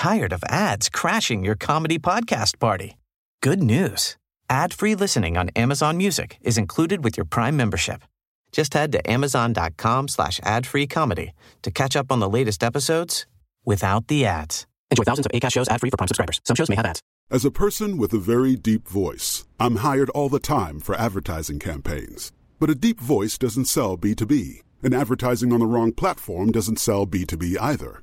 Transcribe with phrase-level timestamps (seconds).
[0.00, 2.96] tired of ads crashing your comedy podcast party?
[3.42, 4.16] Good news.
[4.48, 8.02] Ad-free listening on Amazon Music is included with your Prime membership.
[8.50, 13.26] Just head to amazon.com slash ad-free comedy to catch up on the latest episodes
[13.66, 14.66] without the ads.
[14.90, 16.40] Enjoy thousands of ACAST shows ad-free for Prime subscribers.
[16.44, 17.02] Some shows may have ads.
[17.30, 21.58] As a person with a very deep voice, I'm hired all the time for advertising
[21.58, 22.32] campaigns.
[22.58, 27.06] But a deep voice doesn't sell B2B, and advertising on the wrong platform doesn't sell
[27.06, 28.02] B2B either.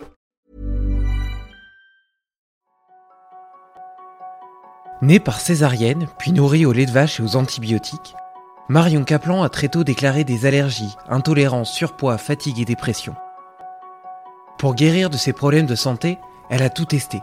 [5.01, 8.15] Née par césarienne, puis nourrie au lait de vache et aux antibiotiques,
[8.69, 13.15] Marion Kaplan a très tôt déclaré des allergies, intolérances, surpoids, fatigue et dépression.
[14.59, 16.19] Pour guérir de ses problèmes de santé,
[16.51, 17.21] elle a tout testé.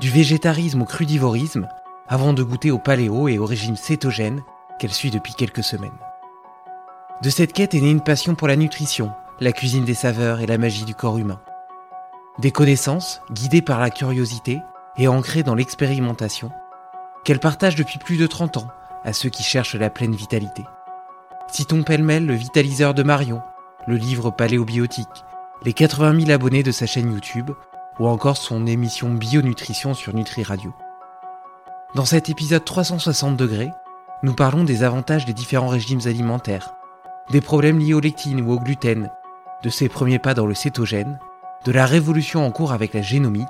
[0.00, 1.68] Du végétarisme au crudivorisme,
[2.08, 4.42] avant de goûter au paléo et au régime cétogène
[4.80, 5.92] qu'elle suit depuis quelques semaines.
[7.22, 10.46] De cette quête est née une passion pour la nutrition, la cuisine des saveurs et
[10.46, 11.40] la magie du corps humain.
[12.40, 14.60] Des connaissances, guidées par la curiosité
[14.96, 16.50] et ancrées dans l'expérimentation,
[17.24, 18.68] qu'elle partage depuis plus de 30 ans
[19.04, 20.64] à ceux qui cherchent la pleine vitalité.
[21.48, 23.42] Citons pêle-mêle le vitaliseur de Marion,
[23.86, 25.24] le livre paléobiotique,
[25.62, 27.50] les 80 000 abonnés de sa chaîne YouTube
[27.98, 30.74] ou encore son émission Bionutrition sur Nutri Radio.
[31.94, 33.70] Dans cet épisode 360 degrés,
[34.22, 36.74] nous parlons des avantages des différents régimes alimentaires,
[37.30, 39.10] des problèmes liés aux lectines ou au gluten,
[39.62, 41.18] de ses premiers pas dans le cétogène,
[41.64, 43.48] de la révolution en cours avec la génomique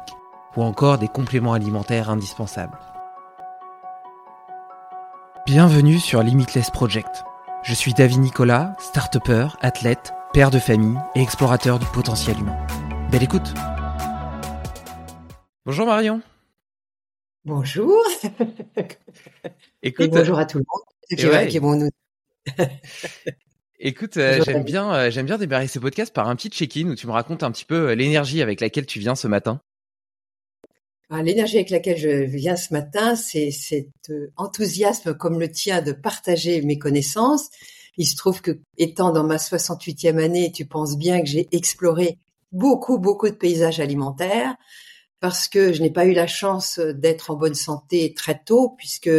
[0.57, 2.79] ou encore des compléments alimentaires indispensables.
[5.47, 7.23] Bienvenue sur Limitless Project.
[7.65, 9.19] Je suis David Nicolas, start
[9.61, 12.57] athlète, père de famille et explorateur du potentiel humain.
[13.11, 13.53] Belle écoute
[15.67, 16.23] Bonjour Marion
[17.45, 17.95] Bonjour
[19.83, 21.19] Écoute, Et bonjour à tout le monde.
[21.19, 21.47] Qui, ouais.
[21.49, 21.91] qui vont nous...
[23.81, 26.95] Écoute, euh, j'aime bien, euh, j'aime bien démarrer ce podcast par un petit check-in où
[26.95, 29.61] tu me racontes un petit peu euh, l'énergie avec laquelle tu viens ce matin.
[31.11, 35.83] Ah, L'énergie avec laquelle je viens ce matin, c'est cet euh, enthousiasme comme le tien
[35.83, 37.51] de partager mes connaissances.
[37.97, 42.19] Il se trouve que, étant dans ma 68e année, tu penses bien que j'ai exploré
[42.53, 44.57] beaucoup, beaucoup de paysages alimentaires
[45.21, 49.11] parce que je n'ai pas eu la chance d'être en bonne santé très tôt puisque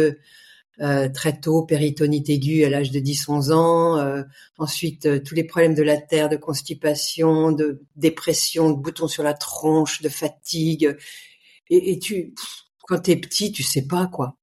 [0.82, 4.22] euh, très tôt, péritonite aiguë à l'âge de 10-11 ans, euh,
[4.58, 9.22] ensuite euh, tous les problèmes de la terre, de constipation, de dépression, de boutons sur
[9.22, 10.94] la tronche, de fatigue.
[11.70, 12.34] Et, tu,
[12.86, 14.36] quand t'es petit, tu sais pas quoi.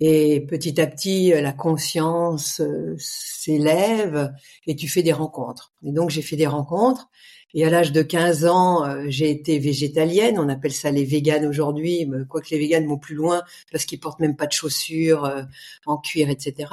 [0.00, 4.32] Et petit à petit, euh, la conscience euh, s'élève
[4.66, 5.72] et tu fais des rencontres.
[5.82, 7.08] Et donc j'ai fait des rencontres.
[7.54, 10.38] Et à l'âge de 15 ans, euh, j'ai été végétalienne.
[10.38, 13.42] On appelle ça les véganes aujourd'hui, quoique les véganes vont plus loin
[13.72, 15.28] parce qu'ils portent même pas de chaussures
[15.86, 16.70] en cuir, etc.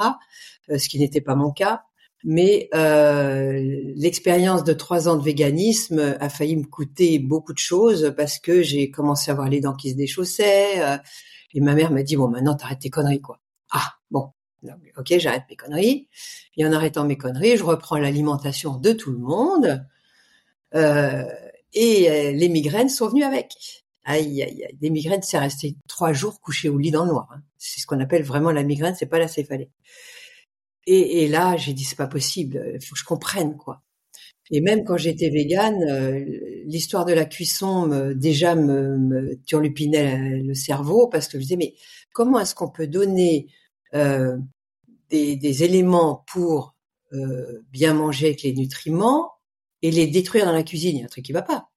[0.68, 1.85] ce qui n'était pas mon cas.
[2.28, 3.52] Mais euh,
[3.94, 8.62] l'expérience de trois ans de véganisme a failli me coûter beaucoup de choses parce que
[8.62, 10.82] j'ai commencé à avoir les dents qui se déchaussaient.
[10.82, 10.98] euh,
[11.54, 13.40] et ma mère m'a dit bon maintenant t'arrêtes tes conneries quoi.
[13.70, 14.32] Ah bon,
[14.98, 16.08] ok j'arrête mes conneries.
[16.56, 19.86] Et en arrêtant mes conneries, je reprends l'alimentation de tout le monde.
[20.74, 21.24] Euh,
[21.74, 23.84] et euh, les migraines sont venues avec.
[24.04, 24.76] Aïe, aïe, aïe.
[24.80, 27.28] Des migraines, c'est resté trois jours couché au lit dans le noir.
[27.32, 27.40] hein.
[27.56, 29.70] C'est ce qu'on appelle vraiment la migraine, c'est pas la céphalée.
[30.86, 33.82] Et, et là, j'ai dit c'est pas possible, il faut que je comprenne quoi.
[34.50, 36.24] Et même quand j'étais végane, euh,
[36.66, 41.56] l'histoire de la cuisson me, déjà me, me turlupinait le- cerveau parce que je disais
[41.56, 41.74] mais
[42.14, 43.48] comment est-ce qu'on peut donner
[43.94, 44.36] euh,
[45.10, 46.74] des, des éléments pour
[47.12, 49.32] euh, bien manger avec les nutriments
[49.82, 51.68] et les détruire dans la cuisine, il y a un truc qui va pas.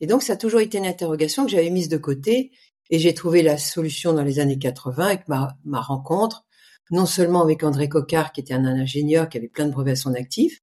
[0.00, 2.52] Et donc, ça a toujours été une interrogation que j'avais mise de côté
[2.90, 6.43] et j'ai trouvé la solution dans les années 80 avec ma, ma rencontre,
[6.90, 9.96] non seulement avec André Cocard, qui était un ingénieur qui avait plein de brevets à
[9.96, 10.62] son actif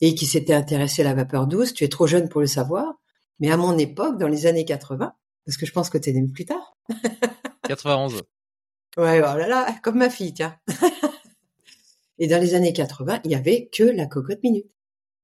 [0.00, 1.72] et qui s'était intéressé à la vapeur douce.
[1.72, 2.94] Tu es trop jeune pour le savoir,
[3.40, 5.12] mais à mon époque, dans les années 80,
[5.44, 6.76] parce que je pense que tu es né plus tard.
[7.68, 8.22] 91.
[8.96, 10.56] Ouais, oh là là, comme ma fille, tiens.
[12.18, 14.70] et dans les années 80, il y avait que la cocotte minute.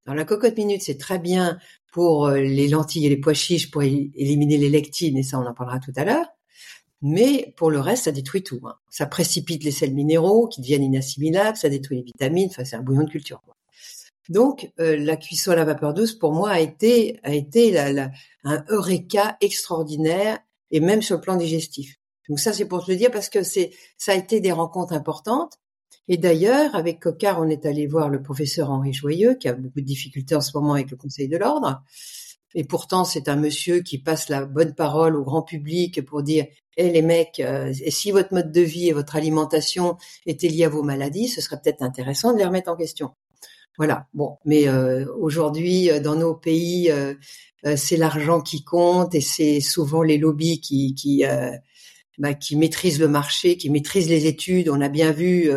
[0.04, 1.58] Dans la cocotte minute, c'est très bien
[1.92, 5.46] pour euh, les lentilles et les pois chiches pour éliminer les lectines, et ça on
[5.46, 6.26] en parlera tout à l'heure.
[7.02, 8.60] Mais pour le reste, ça détruit tout.
[8.64, 8.76] Hein.
[8.88, 12.82] Ça précipite les sels minéraux qui deviennent inassimilables, ça détruit les vitamines, enfin c'est un
[12.82, 13.42] bouillon de culture.
[14.28, 18.10] Donc euh, la cuisson à la vapeur douce, pour moi, a été, a été la,
[18.44, 20.38] un eureka extraordinaire,
[20.70, 21.98] et même sur le plan digestif.
[22.28, 24.92] Donc ça, c'est pour te le dire parce que c'est, ça a été des rencontres
[24.92, 25.58] importantes.
[26.08, 29.80] Et d'ailleurs, avec Cocard, on est allé voir le professeur Henri Joyeux, qui a beaucoup
[29.80, 31.82] de difficultés en ce moment avec le Conseil de l'ordre.
[32.54, 36.46] Et pourtant, c'est un monsieur qui passe la bonne parole au grand public pour dire
[36.76, 39.96] "Eh les mecs, euh, si votre mode de vie et votre alimentation
[40.26, 43.10] étaient liés à vos maladies, ce serait peut-être intéressant de les remettre en question."
[43.78, 44.06] Voilà.
[44.14, 46.92] Bon, mais euh, aujourd'hui, euh, dans nos pays,
[47.76, 50.60] c'est l'argent qui compte et c'est souvent les lobbies
[52.18, 54.68] bah, qui maîtrisent le marché, qui maîtrisent les études.
[54.68, 55.48] On a bien vu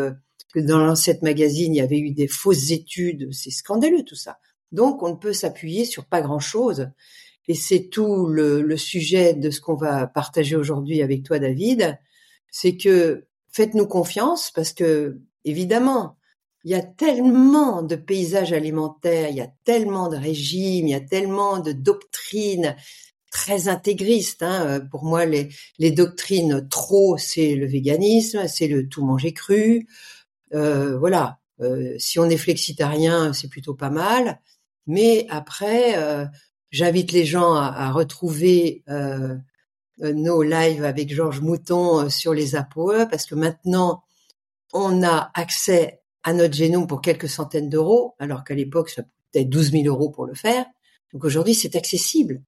[0.56, 3.30] dans l'ancêtre magazine, il y avait eu des fausses études.
[3.34, 4.38] C'est scandaleux tout ça.
[4.76, 6.90] Donc, on ne peut s'appuyer sur pas grand-chose.
[7.48, 11.98] Et c'est tout le, sujet de ce qu'on va partager aujourd'hui avec toi, David.
[12.52, 16.18] C'est que faites-nous confiance parce que, évidemment,
[16.64, 20.96] il y a tellement de paysages alimentaires, il y a tellement de régimes, il y
[20.96, 22.76] a tellement de doctrines
[23.32, 24.44] très intégristes.
[24.44, 24.82] Hein.
[24.92, 29.88] Pour moi, les, doctrines trop, c'est le véganisme, c'est le tout manger cru,
[30.54, 34.40] euh, voilà, euh, si on est flexitarien, c'est plutôt pas mal.
[34.88, 36.26] Mais après, euh,
[36.72, 38.84] j'invite les gens à, retrouver
[39.98, 44.04] nos lives avec Georges Mouton sur les APOE parce que maintenant,
[44.74, 49.46] on a accès à notre génome pour quelques centaines d'euros, alors qu'à l'époque, ça coûtait
[49.46, 50.66] 12 000 euros pour le faire.
[51.14, 52.42] Donc aujourd'hui, c'est accessible.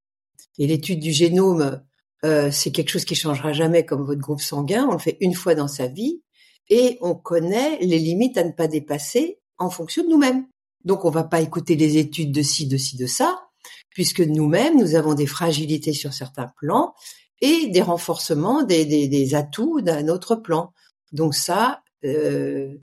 [0.57, 1.81] Et l'étude du génome,
[2.23, 4.85] c'est quelque chose qui changera jamais comme votre groupe sanguin.
[4.89, 6.21] On le fait une fois dans sa vie
[6.69, 10.47] et on connaît les limites à ne pas dépasser en fonction de nous-mêmes.
[10.87, 13.49] Donc on va pas écouter les études de ci, de ci, de ça,
[13.89, 16.95] puisque nous-mêmes, nous avons des fragilités sur certains plans
[17.41, 20.71] et des renforcements, des, atouts d'un autre plan.
[21.11, 22.73] Donc ça, euh,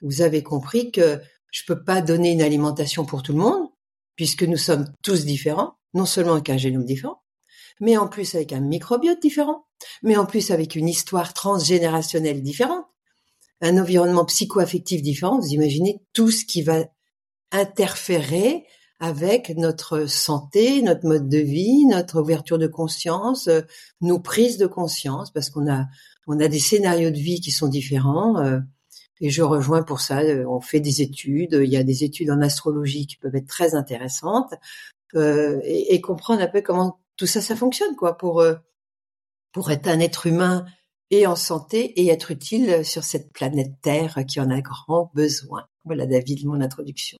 [0.00, 1.20] vous avez compris que
[1.52, 3.68] je peux pas donner une alimentation pour tout le monde,
[4.16, 7.22] puisque nous sommes tous différents, non seulement avec un génome différent,
[7.80, 9.66] mais en plus avec un microbiote différent,
[10.02, 12.86] mais en plus avec une histoire transgénérationnelle différente,
[13.60, 16.86] un environnement psycho-affectif différent, vous imaginez tout ce qui va
[17.52, 18.66] interférer
[19.02, 23.60] avec notre santé, notre mode de vie, notre ouverture de conscience, euh,
[24.00, 25.86] nos prises de conscience, parce qu'on a
[26.28, 28.38] on a des scénarios de vie qui sont différents.
[28.38, 28.60] Euh,
[29.20, 30.20] et je rejoins pour ça.
[30.20, 31.58] Euh, on fait des études.
[31.60, 34.54] Il y a des études en astrologie qui peuvent être très intéressantes
[35.14, 38.42] et, et, comprendre un peu comment tout ça ça fonctionne quoi pour
[39.52, 40.64] pour être un être humain
[41.10, 45.66] et en santé et être utile sur cette planète Terre qui en a grand besoin.
[45.84, 47.18] Voilà David, mon introduction.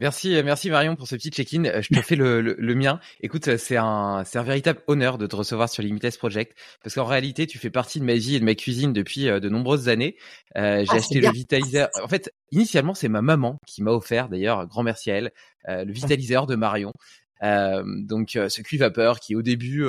[0.00, 1.80] Merci, merci Marion pour ce petit check-in.
[1.80, 2.98] Je te fais le, le, mien.
[3.20, 7.04] Écoute, c'est un, c'est un véritable honneur de te recevoir sur Limitless Project parce qu'en
[7.04, 9.88] réalité, tu fais partie de ma vie et de ma cuisine depuis euh, de nombreuses
[9.88, 10.16] années.
[10.56, 11.88] Euh, j'ai ah, acheté le vitaliseur.
[12.02, 15.32] En fait, initialement, c'est ma maman qui m'a offert, d'ailleurs, grand merci à elle,
[15.68, 16.92] euh, le vitaliseur de Marion.
[17.40, 19.86] donc, ce cuit vapeur qui, au début,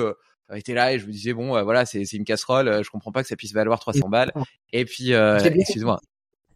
[0.54, 2.90] était là et je me disais bon euh, voilà c'est c'est une casserole euh, je
[2.90, 4.32] comprends pas que ça puisse valoir 300 balles
[4.72, 6.00] et puis euh, excuse-moi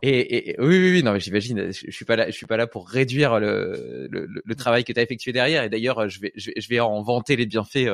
[0.03, 2.57] et, et, oui, oui, oui, non, mais j'imagine, je, suis pas là, je suis pas
[2.57, 5.63] là pour réduire le, le, le travail que tu as effectué derrière.
[5.63, 7.89] Et d'ailleurs, je vais, je vais, en vanter les bienfaits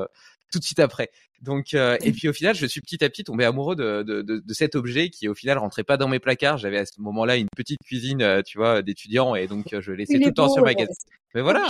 [0.52, 1.10] tout de suite après.
[1.42, 4.38] Donc, et puis au final, je suis petit à petit tombé amoureux de, de, de,
[4.38, 6.58] de, cet objet qui au final rentrait pas dans mes placards.
[6.58, 10.28] J'avais à ce moment-là une petite cuisine, tu vois, d'étudiant, et donc je laissais tout
[10.28, 10.94] le temps sur magazine.
[11.34, 11.68] Mais voilà,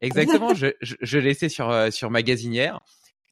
[0.00, 2.80] exactement, je, je, je laissais sur sur magasinière.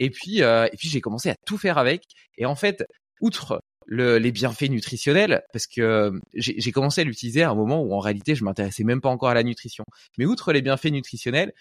[0.00, 2.04] Et puis, euh, et puis j'ai commencé à tout faire avec.
[2.36, 2.84] Et en fait,
[3.20, 7.82] outre le, les bienfaits nutritionnels, parce que euh, j'ai commencé à l'utiliser à un moment
[7.82, 9.84] où en réalité je m'intéressais même pas encore à la nutrition.
[10.18, 11.52] Mais outre les bienfaits nutritionnels,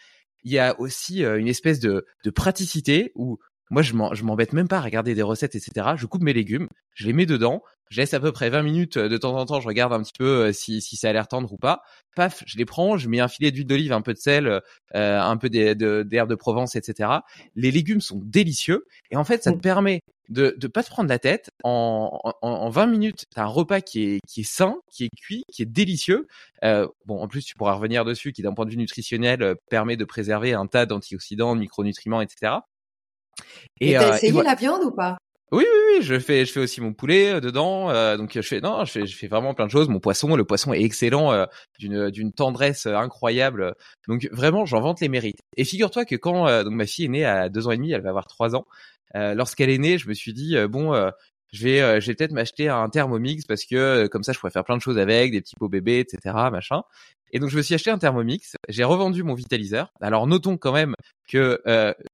[0.44, 4.68] il y a aussi euh, une espèce de, de praticité où moi je m'embête même
[4.68, 5.88] pas à regarder des recettes, etc.
[5.96, 8.98] Je coupe mes légumes, je les mets dedans, je laisse à peu près 20 minutes
[8.98, 11.52] de temps en temps, je regarde un petit peu si, si ça a l'air tendre
[11.52, 11.82] ou pas.
[12.16, 14.62] Paf, je les prends, je mets un filet d'huile d'olive, un peu de sel, euh,
[15.22, 17.10] un peu d'herbe de, de, Provence, etc.
[17.56, 19.62] Les légumes sont délicieux et en fait, ça te mmh.
[19.62, 21.52] permet de de pas te prendre la tête.
[21.64, 25.06] En, en, en 20 minutes, tu as un repas qui est, qui est sain, qui
[25.06, 26.28] est cuit, qui est délicieux.
[26.64, 29.56] Euh, bon, en plus, tu pourras revenir dessus, qui d'un point de vue nutritionnel euh,
[29.70, 32.56] permet de préserver un tas d'antioxydants, de micronutriments, etc.
[33.80, 35.18] Et, t'as essayé la viande ou pas?
[35.54, 37.90] Oui, oui, oui, je fais, je fais aussi mon poulet euh, dedans.
[37.90, 39.88] Euh, donc je fais, non, je fais, je fais vraiment plein de choses.
[39.88, 41.46] Mon poisson, le poisson est excellent, euh,
[41.80, 43.74] d'une, d'une tendresse incroyable.
[44.10, 45.40] Donc vraiment, j'en vante les mérites.
[45.56, 48.02] Et figure-toi que quand donc ma fille est née à deux ans et demi, elle
[48.02, 48.66] va avoir trois ans.
[49.14, 50.94] lorsqu'elle est née, je me suis dit bon,
[51.54, 54.66] je vais, je vais peut-être m'acheter un Thermomix parce que comme ça, je pourrais faire
[54.66, 56.82] plein de choses avec, des petits pots bébés, etc., machin.
[57.32, 58.56] Et donc je me suis acheté un Thermomix.
[58.68, 59.92] J'ai revendu mon vitaliseur.
[60.02, 60.94] Alors notons quand même
[61.30, 61.62] que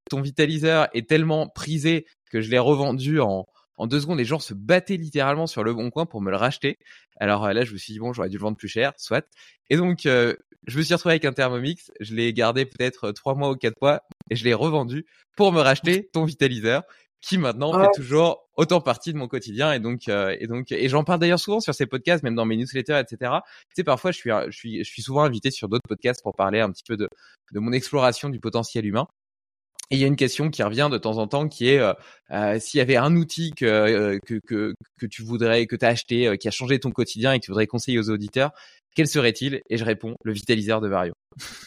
[0.09, 3.45] ton vitaliseur est tellement prisé que je l'ai revendu en,
[3.77, 4.17] en deux secondes.
[4.17, 6.77] Les gens se battaient littéralement sur le bon coin pour me le racheter.
[7.19, 9.25] Alors euh, là, je me suis dit, bon, j'aurais dû le vendre plus cher, soit.
[9.69, 10.35] Et donc, euh,
[10.67, 11.91] je me suis retrouvé avec un Thermomix.
[11.99, 15.05] Je l'ai gardé peut-être trois mois ou quatre mois et je l'ai revendu
[15.35, 16.83] pour me racheter ton vitaliseur
[17.21, 17.95] qui maintenant fait oh.
[17.95, 21.39] toujours autant partie de mon quotidien et donc euh, et donc et j'en parle d'ailleurs
[21.39, 23.31] souvent sur ces podcasts même dans mes newsletters etc
[23.69, 26.35] tu sais parfois je suis je suis je suis souvent invité sur d'autres podcasts pour
[26.35, 27.07] parler un petit peu de
[27.53, 29.07] de mon exploration du potentiel humain
[29.89, 31.93] et il y a une question qui revient de temps en temps qui est euh,
[32.31, 34.39] euh s'il y avait un outil que, euh, que,
[34.97, 37.51] que, tu voudrais, que tu as acheté, qui a changé ton quotidien et que tu
[37.51, 38.51] voudrais conseiller aux auditeurs,
[38.95, 39.61] quel serait-il?
[39.69, 41.13] Et je réponds, le vitaliseur de Vario.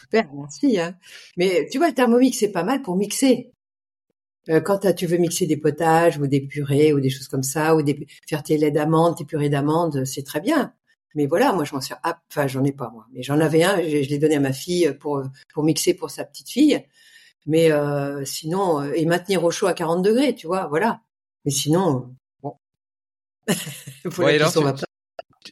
[0.01, 0.79] Super, merci.
[0.79, 0.95] Hein.
[1.37, 3.51] Mais tu vois, le Thermomix, c'est pas mal pour mixer.
[4.65, 7.81] quand tu veux mixer des potages ou des purées ou des choses comme ça, ou
[7.81, 10.73] des, faire tes laits d'amandes, tes purées d'amandes, c'est très bien.
[11.15, 11.97] Mais voilà, moi je m'en sers.
[12.03, 13.81] Ah, enfin, j'en ai pas moi, mais j'en avais un.
[13.81, 16.83] Je, je l'ai donné à ma fille pour pour mixer pour sa petite fille.
[17.47, 20.99] Mais euh, sinon, euh, et maintenir au chaud à 40 degrés, tu vois, voilà.
[21.45, 22.13] Mais sinon,
[22.43, 22.57] bon.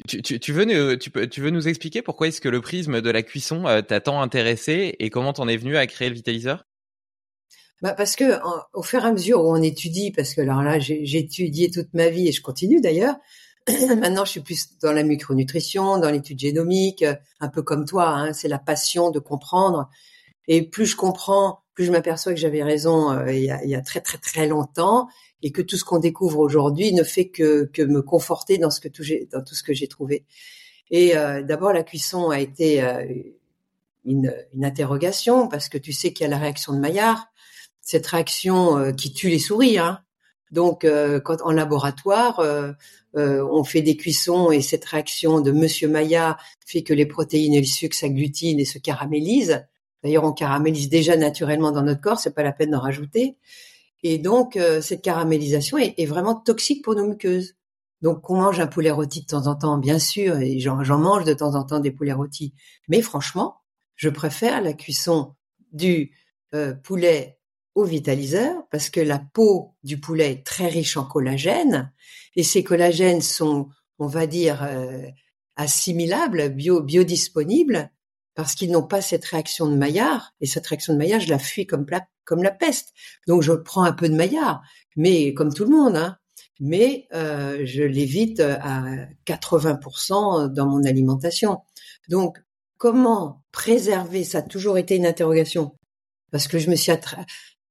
[0.08, 2.60] tu, tu, tu, veux nous, tu, peux, tu veux nous expliquer pourquoi est-ce que le
[2.60, 6.10] prisme de la cuisson euh, t'a tant intéressé et comment t'en es venu à créer
[6.10, 6.66] le vitaliseur?
[7.82, 8.40] Bah parce que
[8.74, 11.94] au fur et à mesure où on étudie, parce que alors là j'ai étudié toute
[11.94, 13.16] ma vie et je continue d'ailleurs.
[13.68, 17.04] Maintenant, je suis plus dans la micronutrition, dans l'étude génomique,
[17.40, 18.10] un peu comme toi.
[18.10, 19.90] Hein, c'est la passion de comprendre.
[20.48, 23.70] Et plus je comprends, plus je m'aperçois que j'avais raison euh, il, y a, il,
[23.70, 25.08] y a, très très très longtemps
[25.44, 28.80] et que tout ce qu'on découvre aujourd'hui ne fait que, que me conforter dans ce
[28.80, 30.26] que tout dans tout ce que j'ai trouvé.
[30.90, 33.06] Et euh, d'abord la cuisson a été euh,
[34.06, 37.28] une, une, interrogation parce que tu sais qu'il y a la réaction de Maillard,
[37.82, 39.78] cette réaction qui tue les souris.
[39.78, 40.00] Hein.
[40.52, 40.88] Donc
[41.24, 42.42] quand en laboratoire
[43.14, 47.60] on fait des cuissons et cette réaction de Monsieur Maillard fait que les protéines et
[47.60, 49.66] le sucre s'agglutinent et se caramélisent
[50.06, 53.38] D'ailleurs, on caramélise déjà naturellement dans notre corps, c'est pas la peine d'en rajouter.
[54.04, 57.56] Et donc, euh, cette caramélisation est, vraiment toxique pour nos muqueuses.
[58.04, 61.24] Donc, on mange un poulet rôti de temps en temps, bien sûr, et j'en mange
[61.24, 62.54] de temps en temps des poulets rôtis.
[62.88, 63.56] Mais franchement,
[63.96, 65.34] je préfère la cuisson
[65.72, 66.12] du
[66.54, 67.40] euh, poulet
[67.74, 71.92] au vitaliseur parce que la peau du poulet est très riche en collagène
[72.36, 75.02] et ces collagènes sont, on va dire, euh,
[75.56, 77.90] assimilables, bio, biodisponibles
[78.36, 80.34] parce qu'ils n'ont pas cette réaction de Maillard.
[80.42, 82.94] Et cette réaction de Maillard, je la fuis comme la, comme la peste.
[83.28, 84.62] Donc je prends un peu de Maillard,
[84.96, 85.96] mais comme tout le monde.
[85.96, 86.18] Hein.
[86.60, 88.84] Mais euh, je l'évite à
[89.26, 91.60] 80% dans mon alimentation.
[92.10, 92.38] Donc
[92.78, 95.78] comment préserver Ça a toujours été une interrogation.
[96.32, 96.92] Parce que je me suis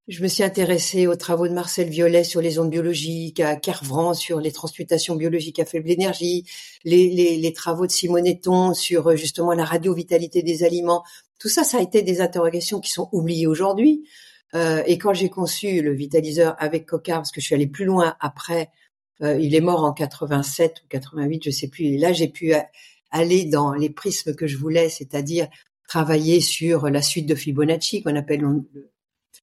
[0.07, 4.13] je me suis intéressée aux travaux de Marcel Violet sur les ondes biologiques, à Kervran
[4.13, 6.45] sur les transmutations biologiques à faible énergie,
[6.85, 11.05] les, les, les travaux de Simoneton sur euh, justement la radiovitalité des aliments.
[11.39, 14.05] Tout ça, ça a été des interrogations qui sont oubliées aujourd'hui.
[14.55, 17.87] Euh, et quand j'ai conçu le vitaliseur avec Cocard, parce que je suis allée plus
[17.87, 18.71] loin après,
[19.23, 21.87] euh, il est mort en 87 ou 88, je sais plus.
[21.87, 22.53] Et là, j'ai pu
[23.11, 25.49] aller dans les prismes que je voulais, c'est-à-dire
[25.89, 28.93] travailler sur la suite de Fibonacci qu'on appelle le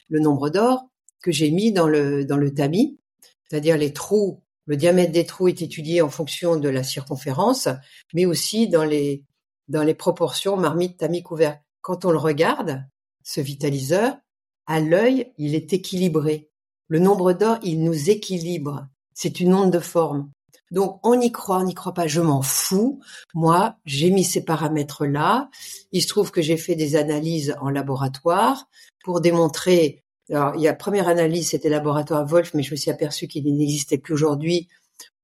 [0.10, 0.88] le nombre d'or
[1.22, 3.00] que j'ai mis dans le, tamis,
[3.48, 7.68] c'est-à-dire les trous, le diamètre des trous est étudié en fonction de la circonférence,
[8.14, 9.24] mais aussi dans les,
[9.68, 11.60] dans les proportions marmite, tamis, couvert.
[11.82, 12.86] Quand on le regarde,
[13.24, 14.18] ce vitaliseur,
[14.68, 16.50] à l'œil, il est équilibré.
[16.88, 18.88] Le nombre d'or, il nous équilibre.
[19.14, 20.32] C'est une onde de forme.
[20.72, 23.02] Donc, on y croit, on n'y croit pas, je m'en fous.
[23.34, 25.50] Moi, j'ai mis ces paramètres-là.
[25.92, 28.70] Il se trouve que j'ai fait des analyses en laboratoire
[29.04, 30.04] pour démontrer.
[30.30, 33.44] Alors, il y a première analyse, c'était laboratoire Wolf, mais je me suis aperçu qu'il
[33.56, 34.70] n'existait plus aujourd'hui.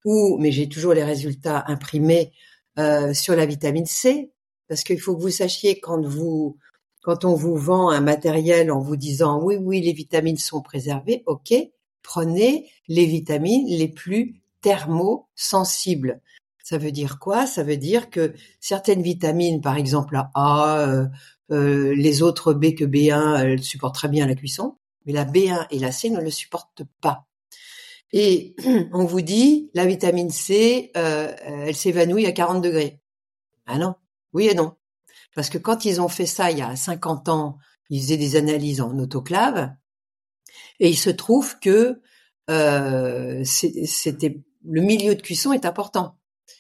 [0.03, 2.33] Ou, mais j'ai toujours les résultats imprimés
[2.77, 4.31] euh, sur la vitamine C,
[4.67, 6.57] parce qu'il faut que vous sachiez quand vous
[7.01, 11.23] quand on vous vend un matériel en vous disant oui oui les vitamines sont préservées,
[11.25, 11.53] ok,
[12.03, 16.21] prenez les vitamines les plus thermosensibles.
[16.63, 17.47] Ça veut dire quoi?
[17.47, 21.05] Ça veut dire que certaines vitamines, par exemple la A, euh,
[21.51, 25.67] euh, les autres B que B1, elles supportent très bien la cuisson, mais la B1
[25.71, 27.25] et la C ne le supportent pas.
[28.11, 28.55] Et
[28.93, 33.01] on vous dit, la vitamine C, euh, elle s'évanouit à 40 degrés.
[33.65, 33.95] Ah non,
[34.33, 34.75] oui et non.
[35.35, 37.57] Parce que quand ils ont fait ça il y a 50 ans,
[37.89, 39.73] ils faisaient des analyses en autoclave,
[40.79, 42.01] et il se trouve que
[42.49, 46.17] euh, c'était le milieu de cuisson est important.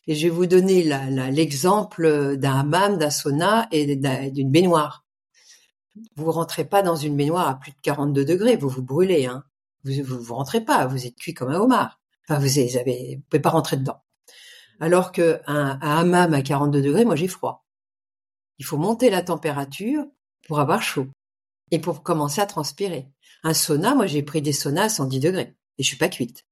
[0.07, 0.83] Et je vais vous donner
[1.31, 3.95] l'exemple d'un hammam, d'un sauna et
[4.31, 5.05] d'une baignoire.
[6.15, 9.25] Vous rentrez pas dans une baignoire à plus de 42 degrés, vous vous brûlez.
[9.25, 9.43] Hein.
[9.83, 11.99] Vous, vous, rentrez pas, vous êtes cuit comme un homard.
[12.27, 14.01] Enfin, vous avez, vous pouvez pas rentrer dedans.
[14.79, 17.65] Alors que un, un hammam à 42 degrés, moi j'ai froid.
[18.59, 20.05] Il faut monter la température
[20.47, 21.07] pour avoir chaud
[21.71, 23.09] et pour commencer à transpirer.
[23.43, 26.46] Un sauna, moi j'ai pris des saunas à 110 degrés et je suis pas cuite.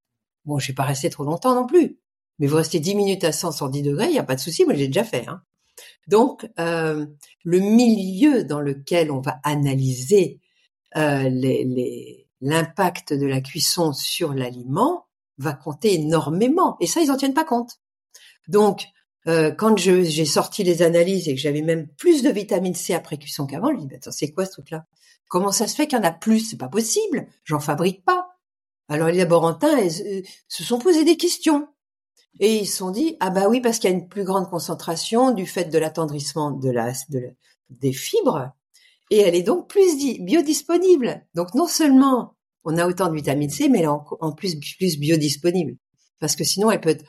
[0.45, 1.99] Bon, je vais pas rester trop longtemps non plus.
[2.39, 4.65] Mais vous restez 10 minutes à 100, 110 degrés, il n'y a pas de souci,
[4.65, 5.27] moi j'ai déjà fait.
[5.27, 5.41] Hein.
[6.07, 7.05] Donc, euh,
[7.43, 10.39] le milieu dans lequel on va analyser
[10.97, 11.29] euh,
[12.41, 16.77] l'impact de la cuisson sur l'aliment va compter énormément.
[16.79, 17.79] Et ça, ils n'en tiennent pas compte.
[18.47, 18.87] Donc,
[19.27, 23.17] euh, quand j'ai sorti les analyses et que j'avais même plus de vitamine C après
[23.17, 24.85] cuisson qu'avant, je dis, attends, c'est quoi ce truc-là?
[25.27, 26.41] Comment ça se fait qu'il y en a plus?
[26.41, 28.34] C'est pas possible, j'en fabrique pas.
[28.87, 31.67] Alors les laborantins euh, se sont posés des questions.
[32.39, 34.49] Et ils se sont dit, ah bah oui, parce qu'il y a une plus grande
[34.49, 36.91] concentration du fait de l'attendrissement de la,
[37.69, 38.51] des fibres,
[39.09, 41.25] et elle est donc plus biodisponible.
[41.33, 44.97] Donc non seulement on a autant de vitamine C, mais elle est en, plus plus
[44.97, 45.77] biodisponible.
[46.19, 47.05] Parce que sinon, elle peut être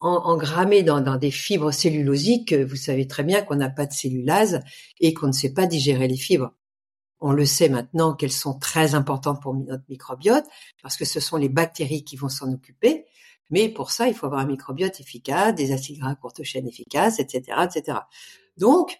[0.00, 2.54] engrammée dans, dans des fibres cellulosiques.
[2.54, 4.60] Vous savez très bien qu'on n'a pas de cellulase
[5.00, 6.52] et qu'on ne sait pas digérer les fibres.
[7.20, 10.44] On le sait maintenant qu'elles sont très importantes pour notre microbiote
[10.82, 13.06] parce que ce sont les bactéries qui vont s'en occuper.
[13.50, 16.66] Mais pour ça, il faut avoir un microbiote efficace, des acides gras à courte chaîne
[16.66, 17.98] efficaces, etc., etc.
[18.56, 18.98] Donc,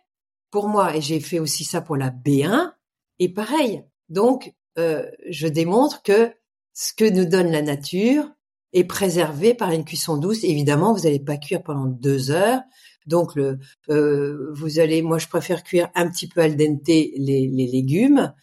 [0.50, 2.72] pour moi, et j'ai fait aussi ça pour la B1,
[3.18, 3.84] et pareil.
[4.08, 6.32] Donc, euh, je démontre que
[6.74, 8.30] ce que nous donne la nature
[8.72, 10.44] est préservé par une cuisson douce.
[10.44, 12.60] Évidemment, vous n'allez pas cuire pendant deux heures.
[13.06, 17.66] Donc, euh, vous allez, moi, je préfère cuire un petit peu al dente les, les
[17.66, 18.34] légumes,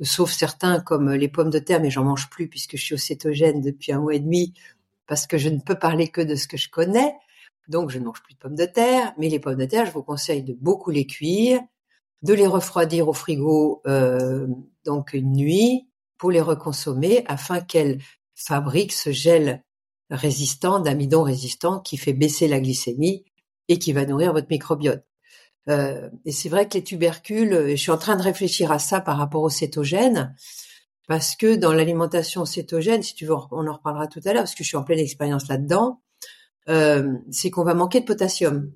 [0.00, 2.98] sauf certains comme les pommes de terre, mais j'en mange plus puisque je suis au
[2.98, 4.54] cétogène depuis un mois et demi
[5.06, 7.14] parce que je ne peux parler que de ce que je connais.
[7.68, 9.92] Donc, je ne mange plus de pommes de terre, mais les pommes de terre, je
[9.92, 11.60] vous conseille de beaucoup les cuire,
[12.22, 14.46] de les refroidir au frigo euh,
[14.84, 15.88] donc une nuit
[16.18, 18.00] pour les reconsommer afin qu'elles
[18.34, 19.62] fabriquent ce gel
[20.10, 23.24] résistant, d'amidon résistant qui fait baisser la glycémie
[23.68, 25.04] et qui va nourrir votre microbiote.
[25.68, 29.00] Euh, et c'est vrai que les tubercules, je suis en train de réfléchir à ça
[29.00, 30.34] par rapport aux cétogènes,
[31.06, 34.54] parce que dans l'alimentation cétogène, si tu veux, on en reparlera tout à l'heure, parce
[34.54, 36.00] que je suis en pleine expérience là-dedans,
[36.68, 38.72] euh, c'est qu'on va manquer de potassium.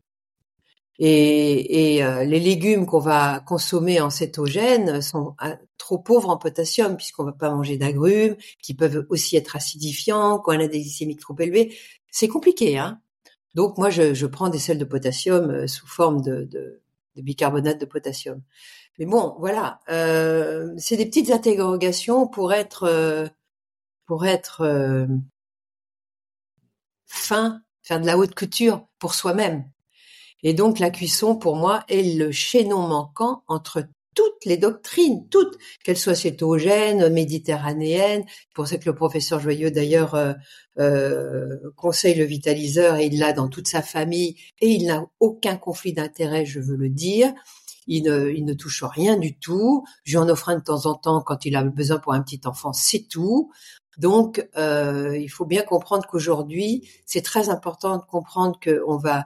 [1.00, 6.36] Et, et euh, les légumes qu'on va consommer en cétogène sont euh, trop pauvres en
[6.36, 10.80] potassium, puisqu'on va pas manger d'agrumes, qui peuvent aussi être acidifiants, quand on a des
[10.80, 11.76] glycémiques trop élevées.
[12.10, 13.00] C'est compliqué, hein
[13.58, 16.80] Donc moi, je, prends des sels de potassium euh, sous forme de,
[17.16, 18.40] bicarbonate de potassium.
[19.00, 23.26] Mais bon, voilà, euh, c'est des petites interrogations pour être euh,
[24.06, 25.08] pour être
[27.06, 29.68] fin, faire de la haute couture pour soi-même.
[30.44, 33.88] Et donc la cuisson, pour moi, est le chaînon manquant entre
[34.18, 38.24] toutes les doctrines, toutes, qu'elles soient cétogènes, méditerranéennes.
[38.52, 40.32] Pour ça que le professeur Joyeux, d'ailleurs, euh,
[40.80, 45.56] euh, conseille le vitaliseur et il l'a dans toute sa famille et il n'a aucun
[45.56, 47.32] conflit d'intérêt, je veux le dire
[47.90, 49.82] il ne, touche rien du tout.
[50.04, 52.20] Je lui en offre un de temps en temps quand il a besoin pour un
[52.20, 53.50] petit enfant, c'est tout.
[53.96, 59.24] Donc, euh, il faut bien comprendre qu'aujourd'hui, c'est très important de comprendre qu'on va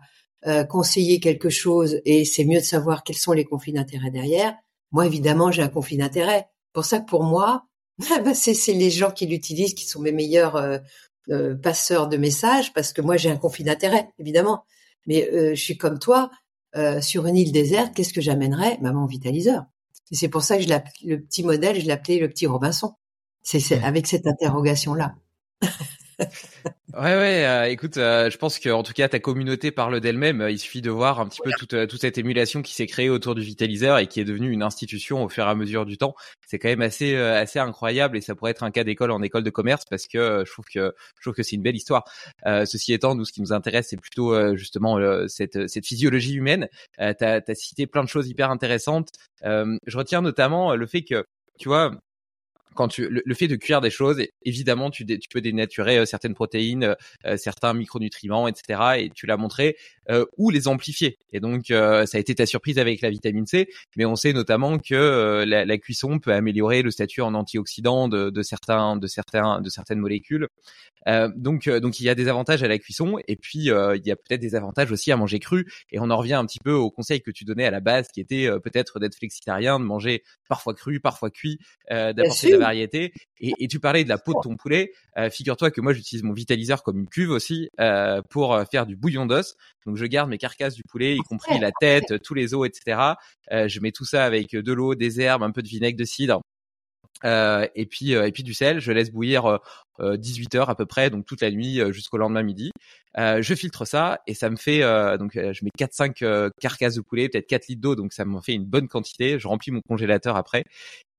[0.69, 4.55] conseiller quelque chose et c'est mieux de savoir quels sont les conflits d'intérêts derrière.
[4.93, 6.49] Moi, évidemment, j'ai un conflit d'intérêt.
[6.73, 7.67] Pour ça que pour moi,
[7.99, 10.79] bah, c'est les gens qui l'utilisent qui sont mes meilleurs euh,
[11.31, 14.65] euh, passeurs de messages parce que moi, j'ai un conflit d'intérêt, évidemment.
[15.07, 16.31] Mais euh, je suis comme toi,
[16.77, 18.79] euh, sur une île déserte, qu'est-ce que j'amènerais?
[18.81, 19.65] Maman vitaliseur.
[20.11, 20.69] Et c'est pour ça que je
[21.05, 22.95] le petit modèle, je l'appelais le petit Robinson.
[23.43, 25.15] C'est avec cette interrogation-là.
[26.95, 27.47] Ouais, ouais.
[27.47, 30.47] Euh, écoute, euh, je pense que en tout cas ta communauté parle d'elle-même.
[30.51, 33.09] Il suffit de voir un petit peu toute, euh, toute cette émulation qui s'est créée
[33.09, 35.97] autour du vitaliseur et qui est devenue une institution au fur et à mesure du
[35.97, 36.15] temps.
[36.47, 39.43] C'est quand même assez assez incroyable et ça pourrait être un cas d'école en école
[39.43, 42.05] de commerce parce que je trouve que je trouve que c'est une belle histoire.
[42.45, 46.69] ceci étant, nous ce qui nous intéresse c'est plutôt justement cette cette physiologie humaine.
[47.01, 49.09] Euh, t'as as cité plein de choses hyper intéressantes.
[49.43, 51.25] je retiens notamment le fait que
[51.59, 51.93] tu vois
[52.75, 56.35] quand tu le, fait de cuire des choses, évidemment, tu, tu peux dénaturer euh, certaines
[56.35, 58.81] protéines, euh, certains micronutriments, etc.
[58.99, 59.77] Et tu l'as montré,
[60.11, 61.19] euh, ou les amplifier.
[61.33, 64.79] Et donc, ça a été ta surprise avec la vitamine C, mais on sait notamment
[64.79, 69.61] que la, la, cuisson peut améliorer le statut en antioxydant de, de certains, de certains,
[69.61, 70.49] de certaines molécules.
[71.37, 74.17] donc, donc il y a des avantages à la cuisson, et puis il y a
[74.17, 75.67] peut-être des avantages aussi à manger cru.
[75.91, 78.09] Et on en revient un petit peu au conseil que tu donnais à la base,
[78.09, 81.59] qui était peut-être d'être flexitarien, de manger parfois cru, parfois cuit,
[81.91, 83.13] d'apporter variété.
[83.41, 84.93] Et, et, tu parlais de la peau de ton poulet.
[85.19, 88.87] Euh, figure-toi que moi, j'utilise mon vitaliseur comme une cuve aussi euh, pour euh, faire
[88.87, 89.57] du bouillon d'os.
[89.87, 93.15] Donc, je garde mes carcasses du poulet, y compris la tête, tous les os, etc.
[93.51, 96.41] je mets tout ça avec de l'eau, des herbes, un peu de vinaigre de cidre.
[97.25, 99.61] Et puis et puis du sel, je laisse bouillir
[100.01, 102.73] 18 heures à peu près, donc toute la nuit jusqu'au lendemain midi.
[103.17, 104.81] je filtre ça et ça me fait
[105.19, 108.55] donc je mets 4-5 carcasses de poulet, peut-être 4 litres d'eau, donc ça me fait
[108.55, 109.39] une bonne quantité.
[109.39, 110.65] Je remplis mon congélateur après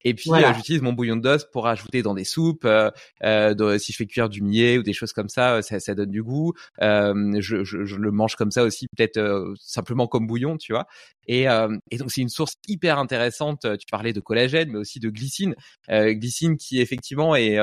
[0.04, 2.66] et puis euh, j'utilise mon bouillon d'os pour ajouter dans des soupes.
[2.66, 2.92] Euh,
[3.24, 6.12] euh si je fais cuire du millet ou des choses comme ça, ça, ça donne
[6.12, 6.54] du goût.
[6.82, 10.88] Euh, je, je, je, le mange comme ça aussi, peut-être simplement comme bouillon, tu vois.
[11.28, 11.44] Et,
[11.92, 13.66] et donc c'est une source hyper intéressante.
[13.78, 15.56] Tu parlais de collagène, mais aussi de glycine.
[15.89, 17.58] glycine qui effectivement est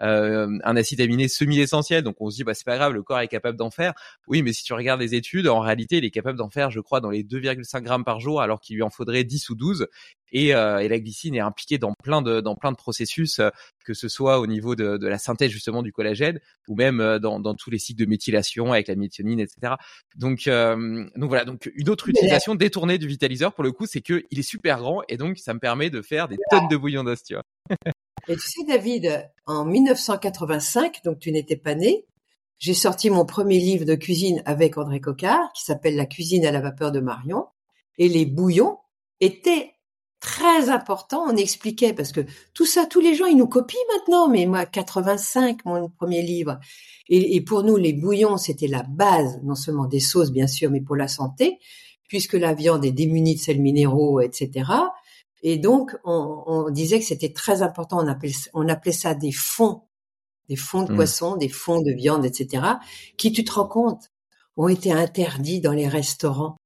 [0.00, 2.02] euh, un acide aminé semi-essentiel.
[2.02, 3.94] Donc on se dit bah c'est pas grave, le corps est capable d'en faire.
[4.26, 6.80] Oui, mais si tu regardes les études, en réalité, il est capable d'en faire, je
[6.80, 9.88] crois, dans les 2,5 grammes par jour, alors qu'il lui en faudrait 10 ou 12.
[10.32, 13.50] Et, euh, et, la glycine est impliquée dans plein de dans plein de processus, euh,
[13.84, 17.18] que ce soit au niveau de, de, la synthèse justement du collagène, ou même euh,
[17.18, 19.74] dans, dans tous les cycles de méthylation avec la méthionine, etc.
[20.16, 21.44] Donc donc voilà.
[21.44, 24.78] Donc une autre utilisation détournée du vitaliseur pour le coup, c'est que il est super
[24.78, 27.44] grand et donc ça me permet de faire des tonnes de bouillon d'os, tu vois.
[28.28, 32.04] Et tu sais, David, en 1985, donc tu n'étais pas né,
[32.58, 36.52] j'ai sorti mon premier livre de cuisine avec André Cocard, qui s'appelle La cuisine à
[36.52, 37.46] la vapeur de Marion.
[37.98, 38.78] Et les bouillons
[39.20, 39.74] étaient
[40.20, 41.24] très importants.
[41.28, 42.22] On expliquait, parce que
[42.54, 44.28] tout ça, tous les gens, ils nous copient maintenant.
[44.28, 46.58] Mais moi, 85, mon premier livre.
[47.08, 50.80] Et pour nous, les bouillons, c'était la base, non seulement des sauces, bien sûr, mais
[50.80, 51.58] pour la santé,
[52.08, 54.64] puisque la viande est démunie de sels minéraux, etc.
[55.48, 58.00] Et donc, on, on disait que c'était très important.
[58.00, 59.82] On appelait, on appelait ça des fonds,
[60.48, 60.96] des fonds de mmh.
[60.96, 62.64] poisson, des fonds de viande, etc.,
[63.16, 64.10] qui, tu te rends compte,
[64.56, 66.56] ont été interdits dans les restaurants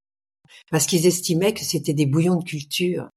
[0.70, 3.10] parce qu'ils estimaient que c'était des bouillons de culture.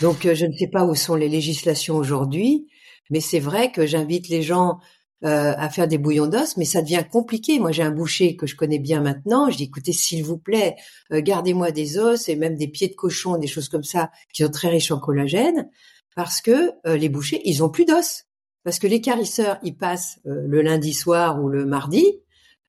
[0.00, 2.68] Donc, euh, je ne sais pas où sont les législations aujourd'hui,
[3.10, 4.78] mais c'est vrai que j'invite les gens
[5.24, 7.58] euh, à faire des bouillons d'os, mais ça devient compliqué.
[7.58, 9.48] Moi, j'ai un boucher que je connais bien maintenant.
[9.48, 10.76] Je dis, écoutez, s'il vous plaît,
[11.12, 14.42] euh, gardez-moi des os et même des pieds de cochon, des choses comme ça, qui
[14.42, 15.70] sont très riches en collagène,
[16.14, 18.24] parce que euh, les bouchers, ils ont plus d'os.
[18.64, 22.04] Parce que les carisseurs, ils passent le lundi soir ou le mardi,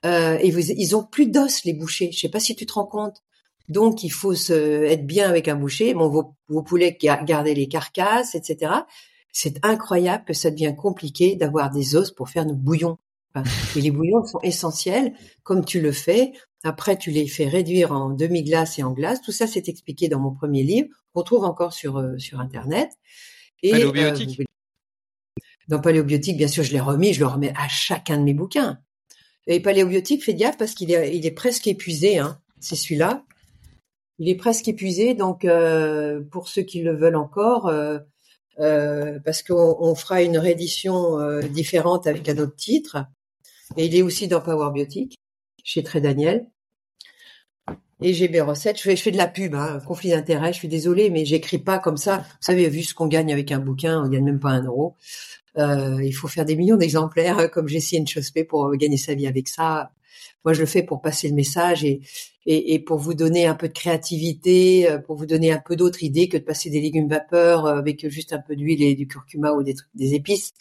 [0.04, 2.12] et vous, ils ont plus d'os, les bouchers.
[2.12, 3.24] Je sais pas si tu te rends compte.
[3.70, 5.94] Donc, il faut se, être bien avec un boucher.
[5.94, 8.84] Bon, vos, vos poulets, garder les carcasses, etc
[9.36, 12.98] c'est incroyable que ça devient compliqué d'avoir des os pour faire nos bouillons.
[13.76, 16.32] et les bouillons sont essentiels, comme tu le fais.
[16.64, 19.22] Après, tu les fais réduire en demi-glace et en glace.
[19.22, 20.88] Tout ça, c'est expliqué dans mon premier livre.
[21.16, 22.92] On trouve encore sur euh, sur internet.
[23.62, 24.40] Et, Paléobiotique.
[24.40, 24.44] Euh,
[25.68, 27.12] dans Paléobiotique, bien sûr, je l'ai remis.
[27.12, 28.80] Je le remets à chacun de mes bouquins.
[29.48, 32.20] Et Paléobiotique, fais gaffe parce qu'il est il est presque épuisé.
[32.20, 32.40] Hein.
[32.62, 33.26] C'est celui-là.
[34.18, 35.14] Il est presque épuisé.
[35.14, 37.70] Donc, euh, pour ceux qui le veulent encore.
[38.60, 42.98] Euh, parce qu'on fera une réédition euh, différente avec un autre titre.
[43.78, 45.18] Et il est aussi dans Power Biotique,
[45.64, 46.48] chez Très Daniel.
[48.02, 48.78] Et j'ai mes recettes.
[48.78, 50.54] Je fais, je fais de la pub, hein, conflit d'intérêt.
[50.54, 52.18] Je suis désolée, mais j'écris pas comme ça.
[52.18, 54.96] Vous savez, vu ce qu'on gagne avec un bouquin, on gagne même pas un euro.
[55.58, 59.48] Euh, il faut faire des millions d'exemplaires, comme Jessie Nchospé pour gagner sa vie avec
[59.48, 59.92] ça.
[60.46, 61.84] Moi, je le fais pour passer le message
[62.46, 66.04] et, pour vous donner un peu de créativité, euh, pour vous donner un peu d'autres
[66.04, 69.08] idées que de passer des légumes vapeur euh, avec juste un peu d'huile et du
[69.08, 70.54] curcuma ou des, épices.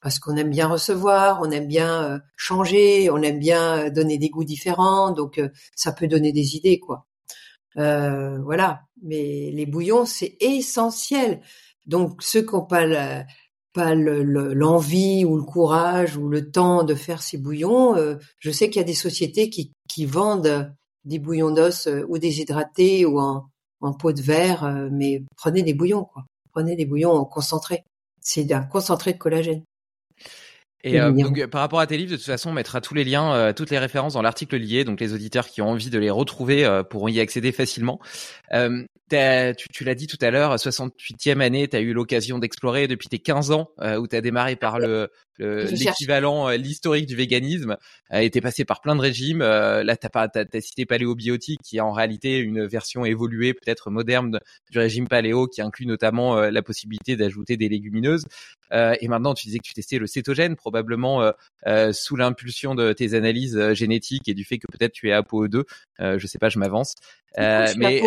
[0.00, 4.30] Parce qu'on aime bien recevoir, on aime bien euh, changer, on aime bien donner des
[4.30, 5.38] goûts différents, donc
[5.76, 7.06] ça peut donner des idées, quoi.
[7.76, 8.82] Voilà.
[9.02, 11.42] Mais les bouillons, c'est essentiel.
[11.86, 13.26] Donc ceux qui n'ont pas la,
[13.72, 17.96] pas l'envie ou le courage ou le temps de faire ces bouillons.
[17.96, 20.72] Euh, je sais qu'il y a des sociétés qui, qui vendent
[21.04, 23.46] des bouillons d'os euh, ou déshydratés ou en,
[23.80, 26.24] en pot de verre, euh, mais prenez des bouillons, quoi.
[26.52, 27.84] Prenez des bouillons concentrés.
[28.20, 29.62] C'est un concentré de collagène.
[30.82, 33.04] Et euh, donc, par rapport à tes livres, de toute façon, on mettra tous les
[33.04, 34.84] liens, euh, toutes les références dans l'article lié.
[34.84, 38.00] Donc, les auditeurs qui ont envie de les retrouver euh, pourront y accéder facilement.
[38.50, 43.08] tu, tu l'as dit tout à l'heure, 68e année, tu as eu l'occasion d'explorer depuis
[43.08, 47.76] tes 15 ans, où tu as démarré par le l'équivalent, l'historique du véganisme,
[48.12, 49.40] euh, été passé par plein de régimes.
[49.40, 54.38] là, tu as, as, cité paléobiotique, qui est en réalité une version évoluée, peut-être moderne
[54.70, 58.26] du régime paléo, qui inclut notamment la possibilité d'ajouter des légumineuses.
[58.72, 61.32] et maintenant tu disais que tu testais le cétogène, probablement
[61.92, 65.64] sous l'impulsion de tes analyses génétiques et du fait que peut-être tu es ApoE2.
[65.98, 66.94] je sais pas, je m'avance.
[67.36, 68.02] mais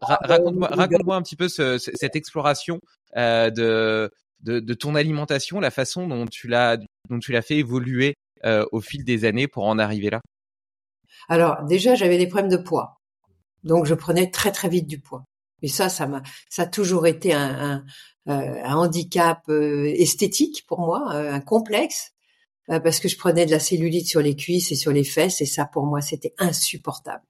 [0.00, 2.80] raconte-moi raconte un petit peu cette exploration
[3.16, 4.10] de,
[4.42, 8.14] de, de ton alimentation, la façon dont tu l'as dont tu l'as fait évoluer
[8.72, 10.20] au fil des années pour en arriver là?
[11.28, 12.96] Alors déjà, j'avais des problèmes de poids,
[13.64, 15.24] donc je prenais très très vite du poids.
[15.62, 17.84] Et ça, ça m'a, ça a toujours été un,
[18.26, 22.12] un, euh, un handicap euh, esthétique pour moi, euh, un complexe,
[22.66, 25.46] parce que je prenais de la cellulite sur les cuisses et sur les fesses, et
[25.46, 27.24] ça pour moi c'était insupportable.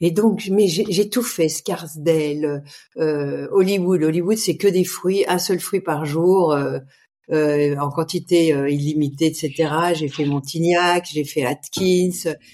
[0.00, 2.62] Et donc, mais j'ai tout fait, Scarsdale,
[2.98, 4.02] euh, Hollywood.
[4.02, 6.78] Hollywood, c'est que des fruits, un seul fruit par jour, euh,
[7.32, 9.72] euh, en quantité illimitée, etc.
[9.94, 12.10] J'ai fait Montignac, j'ai fait Atkins,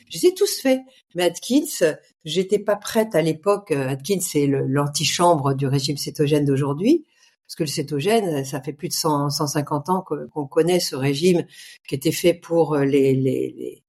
[0.09, 0.81] je les ai tous faits.
[1.15, 3.73] Mais Atkins, j'étais pas prête à l'époque.
[3.73, 7.05] Atkins, c'est l'antichambre du régime cétogène d'aujourd'hui.
[7.47, 11.45] Parce que le cétogène, ça fait plus de 100, 150 ans qu'on connaît ce régime
[11.87, 13.83] qui était fait pour les, les, les,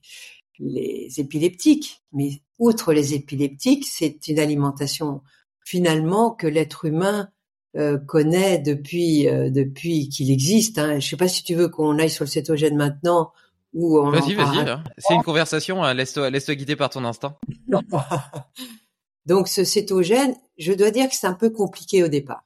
[0.64, 2.02] les épileptiques.
[2.14, 5.22] Mais outre les épileptiques, c'est une alimentation
[5.66, 7.30] finalement que l'être humain
[7.76, 10.78] euh, connaît depuis euh, depuis qu'il existe.
[10.78, 11.00] Hein.
[11.00, 13.32] Je sais pas si tu veux qu'on aille sur le cétogène maintenant
[13.74, 14.12] ou on.
[14.12, 14.70] Vas-y, vas-y.
[14.70, 14.84] Hein.
[14.98, 15.84] C'est une conversation.
[15.84, 15.94] Hein.
[15.94, 17.38] Laisse-toi laisse-toi guider par ton instinct.
[19.26, 22.44] Donc ce cétogène, je dois dire que c'est un peu compliqué au départ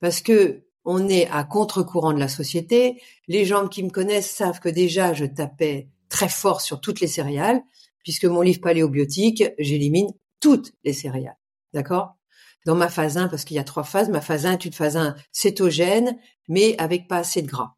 [0.00, 3.02] parce que on est à contre-courant de la société.
[3.26, 7.06] Les gens qui me connaissent savent que déjà je tapais très fort sur toutes les
[7.06, 7.62] céréales
[8.06, 11.36] puisque mon livre paléobiotique, j'élimine toutes les céréales.
[11.74, 12.16] D'accord?
[12.64, 14.72] Dans ma phase 1, parce qu'il y a trois phases, ma phase 1 est une
[14.72, 16.16] phase 1 cétogène,
[16.48, 17.74] mais avec pas assez de gras.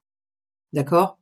[0.75, 1.19] D'accord?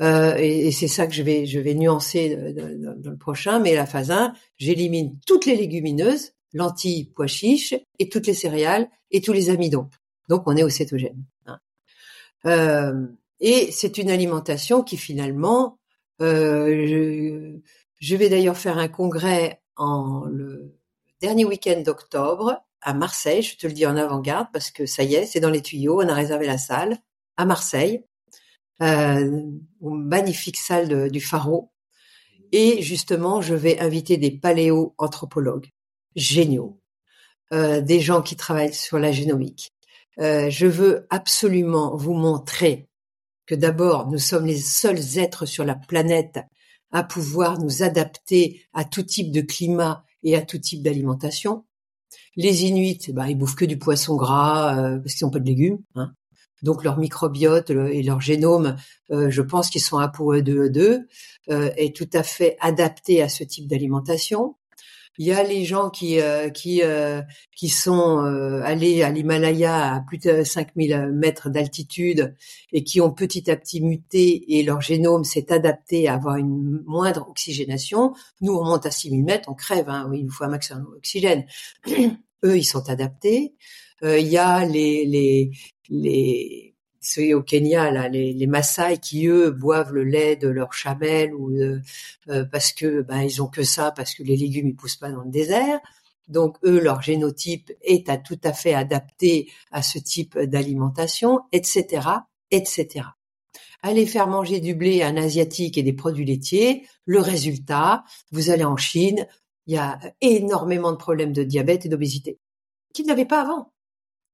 [0.00, 3.60] Euh, et, c'est ça que je vais, je vais nuancer dans le prochain.
[3.60, 8.88] Mais la phase 1, j'élimine toutes les légumineuses, lentilles, pois chiches, et toutes les céréales,
[9.12, 9.88] et tous les amidons.
[10.28, 11.24] Donc on est au cétogène.
[11.46, 11.60] Hein.
[12.46, 13.06] Euh,
[13.38, 15.78] et c'est une alimentation qui finalement,
[16.20, 17.52] euh,
[17.98, 20.76] je vais d'ailleurs faire un congrès en le
[21.20, 23.42] dernier week-end d'octobre à Marseille.
[23.42, 26.02] Je te le dis en avant-garde parce que ça y est, c'est dans les tuyaux.
[26.02, 26.98] On a réservé la salle
[27.36, 28.04] à Marseille,
[28.82, 29.42] euh,
[29.82, 31.72] une magnifique salle du Pharo.
[32.52, 35.70] Et justement, je vais inviter des paléo-anthropologues
[36.16, 36.80] géniaux,
[37.52, 39.72] euh, des gens qui travaillent sur la génomique.
[40.18, 42.89] Euh, je veux absolument vous montrer
[43.50, 46.38] que d'abord, nous sommes les seuls êtres sur la planète
[46.92, 51.64] à pouvoir nous adapter à tout type de climat et à tout type d'alimentation.
[52.36, 55.46] Les Inuits, bah, ils bouffent que du poisson gras euh, parce qu'ils n'ont pas de
[55.46, 55.80] légumes.
[55.96, 56.12] Hein.
[56.62, 58.76] Donc leur microbiote et leur génome,
[59.10, 61.08] euh, je pense qu'ils sont à pour eux 2 2
[61.48, 64.54] est tout à fait adapté à ce type d'alimentation.
[65.20, 67.20] Il y a les gens qui euh, qui euh,
[67.54, 72.34] qui sont euh, allés à l'Himalaya à plus de 5000 mètres d'altitude
[72.72, 76.82] et qui ont petit à petit muté et leur génome s'est adapté à avoir une
[76.86, 78.14] moindre oxygénation.
[78.40, 79.90] Nous, on monte à 6000 mètres, on crève.
[79.90, 81.44] Hein, il nous faut un maximum d'oxygène.
[82.44, 83.54] Eux, ils sont adaptés.
[84.02, 85.50] Il y a les les
[85.90, 86.69] les
[87.00, 91.34] c'est au Kenya là, les, les Maasai qui eux boivent le lait de leur chamelle
[91.34, 94.96] ou euh, parce que ben ils ont que ça parce que les légumes ils poussent
[94.96, 95.80] pas dans le désert.
[96.28, 102.06] Donc eux leur génotype est à tout à fait adapté à ce type d'alimentation, etc.,
[102.50, 103.06] etc.
[103.82, 106.86] Allez faire manger du blé à un asiatique et des produits laitiers.
[107.06, 109.26] Le résultat, vous allez en Chine,
[109.66, 112.38] il y a énormément de problèmes de diabète et d'obésité
[112.92, 113.72] qu'ils n'avaient pas avant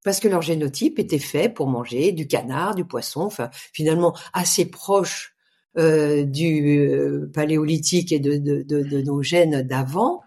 [0.07, 4.64] parce que leur génotype était fait pour manger du canard, du poisson, enfin finalement assez
[4.64, 5.35] proche
[5.79, 10.21] euh, du euh, paléolithique et de, nos gènes d'avant.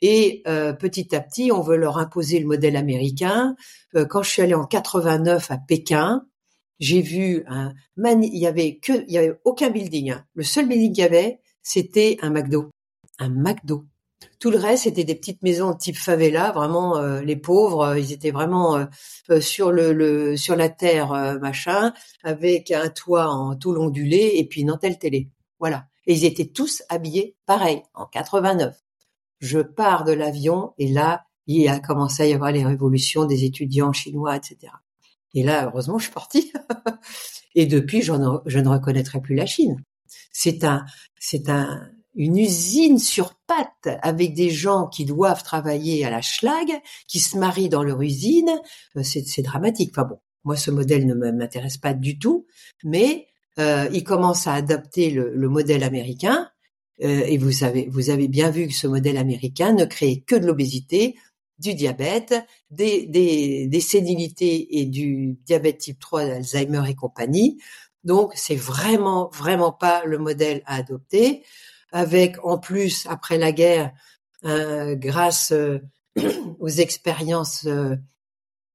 [0.00, 3.54] Et euh, petit à petit, on veut leur imposer le modèle américain.
[4.08, 6.24] Quand je suis allée en 89 à Pékin,
[6.80, 10.12] j'ai vu un il y avait que il y avait aucun building.
[10.12, 10.24] Hein.
[10.32, 12.70] Le seul building qu'il y avait, c'était un McDo,
[13.18, 13.84] un McDo.
[14.40, 18.12] Tout le reste, c'était des petites maisons type favela, vraiment euh, les pauvres, euh, ils
[18.12, 18.76] étaient vraiment
[19.30, 24.62] euh, sur le, sur la terre machin, avec un toit en tout ondulé et puis
[24.62, 25.30] une antenne télé.
[25.58, 25.86] Voilà.
[26.06, 28.76] Et ils étaient tous habillés pareil en 89.
[29.40, 33.44] Je pars de l'avion et là, il a commencé à y avoir les révolutions des
[33.44, 34.72] étudiants chinois, etc.
[35.34, 36.52] Et là, heureusement, je suis partie.
[37.54, 39.82] et depuis, je ne reconnaîtrai plus la Chine.
[40.32, 40.84] C'est un,
[41.18, 46.68] c'est un, une usine sur pattes avec des gens qui doivent travailler à la schlag,
[47.06, 48.50] qui se marient dans leur usine,
[48.96, 49.90] euh, c'est dramatique.
[49.92, 52.46] Enfin bon, moi ce modèle ne m'intéresse pas du tout,
[52.84, 53.26] mais
[53.58, 56.50] euh, il commence à adapter le, modèle américain.
[57.02, 60.34] Euh, et vous avez, vous avez bien vu que ce modèle américain ne crée que
[60.34, 61.16] de l'obésité
[61.58, 62.34] du diabète,
[62.70, 67.58] des, des, des sénilités et du diabète type 3, Alzheimer et compagnie.
[68.04, 71.42] Donc, c'est vraiment, vraiment pas le modèle à adopter.
[71.90, 73.92] Avec, en plus, après la guerre,
[74.44, 75.78] euh, grâce euh,
[76.60, 77.96] aux expériences euh,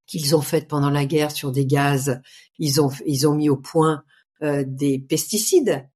[0.08, 2.22] qu'ils ont faites pendant la guerre sur des gaz,
[2.60, 4.04] ils ont, mis au point
[4.42, 5.88] des pesticides.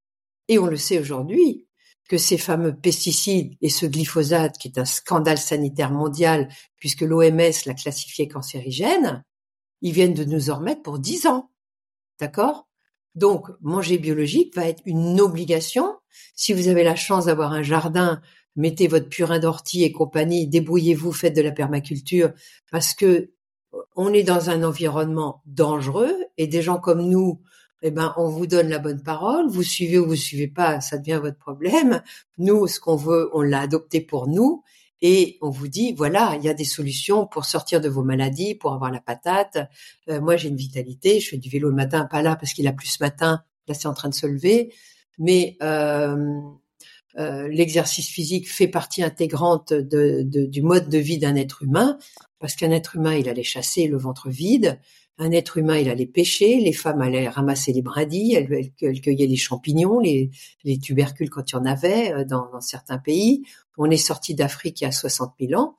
[0.48, 1.68] Et on le sait aujourd'hui,
[2.08, 7.66] que ces fameux pesticides et ce glyphosate, qui est un scandale sanitaire mondial, puisque l'OMS
[7.66, 9.26] l'a classifié cancérigène,
[9.82, 11.52] ils viennent de nous en remettre pour 10 ans.
[12.20, 12.68] D'accord?
[13.16, 15.96] Donc, manger biologique va être une obligation.
[16.36, 18.22] Si vous avez la chance d'avoir un jardin,
[18.56, 22.32] mettez votre purin d'ortie et compagnie, débrouillez-vous, faites de la permaculture,
[22.72, 23.32] parce que
[23.96, 27.42] on est dans un environnement dangereux et des gens comme nous,
[27.82, 30.98] eh ben, on vous donne la bonne parole, vous suivez ou vous suivez pas, ça
[30.98, 32.02] devient votre problème.
[32.38, 34.64] Nous, ce qu'on veut, on l'a adopté pour nous
[35.02, 38.56] et on vous dit, voilà, il y a des solutions pour sortir de vos maladies,
[38.56, 39.58] pour avoir la patate.
[40.10, 42.68] Euh, moi, j'ai une vitalité, je fais du vélo le matin, pas là parce qu'il
[42.68, 44.74] a plus ce matin, là c'est en train de se lever,
[45.18, 46.40] mais euh,
[47.18, 51.98] euh, l'exercice physique fait partie intégrante de, du mode de vie d'un être humain,
[52.40, 54.80] parce qu'un être humain, il allait chasser le ventre vide,
[55.18, 59.36] un être humain, il allait pêcher, les femmes allaient ramasser les brindilles, elles, cueillaient les
[59.36, 60.30] champignons, les,
[60.80, 63.44] tubercules quand il y en avait euh, dans, certains pays.
[63.78, 65.76] On est sorti d'Afrique il y a 60 000 ans,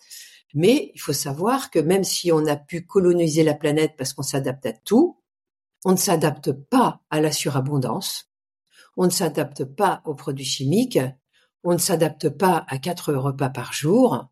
[0.54, 4.22] mais il faut savoir que même si on a pu coloniser la planète parce qu'on
[4.22, 5.18] s'adapte à tout,
[5.84, 8.28] on ne s'adapte pas à la surabondance,
[8.98, 10.98] on ne s'adapte pas aux produits chimiques,
[11.64, 14.28] on ne s'adapte pas à quatre repas par jour,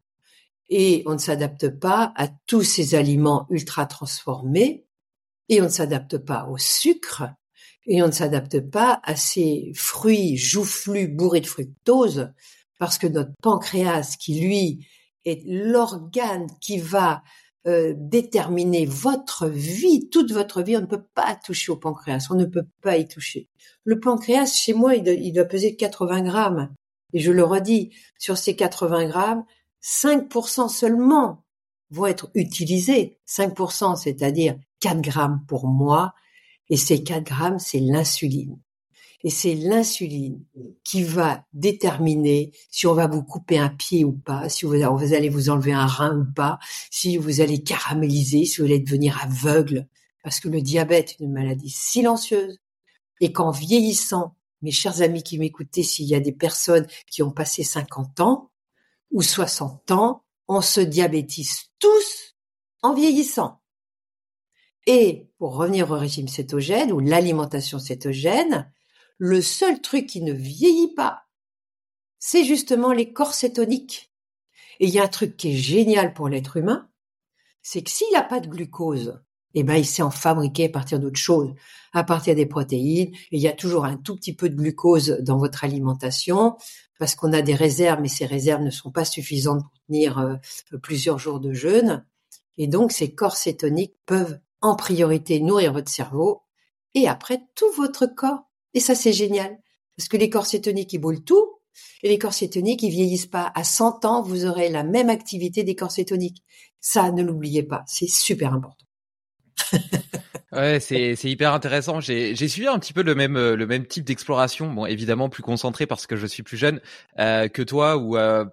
[0.69, 4.85] et on ne s'adapte pas à tous ces aliments ultra transformés.
[5.49, 7.25] Et on ne s'adapte pas au sucre.
[7.87, 12.33] Et on ne s'adapte pas à ces fruits joufflus bourrés de fructose.
[12.81, 14.87] Parce que notre pancréas qui lui
[15.25, 17.23] est l'organe qui va
[17.67, 22.35] euh, déterminer votre vie, toute votre vie, on ne peut pas toucher au pancréas, on
[22.35, 23.49] ne peut pas y toucher.
[23.85, 26.75] Le pancréas, chez moi, il doit, il doit peser 80 grammes.
[27.13, 29.45] Et je le redis, sur ces 80 grammes,
[29.83, 31.45] 5% seulement
[31.91, 33.19] vont être utilisés.
[33.27, 36.15] 5%, c'est-à-dire 4 grammes pour moi,
[36.69, 38.59] et ces 4 grammes, c'est l'insuline.
[39.25, 40.45] Et c'est l'insuline
[40.85, 45.29] qui va déterminer si on va vous couper un pied ou pas, si vous, allez
[45.29, 46.59] vous enlever un rein ou pas,
[46.91, 49.89] si vous allez caraméliser, si vous allez devenir aveugle,
[50.23, 52.59] parce que le diabète est une maladie silencieuse
[53.21, 57.31] et qu'en vieillissant, mes chers amis qui m'écoutez, s'il y a des personnes qui ont
[57.31, 58.51] passé 50 ans
[59.11, 62.37] ou 60 ans, on se diabétise tous
[62.83, 63.61] en vieillissant.
[64.87, 68.73] Et pour revenir au régime cétogène ou l'alimentation cétogène,
[69.19, 71.25] le seul truc qui ne vieillit pas,
[72.19, 74.13] c'est justement les corps cétoniques.
[74.81, 76.89] Et il y a un truc qui est génial pour l'être humain,
[77.63, 79.21] c'est que s'il n'a pas de glucose,
[79.55, 81.55] eh ben, il sait en fabriquer à partir d'autres choses,
[81.95, 83.13] à partir des protéines.
[83.31, 86.57] Il y a toujours un tout petit peu de glucose dans votre alimentation
[86.99, 90.37] parce qu'on a des réserves, mais ces réserves ne sont pas suffisantes pour tenir euh,
[90.83, 92.05] plusieurs jours de jeûne.
[92.59, 96.43] Et donc, ces corps cétoniques peuvent en priorité nourrir votre cerveau
[96.95, 98.46] et après tout votre corps.
[98.77, 99.59] Et ça, c'est génial.
[99.97, 101.61] Parce que les corps cétoniques, ils boulent tout.
[102.03, 103.51] Et les corps cétoniques, ils vieillissent pas.
[103.55, 106.45] À 100 ans, vous aurez la même activité des corps cétoniques.
[106.79, 107.83] Ça, ne l'oubliez pas.
[107.87, 108.85] C'est super important.
[110.57, 112.01] Ouais, c'est c'est hyper intéressant.
[112.01, 114.73] J'ai j'ai suivi un petit peu le même euh, le même type d'exploration.
[114.73, 116.81] Bon, évidemment plus concentré parce que je suis plus jeune
[117.19, 117.99] euh, que toi.
[117.99, 118.47] Où euh,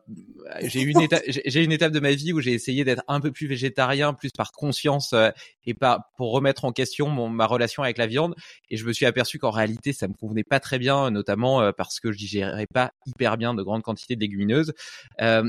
[0.63, 3.31] j'ai une étape j'ai une étape de ma vie où j'ai essayé d'être un peu
[3.31, 5.29] plus végétarien, plus par conscience euh,
[5.65, 8.35] et pas pour remettre en question mon, ma relation avec la viande.
[8.69, 12.01] Et je me suis aperçu qu'en réalité ça me convenait pas très bien, notamment parce
[12.01, 14.73] que je digérais pas hyper bien de grandes quantités de légumineuses.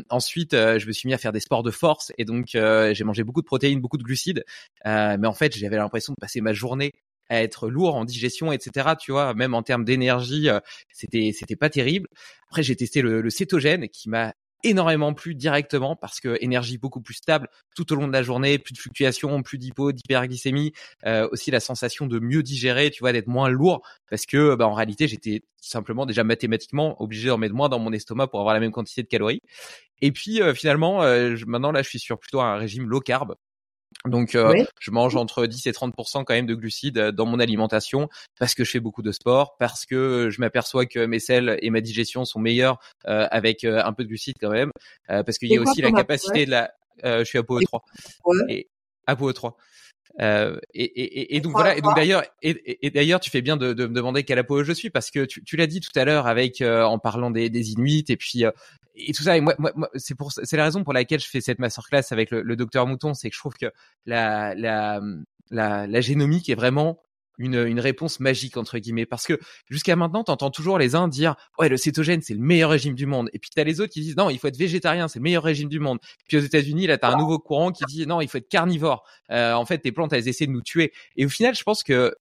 [0.09, 3.25] ensuite, je me suis mis à faire des sports de force et donc j'ai mangé
[3.25, 4.45] beaucoup de protéines, beaucoup de glucides.
[4.85, 6.93] mais en fait, j'avais l'impression de passer ma journée
[7.29, 8.91] à être lourd en digestion, etc.
[9.01, 10.61] Tu vois, même en termes d'énergie, euh,
[10.93, 12.09] c'était c'était pas terrible.
[12.49, 17.15] Après, j'ai testé le, cétogène qui m'a énormément plu directement parce que énergie beaucoup plus
[17.15, 20.73] stable tout au long de la journée, plus de fluctuations, plus d'hypo, d'hyperglycémie,
[21.05, 24.67] euh, aussi la sensation de mieux digérer, tu vois, d'être moins lourd parce que bah,
[24.67, 28.55] en réalité j'étais simplement déjà mathématiquement obligé d'en mettre moins dans mon estomac pour avoir
[28.55, 29.43] la même quantité de calories.
[30.01, 31.01] Et puis euh, finalement,
[31.47, 33.35] maintenant là je suis sur plutôt un régime low carb
[34.07, 37.41] donc, euh, je mange entre 10 et 30% quand même de glucides euh, dans mon
[37.41, 41.59] alimentation parce que je fais beaucoup de sport, parce que je m'aperçois que mes selles
[41.63, 44.71] et ma digestion sont meilleures euh, avec un peu de glucides quand même,
[45.09, 46.73] parce qu'il y a aussi la capacité de la.
[47.03, 47.83] je suis à PO 3
[48.49, 48.69] et
[49.07, 49.57] à PO 3
[50.21, 51.77] euh, et, et, et, donc voilà.
[51.77, 54.73] Et donc d'ailleurs, et, d'ailleurs, tu fais bien de, de me demander quelle apo je
[54.73, 57.73] suis parce que tu, tu l'as dit tout à l'heure avec en parlant des, des
[57.73, 58.45] Inuits et puis
[58.95, 59.37] et tout ça.
[59.37, 62.31] Et moi, moi, c'est pour, c'est la raison pour laquelle je fais cette masterclass avec
[62.31, 63.67] le, le docteur Mouton, c'est que je trouve que
[64.07, 65.01] la, la,
[65.51, 67.01] la, la génomique est vraiment
[67.39, 71.35] une, une réponse magique entre guillemets parce que jusqu'à maintenant t'entends toujours les uns dire
[71.59, 74.01] ouais le cétogène c'est le meilleur régime du monde et puis t'as les autres qui
[74.03, 76.87] disent non il faut être végétarien c'est le meilleur régime du monde puis aux États-Unis
[76.87, 79.79] là t'as un nouveau courant qui dit non il faut être carnivore euh, en fait
[79.79, 82.15] tes plantes elles essaient de nous tuer et au final je pense que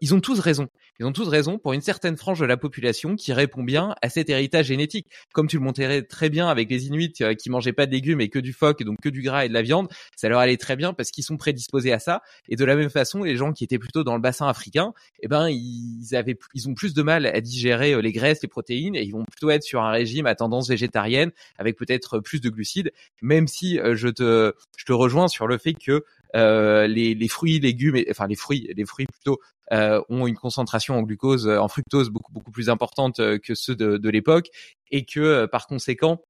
[0.00, 0.68] ils ont tous raison.
[1.00, 4.08] Ils ont tous raison pour une certaine frange de la population qui répond bien à
[4.08, 5.06] cet héritage génétique.
[5.32, 8.20] Comme tu le montrais très bien avec les Inuits euh, qui mangeaient pas de légumes
[8.20, 10.56] et que du phoque, donc que du gras et de la viande, ça leur allait
[10.56, 12.22] très bien parce qu'ils sont prédisposés à ça.
[12.48, 15.28] Et de la même façon, les gens qui étaient plutôt dans le bassin africain, eh
[15.28, 18.96] ben ils avaient, ils ont plus de mal à digérer euh, les graisses, les protéines,
[18.96, 22.50] et ils vont plutôt être sur un régime à tendance végétarienne avec peut-être plus de
[22.50, 22.92] glucides.
[23.22, 26.04] Même si euh, je te, je te rejoins sur le fait que
[26.36, 29.38] euh, les, les, fruits, légumes, et, enfin les fruits, les fruits plutôt
[29.72, 33.76] euh, ont une concentration en glucose, en fructose beaucoup beaucoup plus importante euh, que ceux
[33.76, 34.48] de, de l'époque,
[34.90, 36.20] et que par conséquent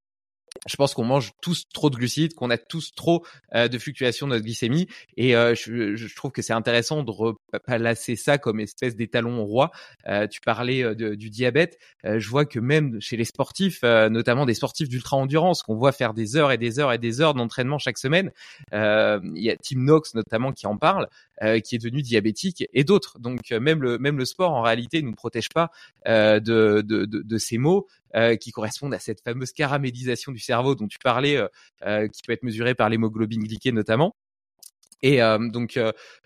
[0.67, 3.25] je pense qu'on mange tous trop de glucides, qu'on a tous trop
[3.55, 4.89] euh, de fluctuations de notre glycémie.
[5.17, 9.71] Et euh, je, je, trouve que c'est intéressant de replacer ça comme espèce d'étalon roi.
[10.09, 11.79] Euh, tu parlais euh, du diabète.
[12.05, 16.15] Euh, je vois que même chez les sportifs, notamment des sportifs d'ultra-endurance, qu'on voit faire
[16.15, 18.31] des heures et des heures et des heures d'entraînement chaque semaine,
[18.73, 21.09] il y a Tim Knox notamment qui en parle,
[21.65, 23.19] qui est devenu diabétique et d'autres.
[23.19, 25.71] Donc même le, même le sport, en réalité, ne nous protège pas
[26.07, 27.87] de, de, de, de, ces maux.
[28.17, 31.47] Euh, qui correspondent à cette fameuse caramélisation du cerveau dont tu parlais, euh,
[31.85, 34.17] euh, qui peut être mesurée par l'hémoglobine glyquée notamment.
[35.03, 35.21] Et
[35.53, 35.79] donc,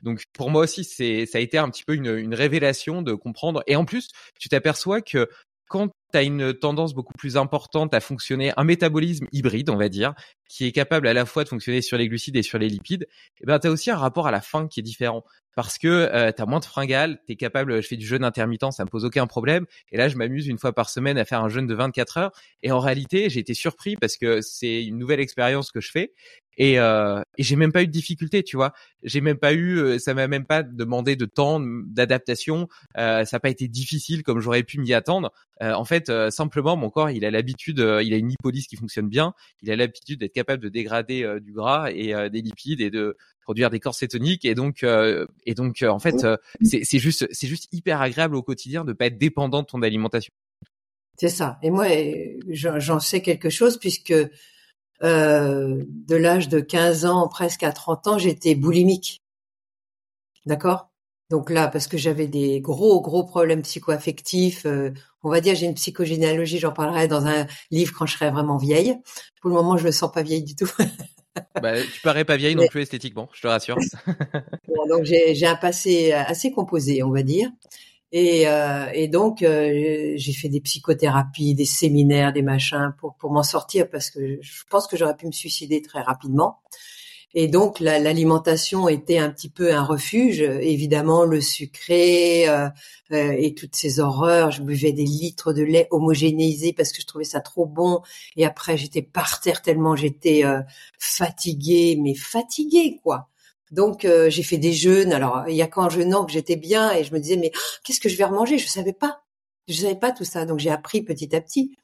[0.02, 3.12] donc pour moi aussi, c'est ça a été un petit peu une, une révélation de
[3.12, 3.62] comprendre.
[3.66, 4.08] Et en plus,
[4.40, 5.28] tu t'aperçois que
[5.68, 9.88] quand tu as une tendance beaucoup plus importante à fonctionner, un métabolisme hybride, on va
[9.88, 10.14] dire,
[10.48, 13.08] qui est capable à la fois de fonctionner sur les glucides et sur les lipides,
[13.40, 15.24] eh ben, tu as aussi un rapport à la faim qui est différent.
[15.54, 18.24] Parce que euh, tu as moins de fringales, tu es capable, je fais du jeûne
[18.24, 19.66] intermittent, ça me pose aucun problème.
[19.90, 22.32] Et là, je m'amuse une fois par semaine à faire un jeûne de 24 heures.
[22.62, 26.12] Et en réalité, j'ai été surpris parce que c'est une nouvelle expérience que je fais.
[26.58, 28.72] Et, euh, et j'ai même pas eu de difficulté, tu vois.
[29.02, 32.68] J'ai même pas eu, euh, ça m'a même pas demandé de temps d'adaptation.
[32.98, 35.32] Euh, ça n'a pas été difficile comme j'aurais pu m'y attendre.
[35.62, 38.76] Euh, en fait, euh, simplement, mon corps, il a l'habitude, il a une lipolyse qui
[38.76, 39.32] fonctionne bien.
[39.62, 43.70] Il a l'habitude d'être capable de dégrader du gras et des lipides et de produire
[43.70, 44.44] des corps cétoniques.
[44.44, 46.26] Et donc, et donc, en fait,
[46.62, 50.32] c'est juste, c'est juste hyper agréable au quotidien de pas être dépendant de ton alimentation.
[51.16, 51.58] C'est ça.
[51.62, 51.86] Et moi,
[52.48, 54.14] j'en sais quelque chose puisque
[55.02, 59.22] euh, de l'âge de 15 ans presque à 30 ans, j'étais boulimique.
[60.46, 60.90] D'accord?
[61.30, 64.90] Donc là, parce que j'avais des gros, gros problèmes psychoaffectifs, euh,
[65.22, 68.58] on va dire j'ai une psychogénéalogie, j'en parlerai dans un livre quand je serai vraiment
[68.58, 68.96] vieille.
[69.40, 70.70] Pour le moment, je me sens pas vieille du tout.
[71.60, 73.76] bah, tu parais pas vieille non plus esthétiquement, je te rassure.
[74.88, 77.50] donc j'ai un passé assez composé, on va dire.
[78.12, 83.32] Et, euh, et donc, euh, j'ai fait des psychothérapies, des séminaires, des machins pour, pour
[83.32, 86.60] m'en sortir parce que je pense que j'aurais pu me suicider très rapidement.
[87.34, 90.40] Et donc, l'alimentation était un petit peu un refuge.
[90.40, 92.68] Évidemment, le sucré euh,
[93.12, 94.50] euh, et toutes ces horreurs.
[94.50, 98.02] Je buvais des litres de lait homogénéisé parce que je trouvais ça trop bon.
[98.36, 100.60] Et après, j'étais par terre tellement j'étais euh,
[100.98, 103.28] fatiguée, mais fatiguée, quoi.
[103.72, 105.12] Donc euh, j'ai fait des jeûnes.
[105.12, 107.50] Alors il y a qu'en jeûnant que j'étais bien et je me disais mais
[107.82, 108.58] qu'est-ce que je vais remanger?
[108.58, 109.22] Je savais pas.
[109.66, 110.44] Je savais pas tout ça.
[110.44, 111.74] Donc j'ai appris petit à petit.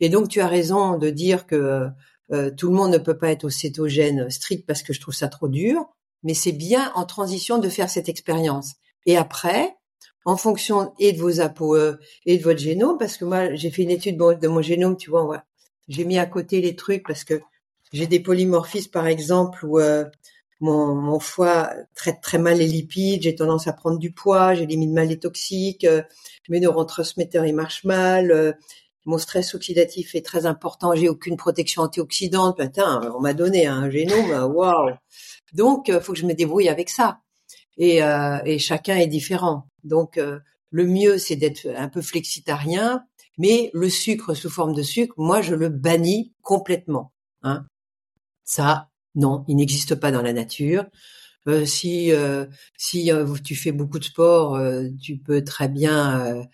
[0.00, 1.88] Et donc tu as raison de dire que
[2.32, 5.14] euh, tout le monde ne peut pas être au cétogène strict parce que je trouve
[5.14, 5.84] ça trop dur.
[6.22, 8.72] Mais c'est bien en transition de faire cette expérience.
[9.04, 9.76] Et après,
[10.24, 13.82] en fonction et de vos ApoE et de votre génome, parce que moi j'ai fait
[13.82, 15.44] une étude de mon génome, tu vois,
[15.88, 17.40] j'ai mis à côté les trucs parce que
[17.92, 20.04] j'ai des polymorphismes par exemple où euh,
[20.60, 24.92] mon, mon, foie traite très mal les lipides, j'ai tendance à prendre du poids, j'élimine
[24.92, 26.02] mal les toxiques, euh,
[26.48, 28.52] mes neurotransmetteurs ils marchent mal, euh,
[29.06, 33.88] mon stress oxydatif est très important, j'ai aucune protection antioxydante, putain, on m'a donné un
[33.88, 34.90] génome, waouh.
[35.54, 37.20] Donc euh, faut que je me débrouille avec ça.
[37.78, 38.00] Et,
[38.46, 39.68] et chacun est différent.
[39.84, 40.18] Donc
[40.70, 43.04] le mieux c'est d'être un peu flexitarien,
[43.38, 47.12] mais le sucre sous forme de sucre, moi je le bannis complètement.
[47.42, 47.66] Hein.
[48.44, 50.86] Ça, non, il n'existe pas dans la nature.
[51.48, 52.46] Euh, si euh,
[52.76, 54.60] si euh, tu fais beaucoup de sport,
[55.00, 56.46] tu peux très bien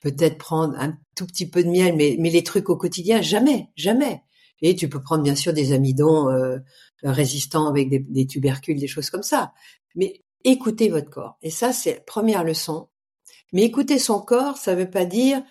[0.00, 3.68] peut-être prendre un tout petit peu de miel, mais mais les trucs au quotidien, jamais,
[3.76, 4.22] jamais.
[4.62, 6.28] Et tu peux prendre bien sûr des amidons
[7.02, 9.52] résistants avec des, des, tubercules, des choses comme ça.
[9.94, 11.38] Mais écoutez votre corps.
[11.42, 12.88] Et ça, c'est la première leçon.
[13.52, 15.42] Mais écouter son corps, ça veut pas dire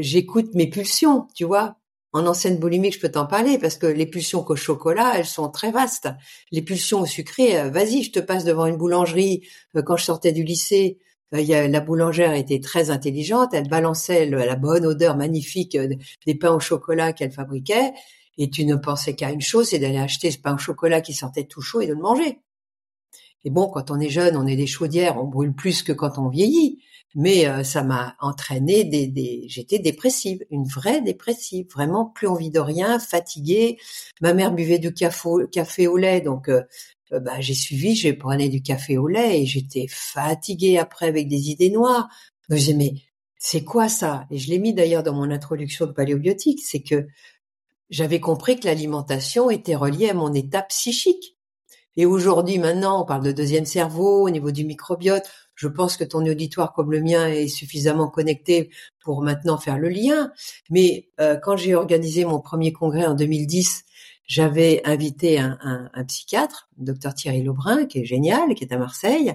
[0.00, 1.78] j'écoute mes pulsions, tu vois
[2.12, 5.50] en ancienne boulimique, je peux t'en parler parce que les pulsions qu'au chocolat, elles sont
[5.50, 6.08] très vastes.
[6.50, 9.46] Les pulsions au sucré, euh, vas-y, je te passe devant une boulangerie.
[9.76, 10.98] Euh, quand je sortais du lycée,
[11.32, 15.76] la boulangère était très intelligente, elle balançait la bonne odeur magnifique
[16.26, 17.92] des pains au chocolat qu'elle fabriquait,
[18.38, 21.12] et tu ne pensais qu'à une chose, c'est d'aller acheter ce pain au chocolat qui
[21.12, 22.40] sortait tout chaud et de le manger.
[23.44, 26.18] Et bon, quand on est jeune, on est des chaudières, on brûle plus que quand
[26.18, 26.82] on vieillit.
[27.14, 29.44] Mais euh, ça m'a entraîné des, des...
[29.48, 33.78] j'étais dépressive, une vraie dépressive, vraiment plus envie de rien, fatiguée.
[34.20, 36.64] Ma mère buvait du café, au lait, donc euh, euh,
[37.10, 41.50] bah, j'ai suivi, je prenais du café au lait et j'étais fatiguée après avec des
[41.50, 42.08] idées noires.
[42.48, 42.94] Donc j'ai mais
[43.38, 44.26] c'est quoi ça?
[44.30, 47.06] Et je l'ai mis d'ailleurs dans mon introduction de paléobiotique, c'est que
[47.88, 51.36] j'avais compris que l'alimentation était reliée à mon état psychique.
[51.96, 55.24] Et aujourd'hui, maintenant, on parle de deuxième cerveau au niveau du microbiote.
[55.54, 58.70] Je pense que ton auditoire comme le mien est suffisamment connecté
[59.02, 60.30] pour maintenant faire le lien.
[60.70, 63.84] Mais euh, quand j'ai organisé mon premier congrès en 2010,
[64.28, 69.34] j'avais invité un, psychiatre, docteur Thierry Lebrun, qui est génial, qui est à Marseille.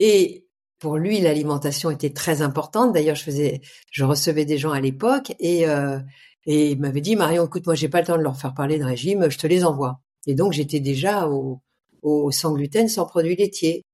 [0.00, 0.46] Et
[0.78, 2.92] pour lui, l'alimentation était très importante.
[2.92, 6.00] D'ailleurs, je faisais, je recevais des gens à l'époque et euh,
[6.46, 8.78] et il m'avait dit Marion, écoute, moi j'ai pas le temps de leur faire parler
[8.78, 10.00] de régime, je te les envoie.
[10.26, 11.60] Et donc j'étais déjà au,
[12.02, 13.84] au sans gluten, sans produits laitiers.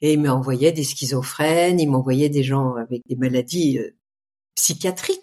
[0.00, 3.96] Et il m'envoyait des schizophrènes, il m'envoyait des gens avec des maladies euh,
[4.56, 5.13] psychiatriques.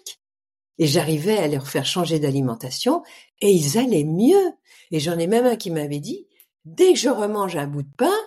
[0.82, 3.04] Et j'arrivais à leur faire changer d'alimentation
[3.40, 4.50] et ils allaient mieux.
[4.90, 6.26] Et j'en ai même un qui m'avait dit,
[6.64, 8.18] dès que je remange un bout de pain,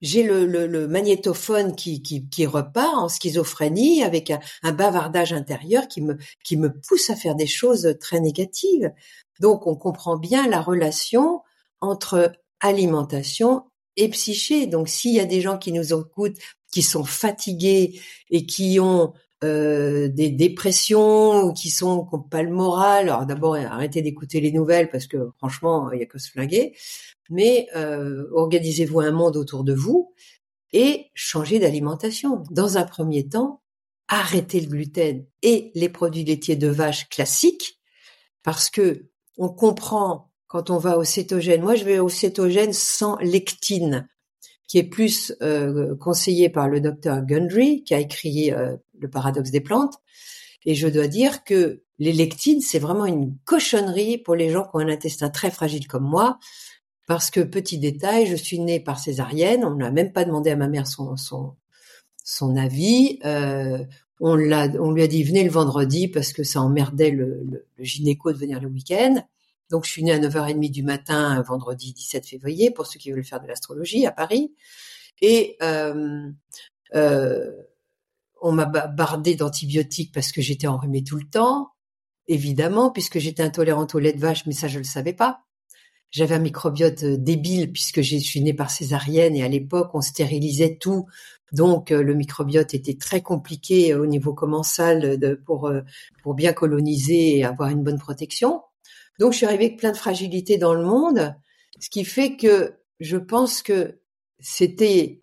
[0.00, 6.56] j'ai le, magnétophone qui, repart en schizophrénie avec un, un, bavardage intérieur qui me, qui
[6.56, 8.90] me pousse à faire des choses très négatives.
[9.38, 11.42] Donc on comprend bien la relation
[11.82, 13.64] entre alimentation
[13.96, 14.66] et psyché.
[14.66, 16.38] Donc s'il y a des gens qui nous écoutent,
[16.72, 19.12] qui sont fatigués et qui ont
[19.42, 24.90] euh, des dépressions qui sont qui pas le moral, alors d'abord arrêtez d'écouter les nouvelles
[24.90, 26.74] parce que franchement il y a que se flinguer.
[27.30, 30.12] Mais euh, organisez-vous un monde autour de vous
[30.72, 32.42] et changez d'alimentation.
[32.50, 33.62] Dans un premier temps,
[34.08, 37.80] arrêtez le gluten et les produits laitiers de vache classiques
[38.42, 41.62] parce que on comprend quand on va au cétogène.
[41.62, 44.08] Moi, je vais au cétogène sans lectine,
[44.70, 49.50] qui est plus euh, conseillé par le docteur Gundry, qui a écrit euh, Le paradoxe
[49.50, 49.96] des plantes.
[50.64, 54.70] Et je dois dire que les lectines, c'est vraiment une cochonnerie pour les gens qui
[54.74, 56.38] ont un intestin très fragile comme moi.
[57.08, 59.64] Parce que, petit détail, je suis née par césarienne.
[59.64, 61.56] On n'a même pas demandé à ma mère son, son,
[62.22, 63.18] son avis.
[63.24, 63.84] Euh,
[64.20, 67.66] on, l'a, on lui a dit venez le vendredi parce que ça emmerdait le, le,
[67.76, 69.20] le gynéco de venir le week-end.
[69.70, 73.24] Donc, je suis née à 9h30 du matin, vendredi 17 février, pour ceux qui veulent
[73.24, 74.52] faire de l'astrologie à Paris.
[75.22, 76.28] Et euh,
[76.94, 77.52] euh,
[78.42, 81.68] on m'a bardé d'antibiotiques parce que j'étais enrhumée tout le temps,
[82.26, 85.42] évidemment, puisque j'étais intolérante au lait de vache, mais ça, je ne le savais pas.
[86.10, 90.00] J'avais un microbiote euh, débile puisque je suis née par césarienne et à l'époque, on
[90.00, 91.06] stérilisait tout.
[91.52, 95.68] Donc, le microbiote était très compliqué au niveau commensal pour,
[96.22, 98.62] pour bien coloniser et avoir une bonne protection.
[99.18, 101.34] Donc, je suis arrivée avec plein de fragilité dans le monde,
[101.78, 104.00] ce qui fait que je pense que
[104.38, 105.22] c'était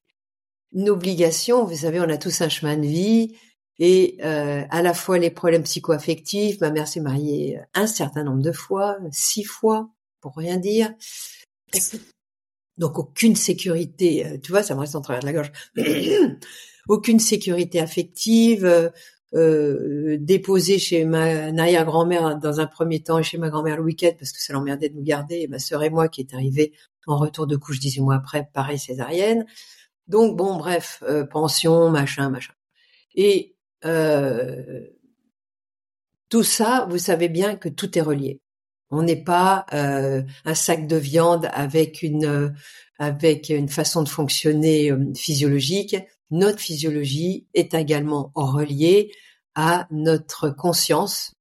[0.74, 1.66] une obligation.
[1.66, 3.36] Vous savez, on a tous un chemin de vie
[3.80, 6.60] et euh, à la fois les problèmes psychoaffectifs.
[6.62, 9.90] Ma mère s'est mariée un certain nombre de fois, six fois,
[10.22, 10.94] pour rien dire.
[12.78, 15.52] Donc aucune sécurité, euh, tu vois, ça me reste en travers de la gorge.
[16.88, 18.92] aucune sécurité affective,
[19.34, 20.18] euh,
[20.78, 24.42] chez ma arrière-grand-mère dans un premier temps et chez ma grand-mère le week-end parce que
[24.42, 26.74] ça l'emmerdait de nous garder et ma sœur et moi qui est arrivée
[27.08, 29.46] en retour de couche 18 mois après, pareil césarienne.
[30.08, 32.54] Donc bon, bref, euh, pension, machin, machin.
[33.16, 33.56] Et
[33.86, 34.86] euh,
[36.30, 38.42] tout ça, vous savez bien que tout est relié.
[38.90, 42.56] On n'est pas euh, un sac de viande avec une
[43.00, 45.98] avec une façon de fonctionner physiologique
[46.32, 49.12] notre physiologie est également reliée
[49.56, 51.34] à notre conscience,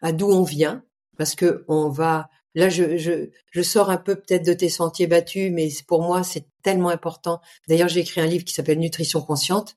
[0.00, 0.84] à d'où on vient,
[1.16, 5.06] parce que on va là je, je, je sors un peu peut-être de tes sentiers
[5.06, 7.40] battus, mais pour moi c'est tellement important.
[7.68, 9.76] D'ailleurs j'ai écrit un livre qui s'appelle Nutrition consciente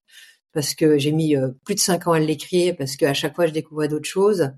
[0.54, 3.48] parce que j'ai mis euh, plus de cinq ans à l'écrire parce qu'à chaque fois
[3.48, 4.52] je découvrais d'autres choses.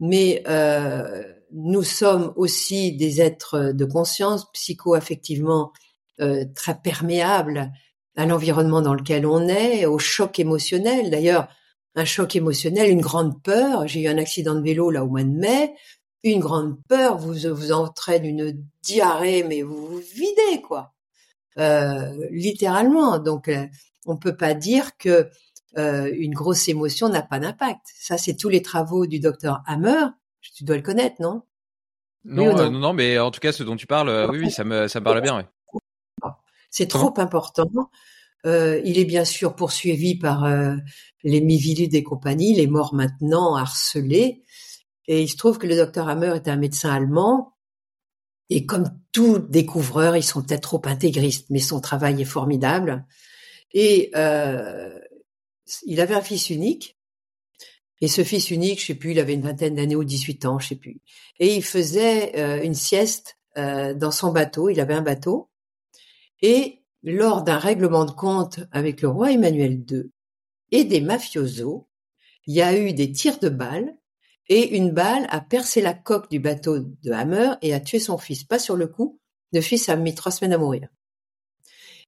[0.00, 1.22] Mais euh,
[1.52, 5.72] nous sommes aussi des êtres de conscience, psycho-affectivement
[6.20, 7.70] euh, très perméables
[8.16, 11.10] à l'environnement dans lequel on est, au choc émotionnel.
[11.10, 11.48] D'ailleurs,
[11.94, 13.86] un choc émotionnel, une grande peur.
[13.86, 15.74] J'ai eu un accident de vélo là au mois de mai.
[16.22, 20.92] Une grande peur vous vous entraîne une diarrhée, mais vous vous videz quoi,
[21.58, 23.18] euh, littéralement.
[23.18, 23.66] Donc, euh,
[24.04, 25.30] on peut pas dire que
[25.78, 27.80] euh, une grosse émotion n'a pas d'impact.
[27.98, 30.06] Ça, c'est tous les travaux du docteur Hammer.
[30.42, 31.42] Tu dois le connaître, non?
[32.24, 34.88] Non, non, non, mais en tout cas, ce dont tu parles, oui, oui, ça me,
[34.88, 35.38] ça me parle bien.
[35.38, 35.46] Ouais.
[36.70, 37.90] C'est trop important
[38.46, 40.74] Euh, il est bien sûr poursuivi par euh,
[41.24, 44.44] les Miviludes et compagnie, les morts maintenant harcelés.
[45.06, 47.54] Et il se trouve que le docteur Hammer est un médecin allemand.
[48.48, 53.04] Et comme tout découvreur, ils sont peut-être trop intégristes, mais son travail est formidable.
[53.72, 54.98] Et euh,
[55.84, 56.96] il avait un fils unique.
[58.00, 60.58] Et ce fils unique, je sais plus, il avait une vingtaine d'années ou 18 ans,
[60.58, 61.00] je sais plus.
[61.38, 64.70] Et il faisait euh, une sieste euh, dans son bateau.
[64.70, 65.49] Il avait un bateau.
[66.42, 70.10] Et lors d'un règlement de compte avec le roi Emmanuel II
[70.70, 71.88] et des mafiosos,
[72.46, 73.96] il y a eu des tirs de balles
[74.48, 78.18] et une balle a percé la coque du bateau de Hammer et a tué son
[78.18, 78.44] fils.
[78.44, 79.20] Pas sur le coup,
[79.52, 80.88] le fils a mis trois semaines à mourir.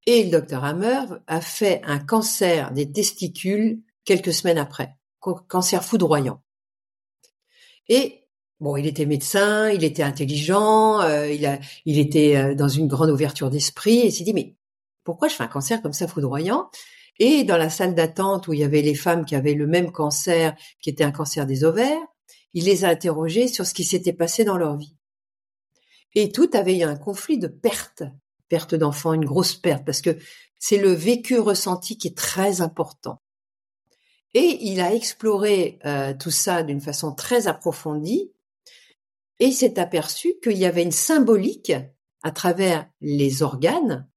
[0.07, 6.43] Et le docteur Hammer a fait un cancer des testicules quelques semaines après, cancer foudroyant.
[7.89, 8.22] Et
[8.63, 12.87] bon, il était médecin, il était intelligent, euh, il, a, il était euh, dans une
[12.87, 14.55] grande ouverture d'esprit et s'est dit mais
[15.05, 16.71] pourquoi je fais un cancer comme ça foudroyant?
[17.19, 19.91] Et dans la salle d'attente où il y avait les femmes qui avaient le même
[19.91, 22.01] cancer, qui était un cancer des ovaires,
[22.55, 24.95] il les a interrogées sur ce qui s'était passé dans leur vie.
[26.15, 28.05] Et tout avait eu un conflit de perte,
[28.49, 30.17] perte d'enfants, une grosse perte, parce que
[30.59, 33.21] c'est le vécu ressenti qui est très important.
[34.35, 38.31] Et il a exploré euh, tout ça d'une façon très approfondie
[39.39, 41.73] et s'est aperçu qu'il y avait une symbolique
[42.23, 44.09] à travers les organes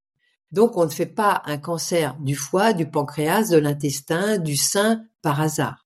[0.55, 5.05] donc, on ne fait pas un cancer du foie, du pancréas, de l'intestin, du sein
[5.21, 5.85] par hasard.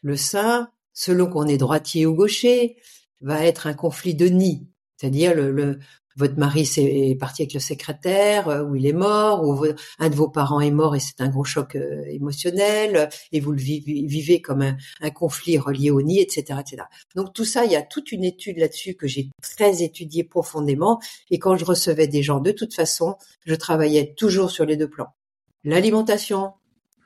[0.00, 2.78] Le sein, selon qu'on est droitier ou gaucher,
[3.20, 4.66] va être un conflit de nid,
[4.96, 5.78] c'est-à-dire le,
[6.16, 9.64] votre mari est parti avec le secrétaire euh, ou il est mort ou
[9.98, 13.52] un de vos parents est mort et c'est un gros choc euh, émotionnel et vous
[13.52, 16.82] le vivez, comme un, conflit relié au nid, etc., etc.
[17.14, 21.00] Donc tout ça, il y a toute une étude là-dessus que j'ai très étudiée profondément
[21.30, 24.88] et quand je recevais des gens, de toute façon, je travaillais toujours sur les deux
[24.88, 25.14] plans
[25.64, 26.52] l'alimentation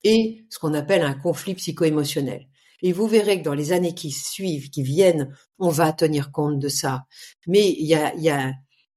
[0.04, 2.48] et ce qu'on appelle un conflit psycho-émotionnel.
[2.82, 6.58] Et vous verrez que dans les années qui suivent, qui viennent, on va tenir compte
[6.60, 7.06] de ça.
[7.46, 8.28] Mais il y a, y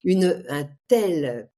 [0.03, 1.49] une, un tel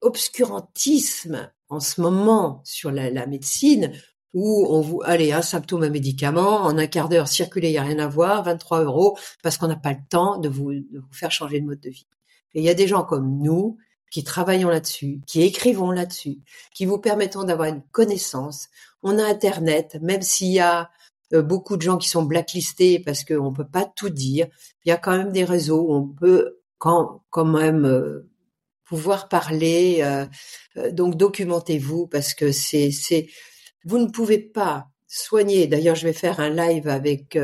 [0.00, 3.92] obscurantisme en ce moment sur la, la médecine
[4.34, 7.78] où on vous, allez, un symptôme, un médicament, en un quart d'heure, circuler, il n'y
[7.78, 10.98] a rien à voir, 23 euros, parce qu'on n'a pas le temps de vous, de
[10.98, 12.06] vous faire changer de mode de vie.
[12.54, 13.78] Et il y a des gens comme nous
[14.10, 16.38] qui travaillons là-dessus, qui écrivons là-dessus,
[16.74, 18.68] qui vous permettons d'avoir une connaissance.
[19.02, 20.90] On a Internet, même s'il y a
[21.32, 24.48] euh, beaucoup de gens qui sont blacklistés parce qu'on peut pas tout dire,
[24.84, 28.28] il y a quand même des réseaux où on peut quand, quand même euh,
[28.82, 30.00] pouvoir parler.
[30.02, 30.26] Euh,
[30.76, 33.28] euh, donc documentez-vous parce que c'est c'est
[33.84, 35.68] vous ne pouvez pas soigner.
[35.68, 37.38] D'ailleurs, je vais faire un live avec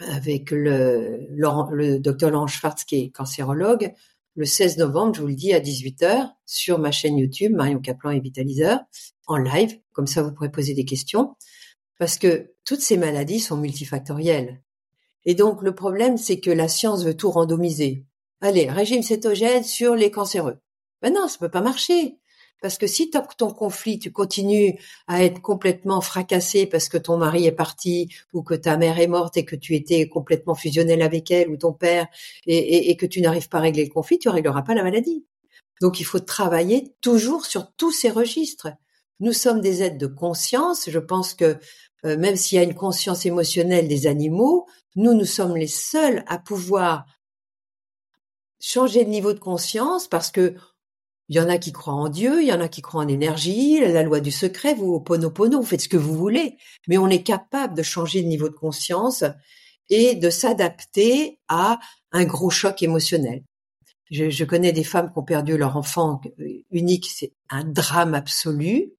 [0.00, 3.94] avec le, le docteur Laurent Schwartz qui est cancérologue
[4.34, 8.10] le 16 novembre, je vous le dis, à 18h sur ma chaîne YouTube, Marion Caplan
[8.10, 8.80] et Vitaliseur,
[9.26, 9.78] en live.
[9.92, 11.36] Comme ça, vous pourrez poser des questions.
[11.98, 14.62] Parce que toutes ces maladies sont multifactorielles.
[15.24, 18.04] Et donc le problème, c'est que la science veut tout randomiser.
[18.40, 20.58] Allez, régime cétogène sur les cancéreux.
[21.00, 22.18] Ben non, ça peut pas marcher.
[22.62, 27.44] Parce que si ton conflit, tu continues à être complètement fracassé parce que ton mari
[27.44, 31.32] est parti ou que ta mère est morte et que tu étais complètement fusionnel avec
[31.32, 32.06] elle ou ton père
[32.46, 35.26] et, que tu n'arrives pas à régler le conflit, tu régleras pas la maladie.
[35.80, 38.68] Donc il faut travailler toujours sur tous ces registres.
[39.18, 40.88] Nous sommes des êtres de conscience.
[40.88, 41.58] Je pense que
[42.04, 44.66] euh, même s'il y a une conscience émotionnelle des animaux,
[44.96, 47.06] nous, nous sommes les seuls à pouvoir
[48.60, 50.54] changer de niveau de conscience parce que
[51.28, 53.08] il y en a qui croient en Dieu, il y en a qui croient en
[53.08, 57.08] énergie, la loi du secret, vous, ponopono, vous faites ce que vous voulez, mais on
[57.08, 59.24] est capable de changer de niveau de conscience
[59.88, 61.78] et de s'adapter à
[62.10, 63.44] un gros choc émotionnel.
[64.10, 66.20] Je, je, connais des femmes qui ont perdu leur enfant
[66.70, 68.92] unique, c'est un drame absolu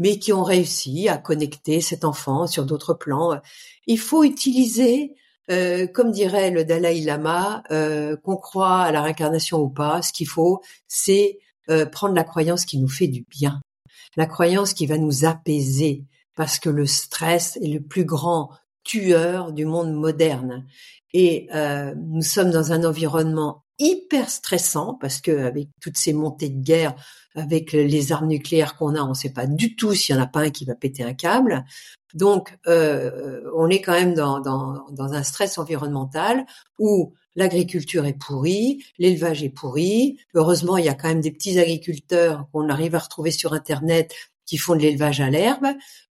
[0.00, 3.38] mais qui ont réussi à connecter cet enfant sur d'autres plans.
[3.86, 5.14] Il faut utiliser,
[5.50, 10.12] euh, comme dirait le Dalai Lama, euh, qu'on croit à la réincarnation ou pas, ce
[10.12, 11.38] qu'il faut, c'est
[11.70, 13.60] euh, prendre la croyance qui nous fait du bien,
[14.16, 16.04] la croyance qui va nous apaiser,
[16.36, 18.50] parce que le stress est le plus grand
[18.84, 20.66] tueur du monde moderne.
[21.12, 21.48] Et
[21.96, 26.94] nous sommes dans un environnement hyper stressant parce que avec toutes ces montées de guerre,
[27.34, 30.22] avec les armes nucléaires qu'on a, on ne sait pas du tout s'il y en
[30.22, 31.64] a pas un qui va péter un câble.
[32.14, 36.44] Donc, euh, on est quand même dans, dans, dans un stress environnemental
[36.78, 40.18] où l'agriculture est pourrie, l'élevage est pourri.
[40.34, 44.12] Heureusement, il y a quand même des petits agriculteurs qu'on arrive à retrouver sur Internet
[44.50, 45.66] qui font de l'élevage à l'herbe.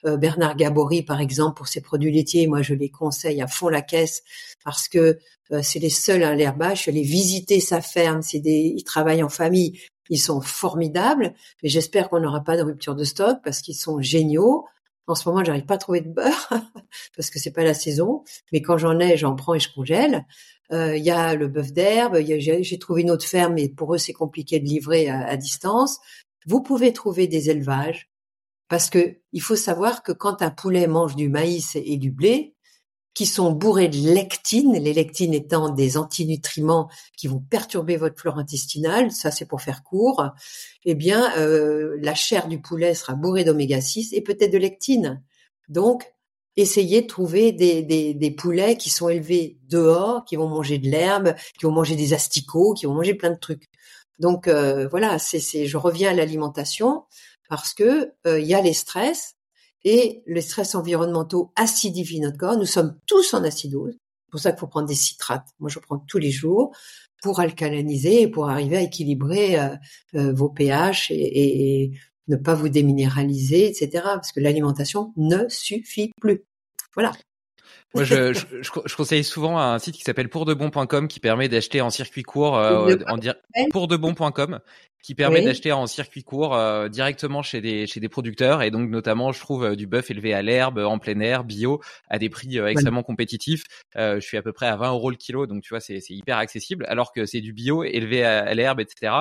[0.07, 3.69] Euh, Bernard Gabory, par exemple, pour ses produits laitiers, moi je les conseille à fond
[3.69, 4.23] la caisse
[4.65, 5.19] parce que
[5.53, 6.79] euh, c'est les seuls à l'herbage.
[6.79, 8.23] Je suis allée visiter sa ferme.
[8.23, 9.79] C'est des, il travaille en famille
[10.11, 14.01] Ils sont formidables, mais j'espère qu'on n'aura pas de rupture de stock parce qu'ils sont
[14.01, 14.67] géniaux.
[15.07, 16.49] En ce moment, j'arrive pas à trouver de beurre
[17.17, 20.27] parce que c'est pas la saison, mais quand j'en ai, j'en prends et je congèle.
[20.73, 23.99] Euh, il y a le bœuf d'herbe, j'ai trouvé une autre ferme, mais pour eux
[23.99, 25.99] c'est compliqué de livrer à, distance.
[26.47, 28.11] Vous pouvez trouver des élevages
[28.69, 32.55] parce que il faut savoir que quand un poulet mange du maïs et du blé,
[33.15, 38.39] qui sont bourrés de lectines, les lectines étant des antinutriments qui vont perturber votre flore
[38.39, 40.25] intestinale, ça c'est pour faire court,
[40.85, 45.23] eh bien euh, la chair du poulet sera bourrée d'oméga 6 et peut-être de lectines.
[45.69, 46.05] Donc
[46.57, 50.89] essayez de trouver des, des, des, poulets qui sont élevés dehors, qui vont manger de
[50.89, 53.69] l'herbe, qui vont manger des asticots, qui vont manger plein de trucs.
[54.19, 57.05] Donc euh, voilà, c'est, je reviens à l'alimentation
[57.49, 59.37] parce que euh, il y a les stress
[59.85, 62.57] et les stress environnementaux acidifient notre corps.
[62.57, 63.95] Nous sommes tous en acidose.
[63.95, 65.49] C'est pour ça qu'il faut prendre des citrates.
[65.59, 66.75] Moi, je prends tous les jours
[67.23, 71.93] pour alcaliniser et pour arriver à équilibrer euh, vos pH et,
[72.29, 74.05] ne pas vous déminéraliser, etc.
[74.05, 76.45] Parce que l'alimentation ne suffit plus.
[76.95, 77.13] Voilà.
[77.95, 81.91] Moi, je, je, je, conseille souvent un site qui s'appelle pourdebon.com qui permet d'acheter en
[81.91, 83.35] circuit court, euh, en dire
[83.71, 84.61] pourdebon.com
[85.03, 88.91] qui permet d'acheter en circuit court euh, directement chez des chez des producteurs et donc
[88.91, 92.29] notamment je trouve euh, du bœuf élevé à l'herbe en plein air bio à des
[92.29, 93.65] prix euh, extrêmement compétitifs.
[93.95, 96.15] je suis à peu près à 20 euros le kilo donc tu vois c'est c'est
[96.15, 99.13] hyper accessible alors que c'est du bio élevé à, l'herbe etc.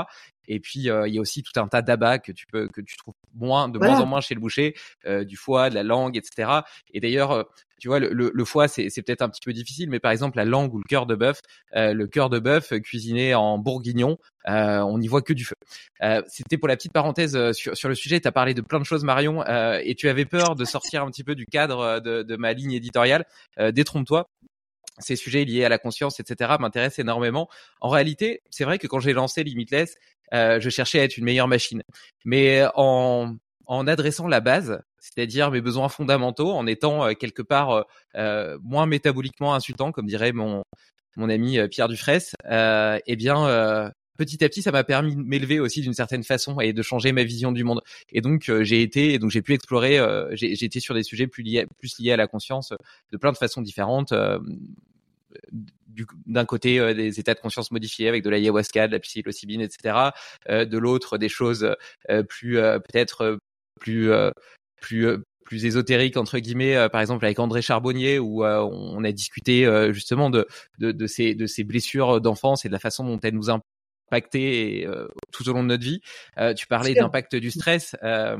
[0.48, 2.98] Et puis il y a aussi tout un tas d'abats que tu peux que tu
[2.98, 4.74] trouves moins de moins en moins chez le boucher,
[5.06, 6.62] du foie, de la langue, etc.
[6.94, 7.46] Et d'ailleurs
[7.80, 10.74] tu vois, le, foie, c'est, peut-être un petit peu difficile, mais par exemple, la langue
[10.74, 11.42] ou le cœur de bœuf,
[11.74, 14.18] le cœur de bœuf cuisiné en bourguignon,
[14.48, 15.56] euh, on n'y voit que du feu.
[16.04, 18.20] Euh, C'était pour la petite parenthèse euh, sur, le sujet.
[18.20, 21.04] Tu as parlé de plein de choses, Marion, euh, et tu avais peur de sortir
[21.04, 23.26] un petit peu du cadre de, ma ligne éditoriale.
[23.58, 24.30] Détrompe-toi
[25.00, 27.48] ces sujets liés à la conscience, etc., m'intéressent énormément.
[27.80, 29.96] En réalité, c'est vrai que quand j'ai lancé Limitless,
[30.34, 31.84] euh, je cherchais à être une meilleure machine.
[32.26, 33.38] Mais en
[33.88, 37.86] adressant la base, c'est-à-dire mes besoins fondamentaux, en étant quelque part
[38.16, 40.64] moins métaboliquement insultant, comme dirait mon,
[41.16, 45.82] mon ami Pierre Dufresne, eh bien, petit à petit, ça m'a permis de m'élever aussi
[45.82, 47.82] d'une certaine façon et de changer ma vision du monde.
[48.12, 49.98] Et donc, j'ai été, donc j'ai pu explorer.
[49.98, 52.74] Euh, j'ai été sur des sujets plus liés, plus liés à la conscience,
[53.12, 54.14] de plein de façons différentes.
[56.26, 60.12] D'un côté des états de conscience modifiés avec de l'ayahuasca, de la psilocybine, etc.
[60.50, 61.76] de l'autre des choses
[62.28, 63.40] plus peut-être
[63.80, 64.12] plus
[64.82, 65.08] plus
[65.46, 70.48] plus ésotériques entre guillemets, par exemple avec André Charbonnier où on a discuté justement de,
[70.78, 73.50] de, de, ces, de ces blessures d'enfance et de la façon dont elles nous
[74.10, 76.02] impacté euh, tout au long de notre vie.
[76.38, 77.96] Euh, tu parlais d'impact du stress.
[78.04, 78.38] Euh,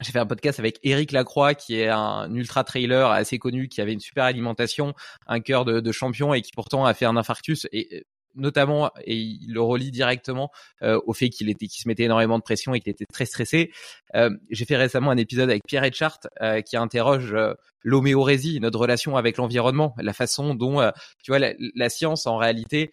[0.00, 3.80] j'ai fait un podcast avec Eric Lacroix, qui est un ultra trailer assez connu, qui
[3.80, 4.94] avait une super alimentation,
[5.26, 7.66] un cœur de, de champion et qui pourtant a fait un infarctus.
[7.72, 8.04] Et
[8.34, 10.50] notamment, et il le relie directement
[10.82, 13.70] au fait qu'il était, qu'il se mettait énormément de pression et qu'il était très stressé.
[14.14, 18.78] Euh, j'ai fait récemment un épisode avec Pierre Etchart euh, qui interroge euh, l'homéorésie, notre
[18.78, 20.80] relation avec l'environnement, la façon dont,
[21.22, 22.90] tu vois, la, la, science en réalité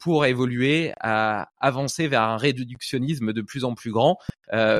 [0.00, 4.18] pour évoluer à avancer vers un réductionnisme de plus en plus grand,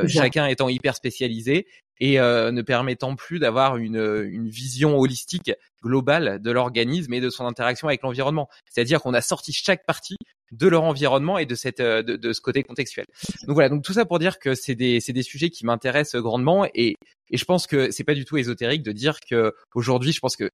[0.09, 1.69] chacun étant hyper spécialisé
[2.01, 7.47] et ne permettant plus d'avoir une, une vision holistique globale de l'organisme et de son
[7.47, 8.49] interaction avec l'environnement.
[8.71, 10.17] C'est-à-dire qu'on a sorti chaque partie
[10.53, 13.07] de leur environnement et de cette de, de, ce côté contextuel.
[13.47, 16.67] Donc voilà, donc tout ça pour dire que c'est des des sujets qui m'intéressent grandement
[16.75, 16.97] et
[17.31, 20.37] et je pense que c'est pas du tout ésotérique de dire que aujourd'hui, je pense
[20.37, 20.51] que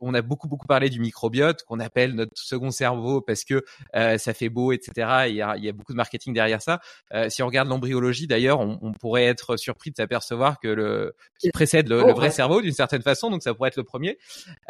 [0.00, 4.18] on a beaucoup beaucoup parlé du microbiote qu'on appelle notre second cerveau parce que euh,
[4.18, 5.26] ça fait beau, etc.
[5.28, 6.80] Il y, a, il y a beaucoup de marketing derrière ça.
[7.12, 11.14] Euh, si on regarde l'embryologie, d'ailleurs, on, on, pourrait être surpris de s'apercevoir que le
[11.38, 14.18] qui précède le, le vrai cerveau d'une certaine façon, donc ça pourrait être le premier.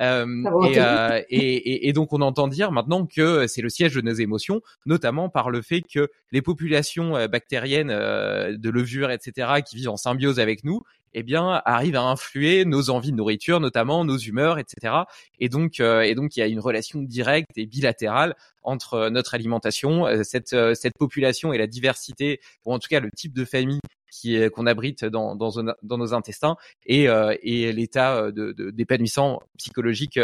[0.01, 0.27] Euh,
[0.67, 4.01] et, euh, et, et, et, donc on entend dire maintenant que c'est le siège de
[4.01, 9.77] nos émotions, notamment par le fait que les populations euh, bactériennes de levures, etc., qui
[9.77, 10.83] vivent en symbiose avec nous,
[11.15, 14.95] eh bien, arrive à influer nos envies de nourriture, notamment nos humeurs, etc.
[15.39, 19.11] Et donc, euh, et donc, il y a une relation directe et bilatérale entre euh,
[19.11, 23.33] notre alimentation, euh, cette, cette population et la diversité, ou en tout cas le type
[23.33, 25.53] de famille qui qu'on abrite dans, dans,
[25.83, 30.21] dans, nos intestins et, et l'état de, d'épanouissement psychologique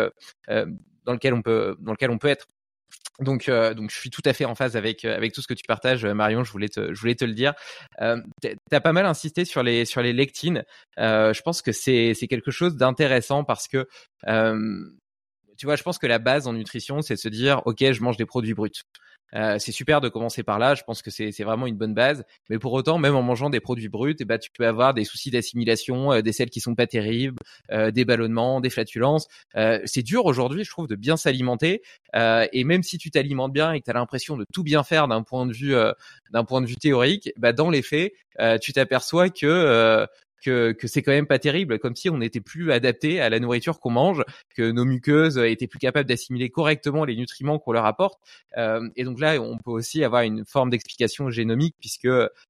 [0.46, 2.46] dans lequel on peut dans lequel on peut être.
[3.20, 5.48] Donc, euh, donc, je suis tout à fait en phase avec euh, avec tout ce
[5.48, 6.44] que tu partages, euh, Marion.
[6.44, 7.52] Je voulais te je voulais te le dire.
[8.00, 8.20] Euh,
[8.70, 10.64] T'as pas mal insisté sur les sur les lectines.
[10.96, 13.86] Je pense que c'est c'est quelque chose d'intéressant parce que
[15.56, 18.00] tu vois, je pense que la base en nutrition, c'est de se dire, ok, je
[18.00, 18.70] mange des produits bruts.
[19.34, 20.74] Euh, c'est super de commencer par là.
[20.74, 22.24] Je pense que c'est vraiment une bonne base.
[22.48, 25.04] Mais pour autant, même en mangeant des produits bruts, eh ben, tu peux avoir des
[25.04, 27.38] soucis d'assimilation, euh, des selles qui sont pas terribles,
[27.70, 29.28] euh, des ballonnements, des flatulences.
[29.56, 31.82] Euh, c'est dur aujourd'hui, je trouve, de bien s'alimenter.
[32.14, 35.08] et même si tu t'alimentes bien et que tu as l'impression de tout bien faire
[35.08, 35.74] d'un point de vue
[36.32, 38.12] d'un point de vue théorique, bah, dans les faits,
[38.60, 40.06] tu t'aperçois que
[40.44, 43.40] que, que c'est quand même pas terrible, comme si on n'était plus adapté à la
[43.40, 44.24] nourriture qu'on mange,
[44.54, 48.20] que nos muqueuses étaient plus capables d'assimiler correctement les nutriments qu'on leur apporte.
[48.56, 52.08] Euh, et donc là, on peut aussi avoir une forme d'explication génomique, puisque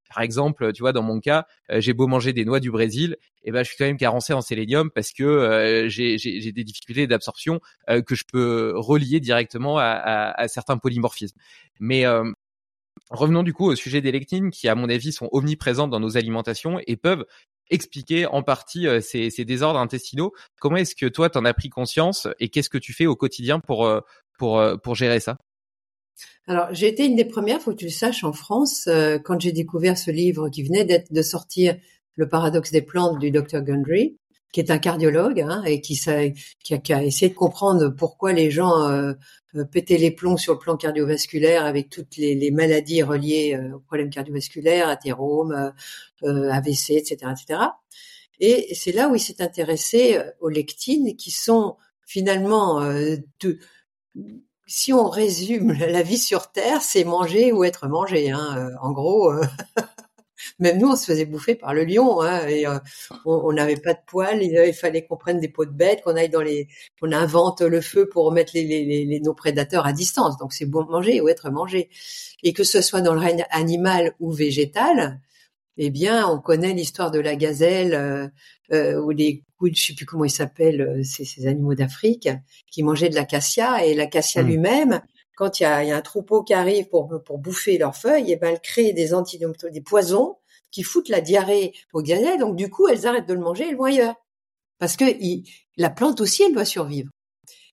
[0.09, 3.17] par exemple, tu vois, dans mon cas, euh, j'ai beau manger des noix du Brésil,
[3.43, 6.65] et eh ben je suis quand même carencé en sélénium parce que euh, j'ai des
[6.65, 11.39] difficultés d'absorption euh, que je peux relier directement à, à, à certains polymorphismes.
[11.81, 12.05] Mais
[13.11, 16.17] Revenons du coup au sujet des lectines qui, à mon avis, sont omniprésentes dans nos
[16.17, 17.25] alimentations et peuvent
[17.71, 20.33] expliquer en partie euh, ces, désordres intestinaux.
[20.61, 23.17] Comment est-ce que toi, tu en as pris conscience et qu'est-ce que tu fais au
[23.17, 24.01] quotidien pour, euh,
[24.39, 25.37] pour, euh, pour gérer ça?
[26.47, 28.89] Alors, j'ai été une des premières, faut que tu le saches, en France,
[29.25, 31.77] quand j'ai découvert ce livre qui venait de sortir,
[32.17, 34.19] Le paradoxe des plantes du Dr Gundry,
[34.53, 39.13] qui est un cardiologue hein, et qui, a, essayé de comprendre pourquoi les gens euh,
[39.71, 43.81] pétaient les plombs sur le plan cardiovasculaire avec toutes les, les maladies reliées euh, aux
[43.81, 45.73] problèmes cardiovasculaires, athérome,
[46.23, 47.61] euh, AVC, etc., etc.
[48.41, 51.77] Et c'est là où il s'est intéressé aux lectines qui sont
[52.07, 52.81] finalement
[53.41, 53.59] de,
[54.67, 58.31] si on résume la vie sur Terre, c'est manger ou être mangé.
[58.31, 58.71] Hein.
[58.81, 59.33] En gros,
[60.59, 62.79] même nous, on se faisait bouffer par le lion, hein, et euh,
[63.25, 64.43] on n'avait pas de poils.
[64.43, 66.69] Il, fallait qu'on prenne des pots de bêtes, qu'on aille dans les,
[67.01, 70.39] qu'on invente le feu pour mettre les, les, les, nos prédateurs à distance.
[70.39, 71.89] Donc c'est bon manger ou être mangé.
[72.43, 75.21] Et que ce soit dans le règne animal ou végétal,
[75.79, 78.29] eh bien, on connaît l'histoire de la gazelle euh,
[78.73, 82.29] euh, ou les je sais plus comment ils s'appellent, euh, ces, ces animaux d'Afrique,
[82.71, 84.47] qui mangeaient de l'acacia et l'acacia mmh.
[84.47, 85.01] lui-même
[85.39, 88.51] quand il y a, un troupeau qui arrive pour, pour bouffer leurs feuilles, et ben
[88.51, 90.37] elles créent des antidotes, des poisons
[90.73, 92.41] qui foutent la diarrhée aux gazelles.
[92.41, 94.17] Donc du coup, elles arrêtent de le manger, elles vont ailleurs.
[94.81, 95.05] Parce que
[95.77, 97.11] la plante aussi, elle doit survivre.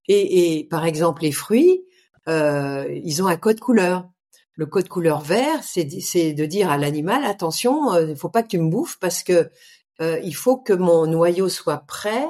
[0.08, 1.84] Et, et par exemple, les fruits,
[2.30, 4.08] euh, ils ont un code couleur.
[4.54, 8.44] Le code couleur vert, c'est de dire à l'animal attention, euh, il ne faut pas
[8.44, 9.50] que tu me bouffes parce que
[10.02, 12.28] euh, il faut que mon noyau soit prêt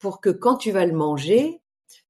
[0.00, 1.62] pour que quand tu vas le manger,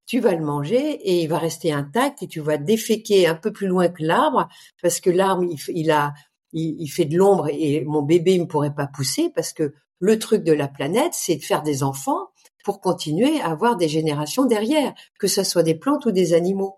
[0.07, 3.53] tu vas le manger et il va rester intact et tu vas déféquer un peu
[3.53, 4.49] plus loin que l'arbre
[4.83, 6.15] parce que l'arbre il, a
[6.53, 10.45] il, fait de l'ombre et mon bébé ne pourrait pas pousser parce que le truc
[10.45, 12.29] de la planète c'est de faire des enfants
[12.65, 16.77] pour continuer à avoir des générations derrière que ce soit des plantes ou des animaux.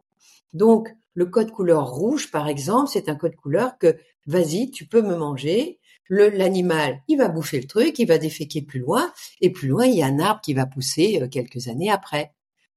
[0.53, 3.97] Donc le code couleur rouge par exemple c'est un code couleur que
[4.27, 8.81] vas-y tu peux me manger l'animal, il va bouffer le truc, il va déféquer plus
[8.81, 11.91] loin, et plus loin, il y a un arbre qui va pousser euh, quelques années
[11.91, 12.33] après.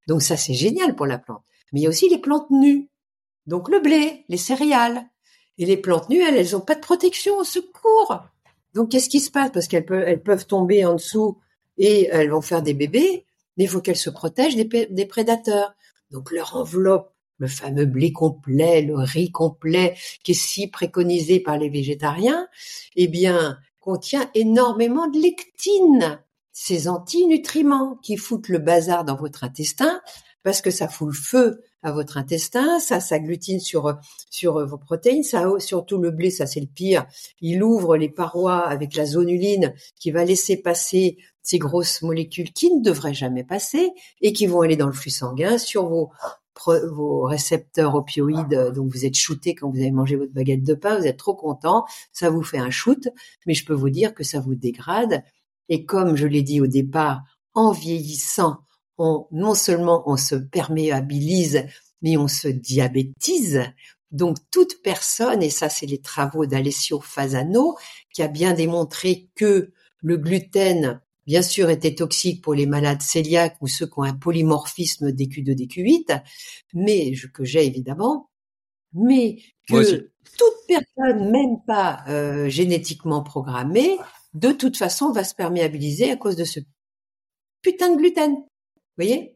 [0.09, 1.43] Donc ça, c'est génial pour la plante.
[1.71, 2.89] Mais il y a aussi les plantes nues.
[3.45, 5.07] Donc le blé, les céréales.
[5.59, 8.19] Et les plantes nues, elles, elles ont pas de protection au secours.
[8.73, 9.51] Donc qu'est-ce qui se passe?
[9.51, 11.37] Parce qu'elles peuvent, tomber en dessous
[11.77, 15.75] et elles vont faire des bébés, mais il faut qu'elles se protègent des, des prédateurs.
[16.09, 21.59] Donc leur enveloppe, le fameux blé complet, le riz complet, qui est si préconisé par
[21.59, 22.47] les végétariens,
[22.95, 26.19] eh bien, contient énormément de lectine
[26.61, 30.01] ces antinutriments qui foutent le bazar dans votre intestin
[30.43, 33.97] parce que ça fout le feu à votre intestin, ça s'agglutine sur
[34.29, 37.05] sur vos protéines, ça surtout le blé, ça c'est le pire.
[37.39, 42.73] Il ouvre les parois avec la zonuline qui va laisser passer ces grosses molécules qui
[42.73, 46.11] ne devraient jamais passer et qui vont aller dans le flux sanguin sur vos
[46.65, 50.99] vos récepteurs opioïdes, donc vous êtes shooté quand vous avez mangé votre baguette de pain,
[50.99, 53.07] vous êtes trop content, ça vous fait un shoot,
[53.45, 55.23] mais je peux vous dire que ça vous dégrade
[55.69, 57.21] et comme je l'ai dit au départ,
[57.53, 58.57] en vieillissant,
[58.97, 61.65] on, non seulement on se perméabilise,
[62.01, 63.61] mais on se diabétise.
[64.11, 67.77] Donc toute personne, et ça c'est les travaux d'Alessio Fasano,
[68.13, 73.57] qui a bien démontré que le gluten, bien sûr, était toxique pour les malades cœliaques
[73.61, 76.23] ou ceux qui ont un polymorphisme DQ2, DQ8,
[76.73, 78.29] mais que j'ai évidemment,
[78.93, 83.97] mais que toute personne, même pas euh, génétiquement programmée,
[84.33, 86.59] de toute façon, va se perméabiliser à cause de ce
[87.61, 88.31] putain de gluten.
[88.33, 88.45] Vous
[88.97, 89.35] voyez?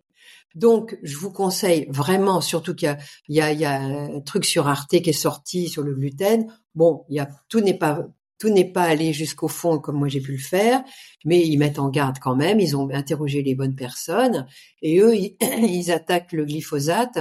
[0.55, 2.95] Donc, je vous conseille vraiment, surtout qu'il
[3.27, 6.45] y il y a, un truc sur Arte qui est sorti sur le gluten.
[6.75, 8.05] Bon, il y a, tout n'est pas,
[8.37, 10.83] tout n'est pas allé jusqu'au fond comme moi j'ai pu le faire,
[11.25, 12.59] mais ils mettent en garde quand même.
[12.59, 14.45] Ils ont interrogé les bonnes personnes
[14.81, 17.19] et eux, ils attaquent le glyphosate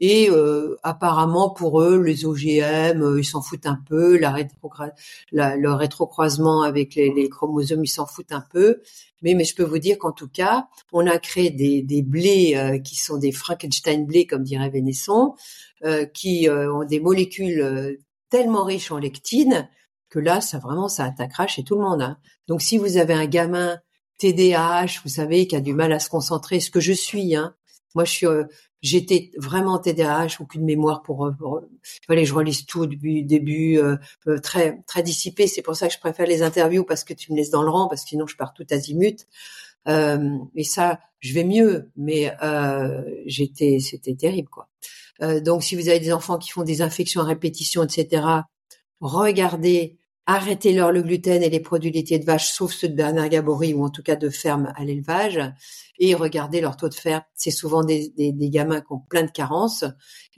[0.00, 4.18] Et euh, apparemment pour eux, les OGM, euh, ils s'en foutent un peu.
[4.18, 8.80] La, le rétrocroisement avec les, les chromosomes, ils s'en foutent un peu.
[9.22, 12.54] Mais, mais je peux vous dire qu'en tout cas, on a créé des, des blés
[12.56, 15.34] euh, qui sont des Frankenstein blés, comme dirait Vénesson,
[16.14, 17.98] qui ont des molécules
[18.30, 19.68] tellement riches en lectine
[20.08, 22.00] que là, ça vraiment, ça attaquera chez tout le monde.
[22.00, 22.16] Hein.
[22.46, 23.78] Donc, si vous avez un gamin
[24.18, 27.54] TDAH, vous savez, qui a du mal à se concentrer, ce que je suis, hein.
[27.94, 28.26] Moi, je suis,
[28.84, 31.62] j'étais vraiment TDAH, aucune mémoire pour, pour
[32.06, 33.96] fallait je relise tout début, euh,
[34.28, 35.46] euh, très très dissipé.
[35.46, 37.70] C'est pour ça que je préfère les interviews parce que tu me laisses dans le
[37.70, 39.26] rang, parce que sinon je pars tout azimut.
[39.88, 44.68] Euh, et ça, je vais mieux, mais euh, j'étais, c'était terrible quoi.
[45.22, 48.26] Euh, donc, si vous avez des enfants qui font des infections à répétition, etc.,
[49.00, 53.74] regardez Arrêtez-leur le gluten et les produits laitiers de vache, sauf ceux de Bernard Gabory
[53.74, 55.38] ou en tout cas de ferme à l'élevage,
[55.98, 57.22] et regardez leur taux de fer.
[57.34, 59.84] C'est souvent des, gamins qui ont plein de carences,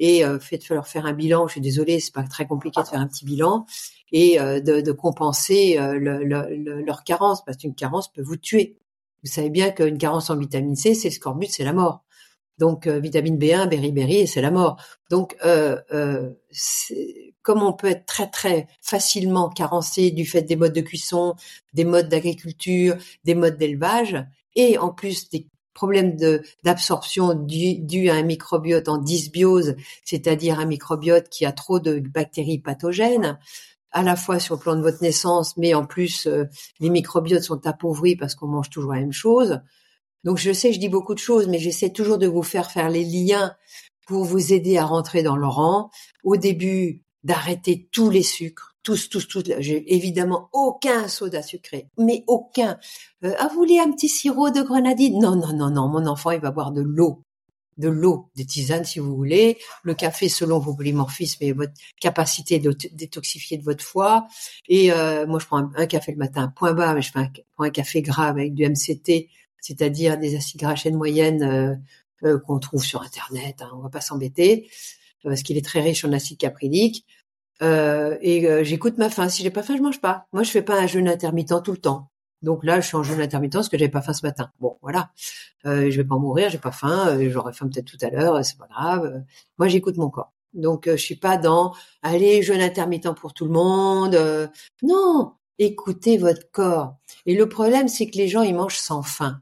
[0.01, 1.47] et euh, faites-leur faire un bilan.
[1.47, 3.65] Je suis désolée, c'est pas très compliqué de faire un petit bilan
[4.11, 8.77] et euh, de, compenser euh, le, le, leur carence, parce qu'une carence peut vous tuer.
[9.23, 12.06] Vous savez bien qu'une carence en vitamine C, c'est le scorbut, c'est la mort.
[12.59, 14.81] Donc euh, vitamine B1, beriberi, et c'est la mort.
[15.11, 16.31] Donc euh, euh,
[17.43, 21.35] comme on peut être très très facilement carencé du fait des modes de cuisson,
[21.75, 24.17] des modes d'agriculture, des modes d'élevage,
[24.55, 26.17] et en plus des problèmes
[26.65, 32.59] d'absorption dus à un microbiote en dysbiose, c'est-à-dire un microbiote qui a trop de bactéries
[32.59, 33.39] pathogènes,
[33.93, 36.27] à la fois sur le plan de votre naissance, mais en plus
[36.81, 39.61] les microbiotes sont appauvris parce qu'on mange toujours la même chose.
[40.25, 42.89] Donc je sais, je dis beaucoup de choses, mais j'essaie toujours de vous faire faire
[42.89, 43.55] les liens
[44.07, 45.91] pour vous aider à rentrer dans le rang.
[46.25, 49.43] Au début, d'arrêter tous les sucres, tous, tous, tous.
[49.59, 52.79] J'ai évidemment aucun soda sucré, mais aucun.
[53.25, 55.19] Euh, ah, vous voulez un petit sirop de grenadine?
[55.21, 55.89] Non, non, non, non.
[55.89, 57.25] Mon enfant, il va boire de l'eau,
[57.79, 62.61] de l'eau, des tisanes si vous voulez, le café selon vos polymorphismes et votre capacité
[62.61, 64.29] de détoxifier de votre foie.
[64.69, 67.31] Et euh, moi, je prends un, café le matin, point bas, mais je fais un,
[67.57, 69.29] prends un café gras avec du MCT
[69.67, 71.75] c'est-à-dire des acides gras chaîne moyenne euh,
[72.25, 73.63] euh, qu'on trouve sur Internet.
[73.63, 74.71] Hein, on va pas s'embêter
[75.25, 77.05] euh, parce qu'il est très riche en acide caprylique.
[77.61, 79.29] et j'écoute ma faim.
[79.29, 80.27] Si j'ai pas faim, je mange pas.
[80.33, 82.11] Moi, je fais pas un jeûne intermittent tout le temps.
[82.43, 84.51] Donc là, je suis en jeûne intermittent parce que j'avais pas faim ce matin.
[84.61, 85.11] Bon, voilà.
[85.65, 87.19] Euh, je vais pas mourir, j'ai pas faim.
[87.29, 89.25] J'aurai faim peut-être tout à l'heure, c'est pas grave.
[89.59, 90.33] Moi, j'écoute mon corps.
[90.55, 94.17] Donc, je suis pas dans allez jeûne intermittent pour tout le monde.
[94.83, 96.95] non, écoutez votre corps.
[97.25, 99.41] Et le problème, c'est que les gens ils mangent sans faim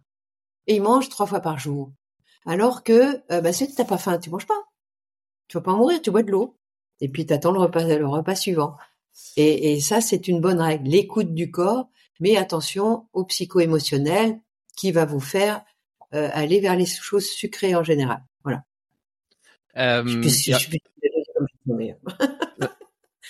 [0.66, 1.92] et ils mangent trois fois par jour.
[2.46, 4.62] Alors que, euh, bah, si tu n'as pas faim, tu manges pas.
[5.48, 6.56] Tu vas pas mourir, tu bois de l'eau.
[7.00, 8.76] Et puis tu attends le repas, le repas suivant.
[9.36, 10.88] Et, et ça, c'est une bonne règle.
[10.88, 11.88] L'écoute du corps,
[12.20, 14.40] mais attention au psycho-émotionnel
[14.76, 15.64] qui va vous faire
[16.14, 18.22] euh, aller vers les choses sucrées en général.
[18.42, 18.64] Voilà.
[19.76, 20.82] Euh, je suis, je suis,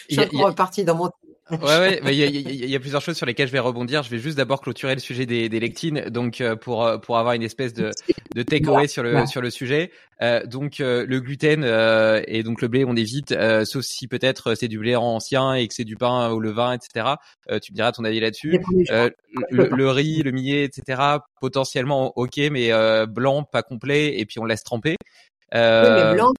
[0.09, 1.11] je suis encore reparti dans mon
[1.51, 4.03] Ouais, ouais, il y, a, y, y, a, plusieurs choses sur lesquelles je vais rebondir.
[4.03, 7.19] Je vais juste d'abord clôturer le sujet des, des lectines, donc euh, pour euh, pour
[7.19, 7.91] avoir une espèce de
[8.35, 9.91] de takeaway sur le sur le sujet.
[10.23, 11.63] Euh, donc euh, le gluten
[12.27, 13.35] et donc le blé, on évite,
[13.65, 17.17] sauf si peut-être c'est du blé ancien et que c'est du pain au levain, etc.
[17.63, 18.59] tu me diras ton avis là-dessus.
[19.51, 21.19] Le, riz, le millet, etc.
[21.43, 22.71] Potentiellement ok, mais
[23.07, 24.97] blanc, pas complet, et puis on laisse tremper.
[25.55, 25.83] Euh...
[25.83, 26.33] Oui, mais blanc,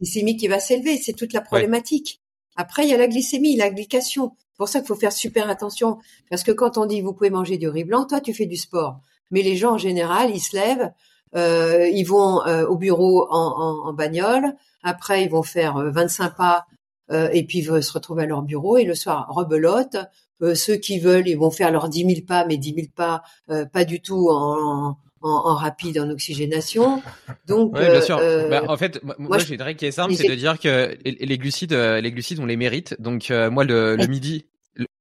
[0.00, 2.20] glycémie qui va s'élever, c'est toute la problématique.
[2.56, 4.32] Après, il y a la glycémie, la glycation.
[4.38, 5.98] C'est pour ça qu'il faut faire super attention.
[6.30, 8.56] Parce que quand on dit vous pouvez manger du riz blanc, toi tu fais du
[8.56, 9.00] sport.
[9.30, 10.92] Mais les gens en général, ils se lèvent,
[11.34, 14.54] euh, ils vont euh, au bureau en, en, en, bagnole.
[14.82, 16.66] Après, ils vont faire 25 euh, pas
[17.10, 18.76] euh, et puis ils vont se retrouver à leur bureau.
[18.76, 19.96] Et le soir, rebelote.
[20.54, 23.22] ceux qui veulent, ils vont faire leurs 10 000 pas, mais 10 000 pas
[23.72, 27.02] pas du tout en, en, rapide en oxygénation.
[27.46, 28.18] Donc, bien sûr.
[28.18, 30.96] Euh, bah, en fait, moi, j'ai une règle qui est simple, c'est de dire que
[31.04, 32.96] les glucides, euh, les glucides, on les mérite.
[33.00, 34.46] Donc, euh, moi, le, le midi,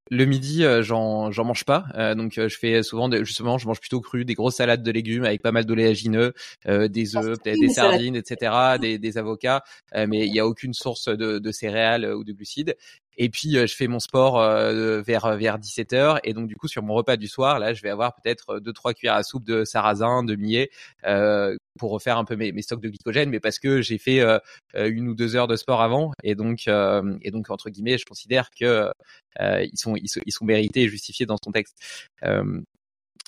[0.09, 4.25] le midi, j'en j'en mange pas, donc je fais souvent justement, je mange plutôt cru,
[4.25, 6.33] des grosses salades de légumes avec pas mal d'oléagineux,
[6.67, 8.51] des œufs, peut-être des sardines, etc.,
[8.81, 9.63] des, des avocats,
[9.95, 12.75] mais il y a aucune source de, de céréales ou de glucides.
[13.17, 16.47] Et puis euh, je fais mon sport euh, vers euh, vers 17 h et donc
[16.47, 19.15] du coup sur mon repas du soir là, je vais avoir peut-être deux trois cuillères
[19.15, 20.69] à soupe de sarrasin, de millet
[21.79, 24.21] pour refaire un peu mes, mes, stocks de glycogène, mais parce que j'ai fait
[24.75, 26.11] une ou deux heures de sport avant.
[26.23, 28.91] Et donc et donc entre guillemets, je considère que
[29.39, 31.77] ils sont ils, ils, sont mérités et justifiés dans ce contexte.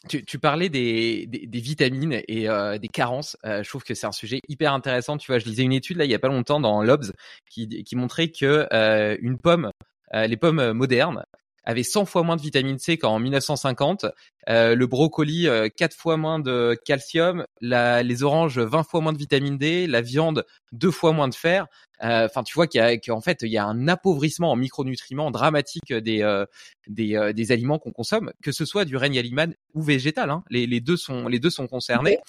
[0.08, 3.38] Tu, tu, parlais des, des, des vitamines et euh, des carences.
[3.44, 5.18] Euh, je trouve que c'est un sujet hyper intéressant.
[5.18, 7.12] Tu vois, je lisais une étude là il y a pas longtemps dans l'Obs
[7.50, 9.72] qui, qui montrait que euh, une pomme,
[10.14, 11.25] euh, les pommes modernes,
[11.66, 14.06] avait 100 fois moins de vitamine C qu'en 1950,
[14.50, 19.18] euh, le brocoli 4 fois moins de calcium, la, les oranges 20 fois moins de
[19.18, 21.68] vitamine D, la viande 2 fois moins de fer.
[22.02, 26.44] Enfin, tu vois qu'en fait il y a un appauvrissement en micronutriments dramatique des
[26.88, 30.30] des, des aliments qu'on consomme, que ce soit du règne animal ou végétal.
[30.30, 30.44] Hein.
[30.50, 32.20] Les, les deux sont les deux sont concernés.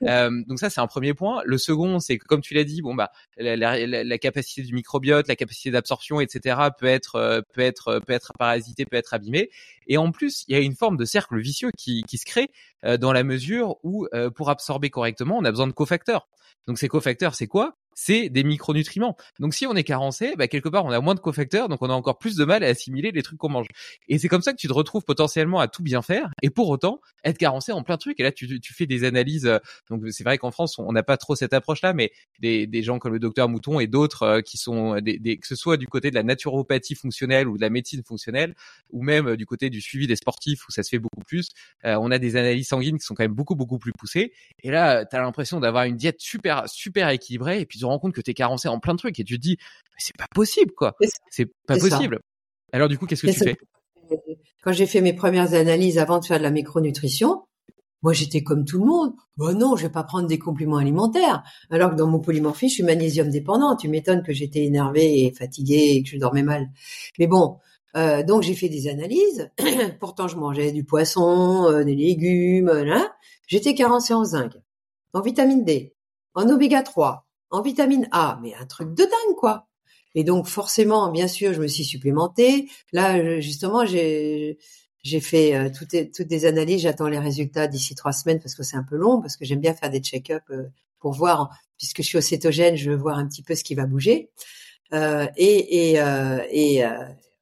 [0.06, 1.42] Euh, donc ça c'est un premier point.
[1.46, 4.74] Le second c'est que comme tu l'as dit, bon bah la, la, la, capacité du
[4.74, 6.68] microbiote, la capacité d'absorption, etc.
[6.78, 9.50] peut être euh, peut être peut être parasité, peut être abîmée.
[9.86, 12.50] Et en plus il y a une forme de cercle vicieux qui, qui se crée
[12.84, 16.28] euh, dans la mesure où pour absorber correctement on a besoin de cofacteurs.
[16.66, 17.76] Donc ces cofacteurs c'est quoi?
[17.96, 19.16] C'est des micronutriments.
[19.40, 21.88] Donc si on est carencé, bah, quelque part on a moins de cofacteurs, donc on
[21.88, 23.66] a encore plus de mal à assimiler les trucs qu'on mange.
[24.08, 26.68] Et c'est comme ça que tu te retrouves potentiellement à tout bien faire, et pour
[26.68, 28.20] autant être carencé en plein truc.
[28.20, 29.46] Et là tu, tu fais des analyses.
[29.46, 32.82] Euh, donc c'est vrai qu'en France on n'a pas trop cette approche-là, mais des, des
[32.82, 35.78] gens comme le docteur Mouton et d'autres euh, qui sont des, des, que ce soit
[35.78, 38.54] du côté de la naturopathie fonctionnelle ou de la médecine fonctionnelle,
[38.90, 41.48] ou même euh, du côté du suivi des sportifs où ça se fait beaucoup plus,
[41.82, 44.32] on a des analyses sanguines qui sont quand même beaucoup beaucoup plus poussées.
[44.62, 48.14] Et là tu as l'impression d'avoir une diète super super équilibrée, et puis rends compte
[48.14, 49.56] que tu es carencé en plein de trucs et tu te dis
[49.98, 50.94] c'est pas possible quoi.
[51.30, 52.20] C'est pas possible.
[52.72, 53.56] Alors du coup, qu'est-ce que tu fais?
[54.62, 57.42] Quand j'ai fait mes premières analyses avant de faire de la micronutrition,
[58.02, 59.12] moi j'étais comme tout le monde.
[59.36, 61.42] Bon non, je vais pas prendre des compléments alimentaires.
[61.70, 63.76] Alors que dans mon polymorphie, je suis magnésium dépendant.
[63.76, 66.68] Tu m'étonnes que j'étais énervée et fatiguée et que je dormais mal.
[67.18, 67.58] Mais bon,
[67.96, 69.50] euh, donc j'ai fait des analyses.
[70.00, 72.70] Pourtant, je mangeais du poisson, euh, des légumes.
[72.70, 73.12] Là.
[73.46, 74.52] J'étais carencé en zinc,
[75.12, 75.94] en vitamine D,
[76.34, 79.66] en oméga 3, en vitamine A, mais un truc de dingue quoi.
[80.14, 82.68] Et donc forcément, bien sûr, je me suis supplémentée.
[82.92, 84.58] Là, justement, j'ai
[85.02, 86.82] j'ai fait euh, toutes, toutes des analyses.
[86.82, 89.60] J'attends les résultats d'ici trois semaines parce que c'est un peu long, parce que j'aime
[89.60, 90.64] bien faire des check-up euh,
[90.98, 93.76] pour voir, puisque je suis au cétogène, je veux voir un petit peu ce qui
[93.76, 94.30] va bouger.
[94.92, 96.82] Euh, et et, euh, et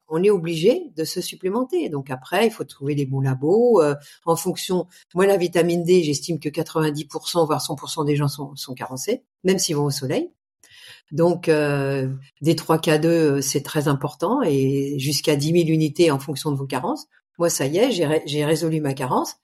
[0.09, 1.89] on est obligé de se supplémenter.
[1.89, 3.95] Donc après, il faut trouver les bons labos euh,
[4.25, 4.87] en fonction.
[5.15, 9.59] Moi, la vitamine D, j'estime que 90% voire 100% des gens sont, sont carencés, même
[9.59, 10.31] s'ils vont au soleil.
[11.13, 12.09] Donc euh,
[12.41, 16.67] des 3K2, euh, c'est très important et jusqu'à 10 000 unités en fonction de vos
[16.67, 17.07] carences.
[17.39, 19.37] Moi, ça y est, j'ai résolu ma carence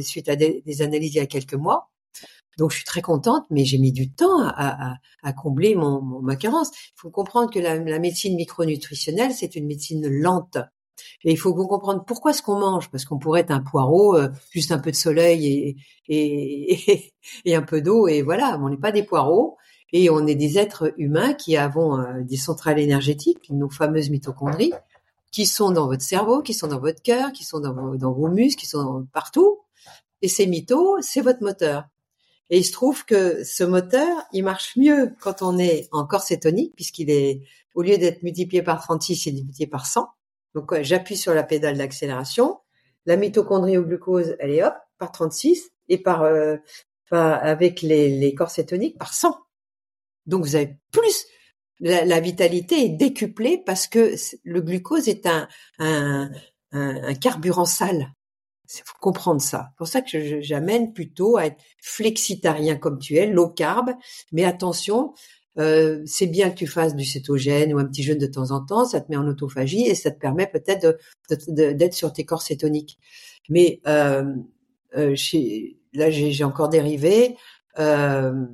[0.00, 1.90] suite à des, analyses il y a quelques mois.
[2.58, 4.98] Donc je suis très contente, mais j'ai mis du temps à,
[5.36, 6.70] combler mon, ma carence.
[6.74, 10.58] Il faut comprendre que la, médecine micronutritionnelle, c'est une médecine lente.
[11.24, 14.28] Et il faut comprendre pourquoi ce qu'on mange, parce qu'on pourrait être un poireau, euh,
[14.50, 15.76] juste un peu de soleil
[16.08, 16.80] et,
[17.44, 19.56] et, un peu d'eau, et voilà, on n'est pas des poireaux,
[19.92, 24.72] et on est des êtres humains qui avons euh, des centrales énergétiques, nos fameuses mitochondries,
[25.32, 28.12] qui sont dans votre cerveau, qui sont dans votre cœur, qui sont dans vos, dans
[28.12, 29.60] vos muscles, qui sont partout.
[30.22, 31.84] Et ces mitos, c'est votre moteur.
[32.50, 36.22] Et il se trouve que ce moteur, il marche mieux quand on est en corps
[36.22, 37.40] cétonique, puisqu'il est,
[37.74, 40.08] au lieu d'être multiplié par 36, il est multiplié par 100.
[40.54, 42.60] Donc, j'appuie sur la pédale d'accélération.
[43.06, 46.56] La mitochondrie au glucose, elle est hop, par 36, et par, euh,
[47.10, 49.36] avec les, les corps cétoniques, par 100.
[50.26, 51.26] Donc, vous avez plus,
[51.80, 54.14] la, vitalité est décuplée parce que
[54.44, 58.12] le glucose est un, un carburant sale.
[58.72, 59.68] Il faut comprendre ça.
[59.70, 63.90] C'est pour ça que j'amène plutôt à être flexitarien comme tu es, low carb,
[64.32, 65.12] mais attention,
[65.58, 68.64] euh, c'est bien que tu fasses du cétogène ou un petit jeûne de temps en
[68.64, 70.98] temps, ça te met en autophagie et ça te permet peut-être
[71.48, 72.98] d'être sur tes corps cétoniques.
[73.48, 74.34] Mais euh,
[74.96, 75.14] euh,
[75.92, 77.36] là, j'ai encore dérivé.
[77.78, 78.46] Euh,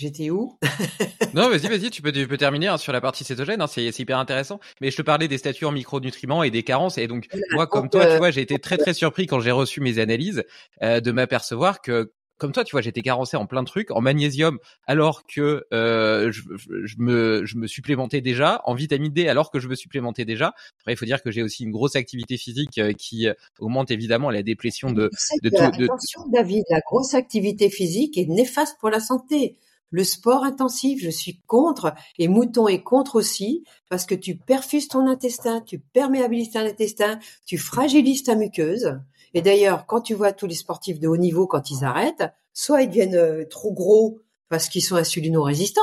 [0.00, 0.58] J'étais où?
[1.34, 3.86] Non, vas-y, vas-y, tu peux, tu peux terminer hein, sur la partie cétogène, hein, c'est
[3.98, 4.58] hyper intéressant.
[4.80, 6.96] Mais je te parlais des statuts en micronutriments et des carences.
[6.96, 9.82] Et donc, moi, comme toi, tu vois, j'ai été très très surpris quand j'ai reçu
[9.82, 10.42] mes analyses
[10.82, 14.00] euh, de m'apercevoir que comme toi, tu vois, j'étais carencé en plein de trucs, en
[14.00, 19.50] magnésium alors que euh, je, je, me, je me supplémentais déjà, en vitamine D alors
[19.50, 20.54] que je me supplémentais déjà.
[20.80, 23.28] Après, il faut dire que j'ai aussi une grosse activité physique euh, qui
[23.58, 25.10] augmente évidemment la déplétion de,
[25.42, 25.82] de, tout.
[25.82, 29.58] Attention, David, la grosse activité physique est néfaste pour la santé.
[29.90, 34.86] Le sport intensif, je suis contre, et Mouton est contre aussi, parce que tu perfuses
[34.88, 39.00] ton intestin, tu perméabilises ton intestin, tu fragilises ta muqueuse.
[39.34, 42.82] Et d'ailleurs, quand tu vois tous les sportifs de haut niveau, quand ils arrêtent, soit
[42.82, 45.80] ils deviennent euh, trop gros parce qu'ils sont insulino-résistants,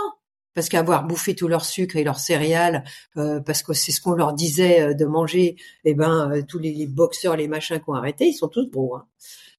[0.54, 2.84] parce qu'avoir bouffé tout leur sucre et leurs céréales,
[3.18, 5.56] euh, parce que c'est ce qu'on leur disait euh, de manger,
[5.86, 8.96] eh ben tous les, boxeurs, les machins qui ont arrêté, ils sont tous gros.
[8.96, 9.06] Hein.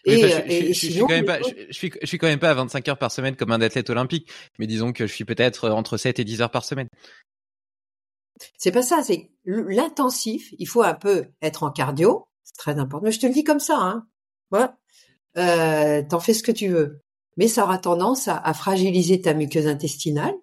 [0.08, 2.98] Je, suis quand même pas, je, suis, je suis quand même pas à 25 heures
[2.98, 6.24] par semaine comme un athlète olympique, mais disons que je suis peut-être entre 7 et
[6.24, 6.88] 10 heures par semaine.
[8.56, 10.54] C'est pas ça, c'est l'intensif.
[10.58, 13.06] Il faut un peu être en cardio, c'est très important.
[13.06, 14.06] Mais je te le dis comme ça, hein.
[14.50, 14.76] Voilà.
[15.36, 17.02] Euh, T'en fais ce que tu veux,
[17.36, 20.34] mais ça aura tendance à, à, fragiliser ta muqueuse intestinale,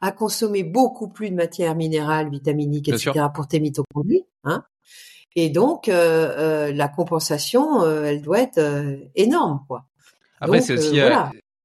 [0.00, 3.12] à consommer beaucoup plus de matières minérales, vitaminiques, etc.
[3.34, 4.64] pour tes mitochondries, hein.
[5.36, 8.60] Et donc, la compensation, elle doit être
[9.14, 9.84] énorme, quoi.
[10.40, 10.98] Après, c'est aussi,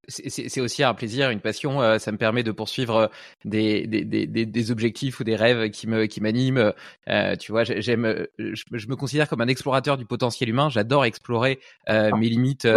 [0.08, 1.82] c'est aussi un plaisir, une passion.
[1.82, 3.08] Euh, ça me permet de poursuivre euh,
[3.44, 6.74] des, des, des, des objectifs ou des rêves qui me qui m'animent.
[7.10, 10.70] Euh, tu vois, j'aime, je, me considère comme un explorateur du potentiel humain.
[10.70, 11.60] J'adore explorer
[11.90, 12.68] euh, mes limites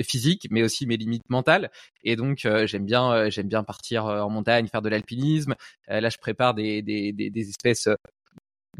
[0.00, 1.70] physiques, mais aussi mes limites mentales.
[2.04, 5.54] Et donc, j'aime bien, j'aime bien partir en montagne, faire de l'alpinisme.
[5.88, 7.88] là, je prépare des, des espèces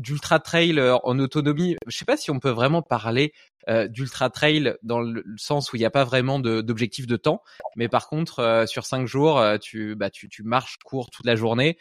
[0.01, 1.77] d'ultra trail euh, en autonomie.
[1.87, 3.33] Je sais pas si on peut vraiment parler
[3.69, 7.43] euh, d'ultra trail dans le sens où il n'y a pas vraiment d'objectif de, temps,
[7.77, 11.27] mais par contre euh, sur cinq jours, euh, tu bah tu, tu marches, cours toute
[11.27, 11.77] la journée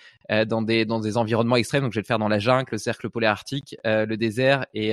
[0.47, 1.83] dans des dans des environnements extrêmes.
[1.83, 4.89] Donc je vais le faire dans la jungle, le cercle polaire arctique, le désert et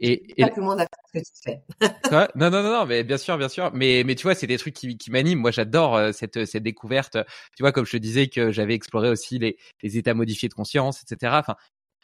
[0.00, 1.90] et, et, tout le monde a fait ce que tu fais.
[2.08, 2.28] Quoi?
[2.34, 4.58] Non non non non, mais bien sûr bien sûr, mais mais tu vois c'est des
[4.58, 5.40] trucs qui qui m'animent.
[5.40, 7.16] Moi j'adore cette cette découverte.
[7.56, 10.54] Tu vois comme je te disais que j'avais exploré aussi les les états modifiés de
[10.54, 11.36] conscience, etc.
[11.38, 11.54] Enfin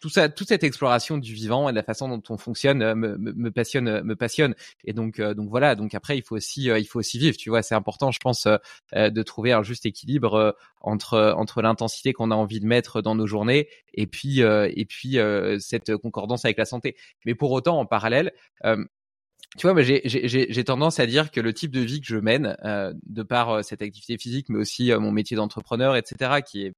[0.00, 2.94] tout ça, toute cette exploration du vivant et de la façon dont on fonctionne euh,
[2.94, 4.54] me, me, passionne, euh, me passionne.
[4.84, 5.74] Et donc, euh, donc voilà.
[5.74, 7.36] Donc après, il faut aussi, il faut aussi vivre.
[7.36, 8.48] Tu vois, c'est important, je pense,
[8.94, 13.26] de trouver un juste équilibre entre entre l'intensité qu'on a envie de mettre dans nos
[13.26, 15.18] journées et puis et puis
[15.58, 16.96] cette concordance avec la santé.
[17.26, 18.32] Mais pour autant, en parallèle.
[18.64, 23.22] tu vois, j'ai tendance à dire que le type de vie que je mène, de
[23.22, 26.72] par cette activité physique, mais aussi mon métier d'entrepreneur, etc., qui est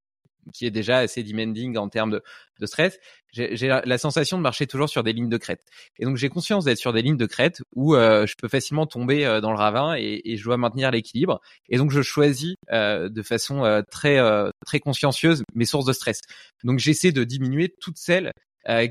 [0.52, 2.98] qui est déjà assez demanding en termes de, stress,
[3.32, 5.62] j'ai la, sensation de marcher toujours sur des lignes de crête.
[5.98, 8.86] Et donc j'ai conscience d'être sur des lignes de crête où euh, je peux facilement
[8.86, 11.40] tomber euh, dans le ravin et, et je dois maintenir l'équilibre.
[11.68, 14.18] Et donc je choisis euh, de façon euh, très
[14.64, 16.20] très consciencieuse mes sources de stress.
[16.64, 18.32] Donc j'essaie de diminuer toutes celles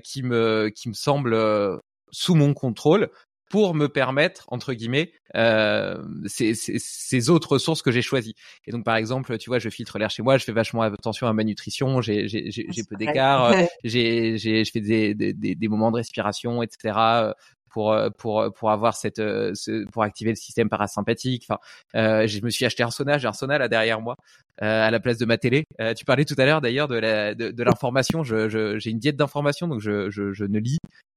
[0.04, 1.80] qui me qui me semblent
[2.12, 3.10] sous mon contrôle
[3.52, 8.34] pour me permettre entre guillemets euh, ces, ces, ces, autres ressources que j'ai choisies.
[8.66, 11.28] Et donc par exemple, tu vois, je filtre l'air chez moi, je fais vachement attention
[11.28, 13.54] à ma nutrition, j'ai j'ai peu d'écart,
[13.84, 17.34] j'ai j'ai je fais des, des, des moments de respiration, etc euh,
[17.70, 21.46] pour pour pour avoir cette ce, pour activer le système parasympathique.
[21.50, 21.60] Enfin,
[21.96, 24.16] euh, je me suis acheté un sauna, j'ai un sauna là derrière moi
[24.62, 25.66] euh, à la place de ma télé.
[25.80, 28.24] Euh, tu parlais tout à l'heure d'ailleurs de la de, de l'information.
[28.24, 31.11] Je j'ai une diète d'information donc je, je je ne lis euh,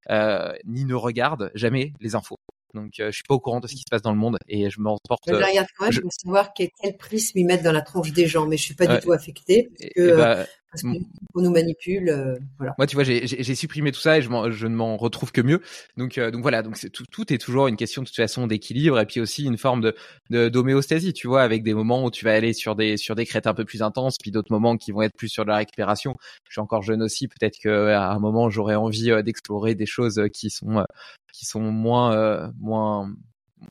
[0.64, 2.36] ni ne regarde jamais les infos.
[2.74, 4.36] Donc, euh, je suis pas au courant de ce qui se passe dans le monde
[4.48, 5.22] et je m'en porte.
[5.28, 6.00] Je regarde quand même je...
[6.00, 8.74] pour savoir quel, quel prisme ils mettent dans la tronche des gens, mais je suis
[8.74, 12.08] pas du tout affectée parce que, bah, parce qu'on nous manipule.
[12.08, 12.74] Euh, voilà.
[12.78, 15.62] Moi, tu vois, j'ai supprimé tout ça et je, je ne m'en retrouve que mieux.
[15.96, 16.62] Donc, euh, donc voilà.
[16.62, 19.58] Donc, tout, tout est toujours une question de toute façon d'équilibre et puis aussi une
[19.58, 19.92] forme
[20.30, 21.12] de d'homéostasie.
[21.12, 23.54] Tu vois, avec des moments où tu vas aller sur des sur des crêtes un
[23.54, 26.16] peu plus intenses, puis d'autres moments qui vont être plus sur de la récupération.
[26.48, 27.28] Je suis encore jeune aussi.
[27.28, 30.84] Peut-être qu'à un moment, j'aurais envie d'explorer des choses qui sont
[31.32, 33.12] qui sont moins moins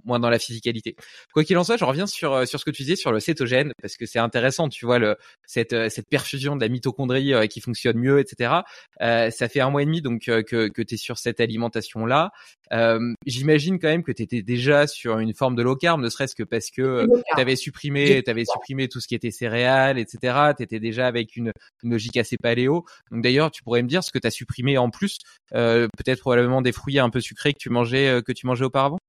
[0.05, 0.95] moins dans la physicalité.
[1.33, 3.19] Quoi qu'il en soit, je reviens sur euh, sur ce que tu disais sur le
[3.19, 7.33] cétogène parce que c'est intéressant, tu vois le cette euh, cette perfusion de la mitochondrie
[7.33, 8.53] euh, qui fonctionne mieux, etc.
[9.01, 12.05] Euh, ça fait un mois et demi donc que que tu es sur cette alimentation
[12.05, 12.31] là.
[12.71, 16.09] Euh, J'imagine quand même que tu étais déjà sur une forme de low carb, ne
[16.09, 17.05] serait-ce que parce que
[17.35, 20.53] tu avais supprimé tu avais supprimé tout ce qui était céréales, etc.
[20.57, 21.51] Tu étais déjà avec une,
[21.83, 22.85] une, logique assez paléo.
[23.11, 25.19] Donc d'ailleurs, tu pourrais me dire ce que tu as supprimé en plus,
[25.51, 28.99] peut-être probablement des fruits un peu sucrés que tu mangeais que tu mangeais auparavant?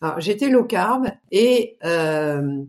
[0.00, 2.62] Alors j'étais low carb et euh,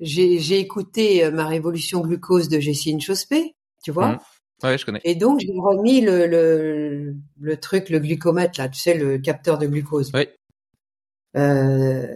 [0.00, 3.54] j'ai écouté euh, ma révolution glucose de Jessine Chospé,
[3.84, 4.08] tu vois.
[4.08, 4.18] Mmh.
[4.64, 5.00] Ouais, je connais.
[5.04, 9.58] Et donc j'ai remis le, le, le truc, le glucomètre là, tu sais, le capteur
[9.58, 10.10] de glucose.
[10.14, 10.28] Oui.
[11.36, 12.14] Euh,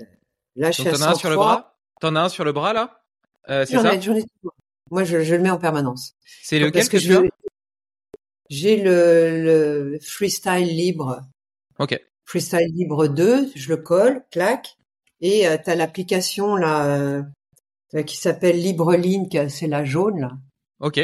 [0.56, 1.76] là, je suis as un sur le bras?
[2.00, 3.02] T'en as un sur le bras là?
[3.48, 3.94] Euh, C'est ça?
[3.94, 4.24] Ai,
[4.90, 6.14] moi, je, je, le mets en permanence.
[6.42, 7.22] C'est lequel que, que tu as?
[8.48, 11.22] J'ai le, le freestyle libre.
[11.78, 12.00] Ok.
[12.26, 14.76] Freestyle Libre 2, je le colle, clac,
[15.20, 17.22] et euh, tu as l'application là euh,
[18.04, 20.32] qui s'appelle LibreLink, c'est la jaune là.
[20.80, 21.00] Ok.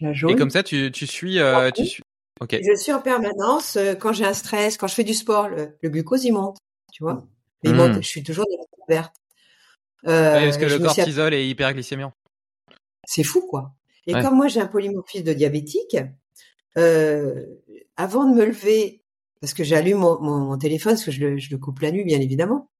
[0.00, 0.30] La jaune.
[0.30, 2.02] Et comme ça, tu, tu suis, euh, tu suis.
[2.40, 2.56] Ok.
[2.62, 5.76] Je suis en permanence euh, quand j'ai un stress, quand je fais du sport, le,
[5.84, 6.58] glucose il monte,
[6.92, 7.26] tu vois.
[7.62, 8.02] Il monte, hmm.
[8.02, 9.14] je suis toujours dans la verte.
[10.06, 12.12] Euh, parce que le cortisol est hyperglycémiant.
[13.04, 13.74] C'est fou quoi.
[14.06, 15.96] Et comme moi j'ai un polymorphisme de diabétique,
[16.78, 17.44] euh,
[17.96, 18.99] avant de me lever
[19.40, 22.70] parce que j'allume mon, téléphone, parce que je le, coupe la nuit, bien évidemment.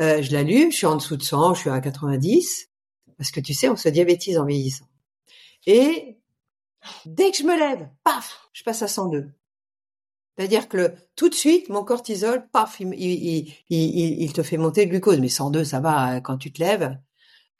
[0.00, 2.70] Euh, je l'allume, je suis en dessous de 100, je suis à 90,
[3.18, 4.86] parce que tu sais, on se diabétise en vieillissant.
[5.66, 6.18] Et
[7.04, 9.30] dès que je me lève, paf, je passe à 102.
[10.36, 15.20] C'est-à-dire que tout de suite, mon cortisol, paf, il, te fait monter le glucose.
[15.20, 16.98] Mais 102, ça va hein, quand tu te lèves.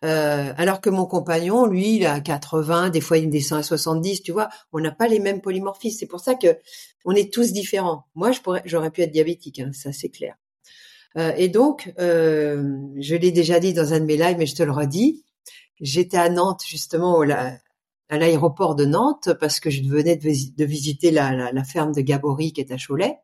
[0.04, 4.22] Euh, alors que mon compagnon, lui, il a 80, des fois il descend à 70,
[4.22, 5.98] tu vois, on n'a pas les mêmes polymorphismes.
[5.98, 6.58] C'est pour ça que
[7.04, 8.04] on est tous différents.
[8.14, 10.34] Moi, je pourrais, j'aurais pu être diabétique, hein, ça c'est clair.
[11.16, 14.54] Euh, et donc, euh, je l'ai déjà dit dans un de mes lives, mais je
[14.54, 15.24] te le redis,
[15.80, 21.64] j'étais à Nantes justement à l'aéroport de Nantes parce que je venais de, visiter la,
[21.64, 23.18] ferme de Gabory qui est à Cholet.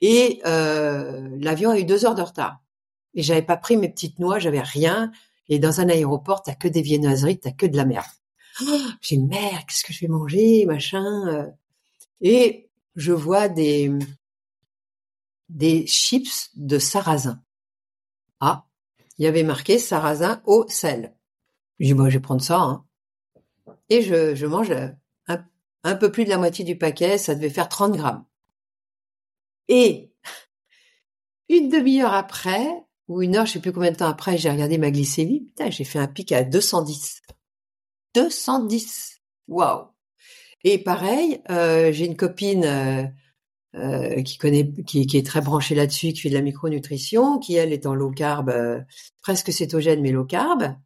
[0.00, 2.60] Et euh, l'avion a eu deux heures de retard.
[3.14, 5.12] Et j'avais pas pris mes petites noix, j'avais rien.
[5.48, 8.06] Et dans un aéroport, t'as que des viennoiseries, t'as que de la merde.
[8.62, 11.28] Oh, j'ai merde, qu'est-ce que je vais manger, machin.
[11.28, 11.50] Euh.
[12.20, 13.90] Et je vois des
[15.48, 17.42] des chips de sarrasin.
[18.40, 18.66] Ah,
[19.18, 21.14] il y avait marqué sarrasin au sel.
[21.78, 22.60] Je dis, moi, je vais prendre ça.
[22.60, 22.84] Hein.
[23.88, 25.44] Et je, je mange un,
[25.82, 28.24] un, peu plus de la moitié du paquet, ça devait faire 30 grammes.
[29.68, 30.12] Et
[31.48, 34.78] une demi-heure après, ou une heure, je sais plus combien de temps après, j'ai regardé
[34.78, 35.40] ma glycémie.
[35.40, 37.22] Putain, j'ai fait un pic à 210.
[38.14, 39.20] 210.
[39.48, 39.86] Waouh.
[40.64, 43.04] Et pareil, euh, j'ai une copine euh,
[43.76, 47.56] euh, qui connaît, qui, qui, est très branchée là-dessus, qui fait de la micronutrition, qui
[47.56, 48.80] elle est en low carb, euh,
[49.20, 50.76] presque cétogène mais low carb.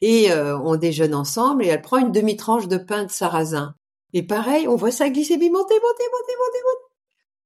[0.00, 3.76] Et euh, on déjeune ensemble et elle prend une demi-tranche de pain de sarrasin.
[4.12, 6.92] Et pareil, on voit sa glycémie monter, monter, monter, monter, monter.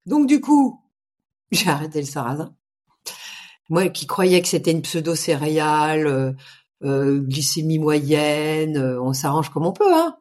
[0.06, 0.80] Donc du coup,
[1.52, 2.54] j'ai arrêté le sarrasin.
[3.70, 6.36] Moi qui croyais que c'était une pseudo-céréale,
[6.82, 10.20] glycémie moyenne, on s'arrange comme on peut, hein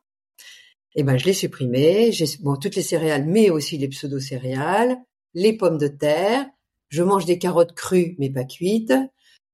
[0.95, 2.11] eh ben je l'ai supprimé.
[2.11, 4.97] J'ai bon toutes les céréales, mais aussi les pseudo-céréales,
[5.33, 6.45] les pommes de terre.
[6.89, 8.93] Je mange des carottes crues, mais pas cuites.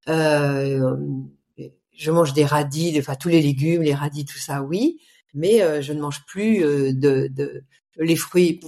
[0.08, 0.96] Euh,
[1.92, 5.00] je mange des radis, enfin tous les légumes, les radis, tout ça, oui.
[5.34, 7.64] Mais euh, je ne mange plus euh, de, de,
[7.98, 8.62] les fruits.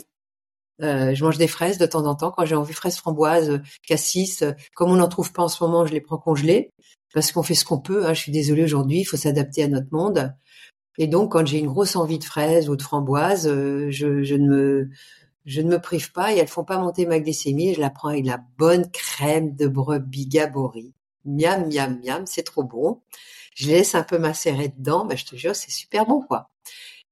[0.80, 4.44] Je mange des fraises de temps en temps quand j'ai envie fraises framboises, cassis.
[4.76, 6.72] Comme on n'en trouve pas en ce moment, je les prends congelées
[7.14, 8.06] parce qu'on fait ce qu'on peut.
[8.06, 10.34] Hein, je suis désolée aujourd'hui, il faut s'adapter à notre monde.
[10.98, 14.36] Et donc, quand j'ai une grosse envie de fraises ou de framboises, euh, je, je,
[14.36, 14.90] ne me
[15.46, 17.74] je ne me prive pas et elles font pas monter ma glycémie.
[17.74, 20.94] je la prends avec la bonne crème de brebis Gabori.
[21.26, 23.02] Miam, miam, miam, c'est trop bon.
[23.56, 25.06] Je laisse un peu macérer dedans.
[25.06, 26.50] Ben, je te jure, c'est super bon, quoi.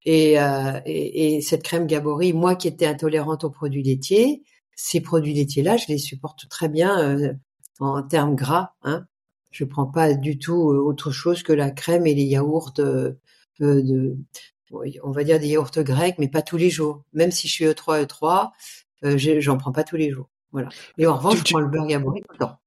[0.06, 4.44] Et, euh, et, et, cette crème Gabori, moi qui étais intolérante aux produits laitiers,
[4.76, 7.34] ces produits laitiers-là, je les supporte très bien euh,
[7.80, 8.74] en termes gras.
[8.84, 9.06] Hein.
[9.52, 13.18] Je prends pas du tout autre chose que la crème et les yaourts de,
[13.60, 17.04] on va dire des yaourts grecs, mais pas tous les jours.
[17.14, 18.52] Même si je suis E3, E3,
[19.06, 20.30] euh, j'en prends pas tous les jours.
[20.52, 20.70] Voilà.
[20.98, 22.60] Et en revanche, je prends le beurre Gabori tout le temps.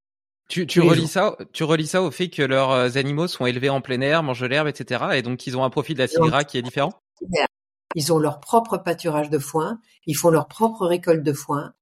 [0.48, 3.68] Tu, tu relis ça, tu relis ça au fait que leurs euh, animaux sont élevés
[3.68, 5.04] en plein air, mangent l'herbe, etc.
[5.14, 6.94] Et donc ils ont un profil d'acide gras qui est différent?
[7.94, 11.72] Ils ont leur propre pâturage de foin, ils font leur propre récolte de foin,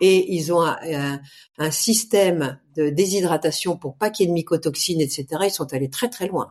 [0.00, 5.26] et ils ont un, système de déshydratation pour pas qu'il y ait de mycotoxines, etc.
[5.44, 6.48] Ils sont allés très très loin.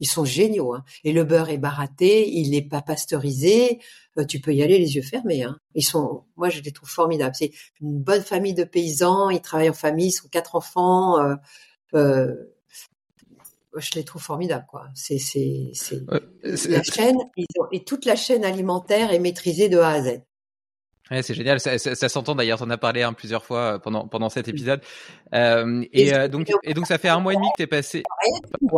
[0.00, 0.74] Ils sont géniaux.
[0.74, 0.84] Hein.
[1.04, 3.80] Et le beurre est baraté, il n'est pas pasteurisé.
[4.18, 5.42] Euh, tu peux y aller les yeux fermés.
[5.42, 5.58] Hein.
[5.74, 7.34] Ils sont, moi, je les trouve formidables.
[7.38, 9.30] C'est une bonne famille de paysans.
[9.30, 11.20] Ils travaillent en famille, ils sont quatre enfants.
[11.20, 11.34] Euh,
[11.94, 12.34] euh,
[13.76, 14.86] je les trouve formidables, quoi.
[14.94, 17.16] C'est, c'est, c'est la chaîne
[17.72, 20.20] et toute la chaîne alimentaire est maîtrisée de A à Z.
[21.10, 24.08] Ouais, c'est génial, ça, ça, s'entend d'ailleurs, on a parlé hein, plusieurs fois euh, pendant
[24.08, 24.80] pendant cet épisode.
[25.34, 28.02] Euh, et, euh, donc et donc ça fait un mois et demi que t'es passé.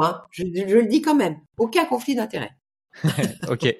[0.02, 0.22] Hein.
[0.32, 2.50] Je, je, le dis quand même, aucun conflit d'intérêt.
[3.48, 3.76] ok,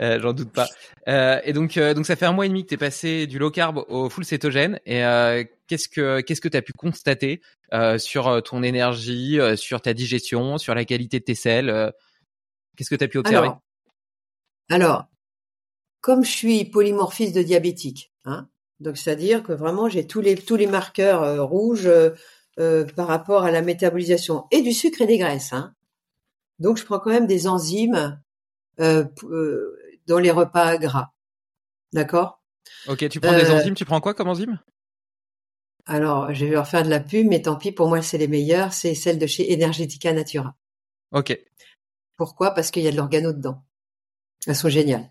[0.00, 0.68] euh, j'en doute pas.
[1.08, 3.50] Euh, et donc donc ça fait un mois et demi que t'es passé du low
[3.50, 4.80] carb au full cétogène.
[4.86, 5.00] Et
[5.66, 7.40] qu'est-ce que qu'est-ce que t'as pu constater
[7.98, 11.92] sur ton énergie, sur ta digestion, sur la qualité de tes selles
[12.76, 13.50] Qu'est-ce que t'as pu observer?
[14.70, 15.06] Alors,
[16.00, 18.48] comme je suis polymorphiste de diabétique, hein,
[18.80, 22.10] donc c'est-à-dire que vraiment j'ai tous les tous les marqueurs euh, rouges euh,
[22.60, 25.52] euh, par rapport à la métabolisation et du sucre et des graisses.
[25.52, 25.74] Hein.
[26.58, 28.20] Donc je prends quand même des enzymes
[28.78, 31.12] dans les repas gras.
[31.92, 32.42] D'accord?
[32.86, 34.58] Ok, tu prends des enzymes, tu prends quoi comme enzyme?
[35.86, 38.28] Alors, je vais leur faire de la pub, mais tant pis, pour moi, c'est les
[38.28, 38.74] meilleures.
[38.74, 40.54] C'est celles de chez Energetica Natura.
[41.12, 41.38] Ok.
[42.16, 42.50] Pourquoi?
[42.50, 43.64] Parce qu'il y a de l'organo dedans.
[44.46, 45.10] Elles sont géniales.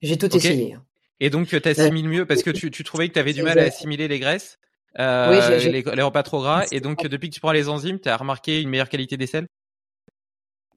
[0.00, 0.74] J'ai tout essayé.
[0.74, 0.84] Hein.
[1.20, 3.58] Et donc, tu assimiles mieux parce que tu, tu trouvais que tu avais du mal
[3.58, 4.58] à assimiler les graisses,
[4.98, 6.64] euh, les, les, repas trop gras.
[6.72, 9.26] Et donc, depuis que tu prends les enzymes, tu as remarqué une meilleure qualité des
[9.26, 9.46] selles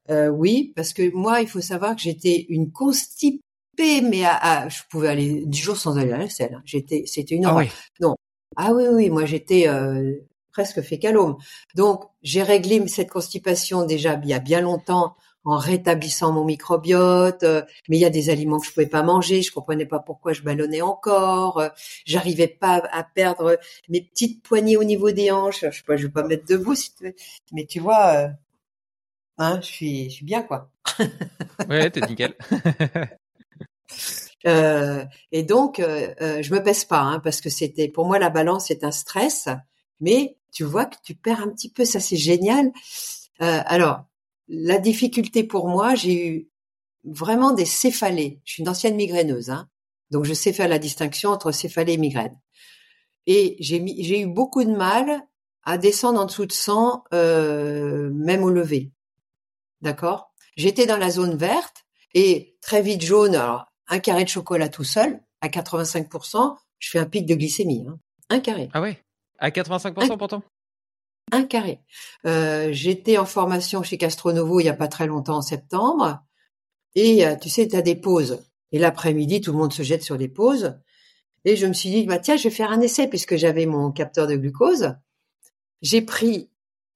[0.10, 4.82] euh, Oui, parce que moi, il faut savoir que j'étais une constipée, mais à, je
[4.90, 6.56] pouvais aller du jour sans aller à la selle.
[6.56, 6.62] Hein.
[6.66, 7.68] J'étais, c'était une ah horreur.
[8.00, 8.16] Non.
[8.56, 10.14] Ah oui, oui, moi j'étais euh,
[10.52, 11.38] presque fécalome.
[11.76, 15.16] Donc, j'ai réglé cette constipation déjà il y a bien longtemps
[15.48, 19.02] en rétablissant mon microbiote, euh, mais il y a des aliments que je pouvais pas
[19.02, 21.70] manger, je comprenais pas pourquoi je ballonnais encore, euh,
[22.06, 23.58] j'arrivais pas à perdre
[23.88, 26.46] mes petites poignées au niveau des hanches, je sais pas, je vais pas me mettre
[26.46, 26.76] debout,
[27.54, 28.28] mais tu vois, euh,
[29.38, 30.72] hein, je suis, je suis bien quoi.
[31.70, 32.36] ouais, t'es nickel.
[35.32, 38.84] et donc, je me pèse pas, hein, parce que c'était, pour moi, la balance c'est
[38.84, 39.50] un stress,
[40.00, 42.72] mais tu vois que tu perds un petit peu, ça c'est génial.
[43.40, 44.06] alors,
[44.48, 46.50] la difficulté pour moi, j'ai eu
[47.04, 48.42] vraiment des céphalées.
[48.46, 49.70] Je suis une ancienne migraineuse, hein,
[50.12, 52.38] donc je sais faire la distinction entre céphalée et migraine.
[53.26, 55.22] Et j'ai eu beaucoup de mal
[55.64, 58.92] à descendre en dessous de 100, euh, même au lever.
[59.82, 60.34] D'accord?
[60.56, 63.36] J'étais dans la zone verte et très vite jaune.
[63.36, 67.86] Alors un carré de chocolat tout seul à 85%, je fais un pic de glycémie.
[67.88, 68.00] Hein.
[68.30, 68.70] Un carré.
[68.74, 69.04] Ah ouais?
[69.40, 70.44] À 85% pourtant?
[71.32, 71.82] Un carré.
[72.26, 76.24] Euh, j'étais en formation chez Castronovo il y a pas très longtemps en septembre.
[76.96, 78.44] Et euh, tu sais, tu as des pauses.
[78.72, 80.78] Et l'après-midi, tout le monde se jette sur des pauses.
[81.46, 83.92] Et je me suis dit, bah tiens, je vais faire un essai puisque j'avais mon
[83.92, 84.96] capteur de glucose.
[85.82, 86.50] J'ai pris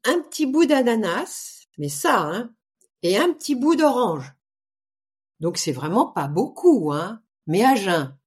[0.03, 2.53] un petit bout d'ananas, mais ça, hein,
[3.03, 4.33] et un petit bout d'orange.
[5.39, 8.17] Donc c'est vraiment pas beaucoup, hein, mais à jeun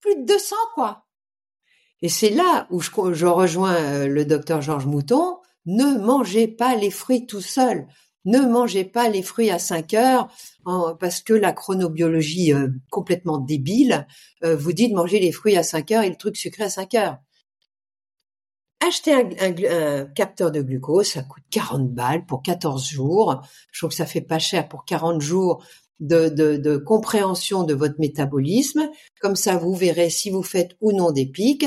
[0.00, 1.06] plus de 200 quoi.
[2.02, 5.36] Et c'est là où je, rejoins euh, le docteur Georges Mouton.
[5.66, 7.86] Ne mangez pas les fruits tout seul.
[8.24, 10.28] Ne mangez pas les fruits à 5 heures
[10.98, 14.06] parce que la chronobiologie euh, complètement débile
[14.44, 16.70] euh, vous dit de manger les fruits à 5 heures et le truc sucré à
[16.70, 17.18] 5 heures.
[18.80, 23.42] Achetez un, capteur de glucose, ça coûte 40 balles pour 14 jours.
[23.72, 25.62] Je trouve que ça fait pas cher pour 40 jours
[26.00, 28.88] de, compréhension de votre métabolisme.
[29.20, 31.66] Comme ça, vous verrez si vous faites ou non des pics.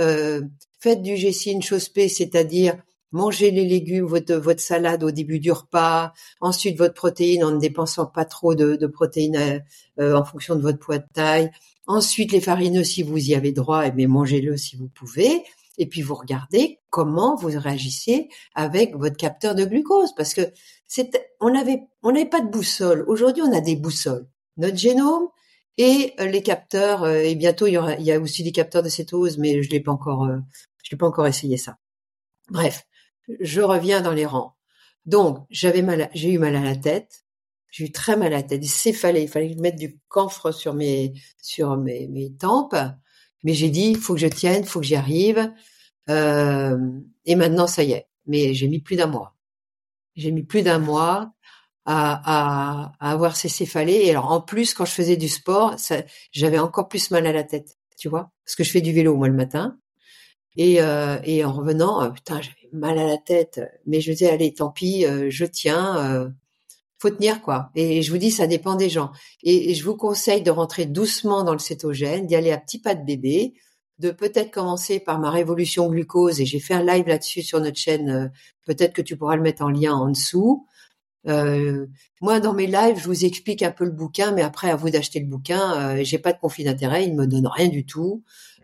[0.00, 0.42] Euh,
[0.80, 2.76] faites du G chose P, c'est-à-dire
[3.12, 7.58] mangez les légumes, votre, votre salade au début du repas, ensuite votre protéine en ne
[7.58, 9.62] dépensant pas trop de, protéines
[9.98, 11.50] euh, en fonction de votre poids de taille.
[11.86, 15.42] Ensuite, les farineux, si vous y avez droit, eh mangez-le si vous pouvez
[15.78, 20.42] et puis vous regardez comment vous réagissez avec votre capteur de glucose parce que
[20.86, 23.04] c'est on avait on n'avait pas de boussole.
[23.06, 24.26] Aujourd'hui, on a des boussoles.
[24.56, 25.28] Notre génome
[25.76, 28.52] et euh, les capteurs euh, et bientôt il y aura il y a aussi des
[28.52, 30.38] capteurs de cétose mais je l'ai pas encore euh,
[30.82, 31.78] je l'ai pas encore essayé ça.
[32.50, 32.84] Bref,
[33.40, 34.54] je reviens dans les rangs.
[35.06, 37.24] Donc, j'avais mal j'ai eu mal à la tête.
[37.70, 38.62] J'ai eu très mal à la tête.
[38.86, 42.74] Il fallait, il fallait mettre du camphre sur mes, sur mes, mes tempes.
[43.44, 45.52] Mais j'ai dit, il faut que je tienne, faut que j'y arrive.
[46.10, 46.78] Euh,
[47.24, 48.08] et maintenant, ça y est.
[48.26, 49.34] Mais j'ai mis plus d'un mois.
[50.16, 51.32] J'ai mis plus d'un mois
[51.84, 54.00] à, avoir ces céphalées.
[54.04, 55.76] Et alors, en plus, quand je faisais du sport,
[56.32, 59.16] j'avais encore plus mal à la tête, tu vois, parce que je fais du vélo
[59.16, 59.78] moi le matin.
[60.56, 63.60] Et, euh, en revenant, euh, putain, j'avais mal à la tête.
[63.86, 66.32] Mais je disais, allez, tant pis, je tiens.
[66.98, 67.70] Faut tenir quoi.
[67.74, 69.12] Et je vous dis, ça dépend des gens.
[69.42, 72.94] Et, je vous conseille de rentrer doucement dans le cétogène, d'y aller à petits pas
[72.94, 73.54] de bébé,
[73.98, 76.40] de peut-être commencer par ma révolution glucose.
[76.40, 78.10] Et j'ai fait un live là-dessus sur notre chaîne.
[78.10, 78.28] Euh,
[78.66, 80.66] peut-être que tu pourras le mettre en lien en dessous.
[81.26, 81.86] Euh,
[82.20, 84.90] moi, dans mes lives, je vous explique un peu le bouquin, mais après, à vous
[84.90, 85.96] d'acheter le bouquin.
[85.98, 88.22] Euh, j'ai pas de conflit d'intérêt, il me donne rien du tout.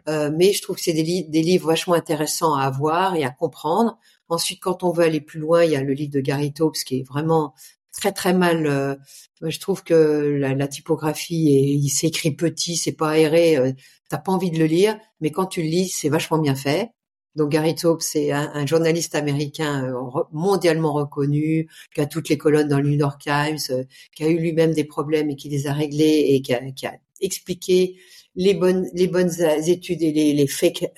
[0.09, 3.31] Euh, mais je trouve que c'est des, des, livres vachement intéressants à avoir et à
[3.31, 3.99] comprendre.
[4.29, 6.75] Ensuite, quand on veut aller plus loin, il y a le livre de Gary Taubes
[6.75, 7.55] qui est vraiment
[7.95, 8.67] très très mal.
[8.67, 8.95] Euh,
[9.43, 9.95] je trouve que
[10.39, 13.73] la, typographie et il s'écrit petit, c'est pas aéré, euh,
[14.09, 16.91] t'as pas envie de le lire, mais quand tu le lis, c'est vachement bien fait.
[17.35, 22.39] Donc Gary Taube, c'est un, un, journaliste américain euh, mondialement reconnu, qui a toutes les
[22.39, 23.85] colonnes dans le New York Times,
[24.15, 26.87] qui a eu lui-même des problèmes et qui les a réglés et qui a, qui
[26.87, 27.97] a expliqué
[28.37, 29.33] les bonnes les bonnes
[29.67, 30.93] études et les, les fake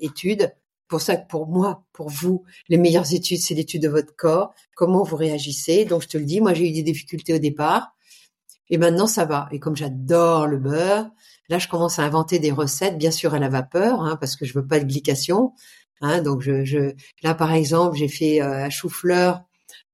[0.00, 0.52] études
[0.90, 4.52] pour ça que pour moi, pour vous, les meilleures études, c'est l'étude de votre corps,
[4.74, 5.84] comment vous réagissez?
[5.84, 7.94] Donc je te le dis, moi j'ai eu des difficultés au départ,
[8.68, 9.48] et maintenant ça va.
[9.52, 11.08] Et comme j'adore le beurre,
[11.48, 14.44] là je commence à inventer des recettes, bien sûr à la vapeur, hein, parce que
[14.44, 15.52] je veux pas de glycation.
[16.00, 19.44] Hein, donc je, je, là par exemple, j'ai fait euh, un chou-fleur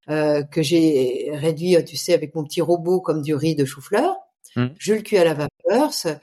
[0.08, 4.16] euh, que j'ai réduit, tu sais, avec mon petit robot comme du riz de chou-fleur.
[4.56, 4.66] Mmh.
[4.78, 5.92] Je le cuis à la vapeur.
[5.92, 6.20] Ça,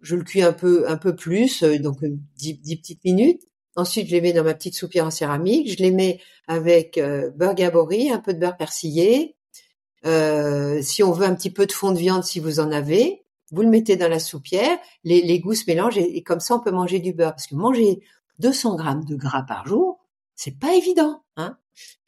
[0.00, 1.98] je le cuis un peu un peu plus, euh, donc
[2.36, 3.42] 10, 10 petites minutes.
[3.76, 5.70] Ensuite, je les mets dans ma petite soupière en céramique.
[5.70, 9.36] Je les mets avec euh, beurre gabori, un peu de beurre persillé.
[10.06, 13.24] Euh, si on veut un petit peu de fond de viande, si vous en avez,
[13.52, 14.78] vous le mettez dans la soupière.
[15.04, 17.32] Les, les goûts se mélangent et, comme ça, on peut manger du beurre.
[17.32, 18.00] Parce que manger
[18.38, 20.00] 200 grammes de gras par jour,
[20.34, 21.22] c'est pas évident.
[21.36, 21.58] Hein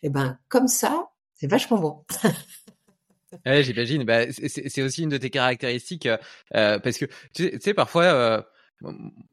[0.03, 2.05] et eh ben, comme ça, c'est vachement bon.
[3.47, 4.05] ouais, j'imagine.
[4.05, 6.09] Bah, c'est aussi une de tes caractéristiques
[6.55, 8.43] euh, parce que tu sais, parfois euh,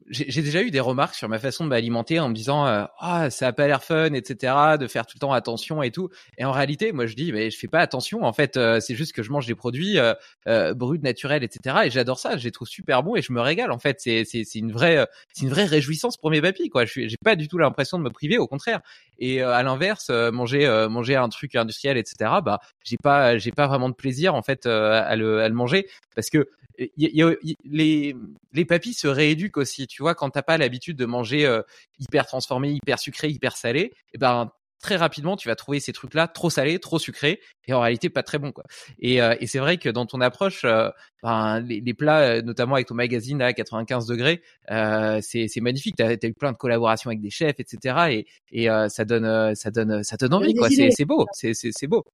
[0.08, 3.30] j'ai déjà eu des remarques sur ma façon de m'alimenter en me disant euh, ah
[3.30, 6.08] ça a pas l'air fun etc de faire tout le temps attention et tout
[6.38, 8.94] et en réalité moi je dis mais je fais pas attention en fait euh, c'est
[8.94, 10.14] juste que je mange des produits euh,
[10.48, 13.40] euh, bruts naturels etc et j'adore ça je les trouve super bons et je me
[13.40, 14.00] régale en fait.
[14.00, 16.84] C'est c'est une vraie c'est une vraie réjouissance pour mes papilles quoi.
[16.84, 18.80] J'ai pas du tout l'impression de me priver au contraire
[19.20, 23.88] et à l'inverse manger manger un truc industriel etc bah j'ai pas j'ai pas vraiment
[23.88, 26.48] de plaisir en fait à le à le manger parce que
[26.96, 28.16] les,
[28.52, 29.86] les papilles se rééduquent aussi.
[29.86, 31.62] Tu vois, quand t'as pas l'habitude de manger euh,
[31.98, 34.50] hyper transformé, hyper sucré, hyper salé, et ben
[34.80, 38.22] très rapidement, tu vas trouver ces trucs-là trop salés, trop sucrés, et en réalité pas
[38.22, 38.52] très bons.
[38.52, 38.64] Quoi.
[38.98, 40.88] Et, euh, et c'est vrai que dans ton approche, euh,
[41.22, 45.60] ben, les, les, plats, euh, notamment avec ton magazine à 95 degrés, euh, c'est, c'est
[45.60, 45.96] magnifique.
[45.96, 48.24] Tu as, eu plein de collaborations avec des chefs, etc.
[48.50, 50.54] Et, et ça donne, ça donne, ça donne envie.
[50.54, 50.68] Quoi.
[50.70, 52.04] C'est, c'est beau, c'est, c'est, c'est beau.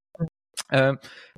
[0.73, 0.95] Euh,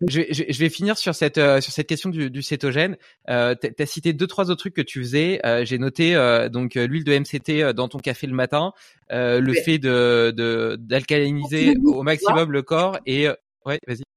[0.06, 2.96] je, je, je, vais finir sur cette euh, sur cette question du, du cétogène.
[3.28, 5.40] Euh, tu as cité deux trois autres trucs que tu faisais.
[5.44, 8.72] Euh, J'ai noté euh, donc l'huile de MCT dans ton café le matin,
[9.10, 13.28] le fait de d'alcaliniser au maximum le corps et
[13.66, 14.07] ouais vas-y.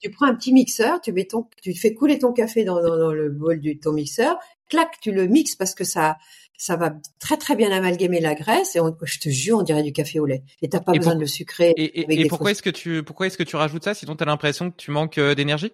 [0.00, 2.98] Tu prends un petit mixeur, tu mets ton, tu fais couler ton café dans, dans,
[2.98, 6.16] dans le bol du ton mixeur, clac, tu le mixes parce que ça
[6.58, 9.92] ça va très très bien amalgamer la graisse et je te jure on dirait du
[9.92, 11.74] café au lait et t'as pas besoin de le sucrer.
[11.76, 14.70] Et, et, pourquoi est-ce que tu pourquoi est-ce que tu rajoutes ça sinon t'as l'impression
[14.70, 15.72] que tu manques euh, d'énergie?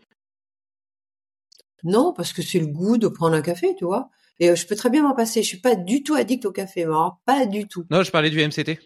[1.84, 4.66] Non parce que c'est le goût de prendre un café tu vois et euh, je
[4.66, 6.86] peux très bien m'en passer je suis pas du tout addict au café
[7.24, 7.84] pas du tout.
[7.90, 8.80] Non je parlais du MCT.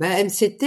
[0.00, 0.64] Ben, MCT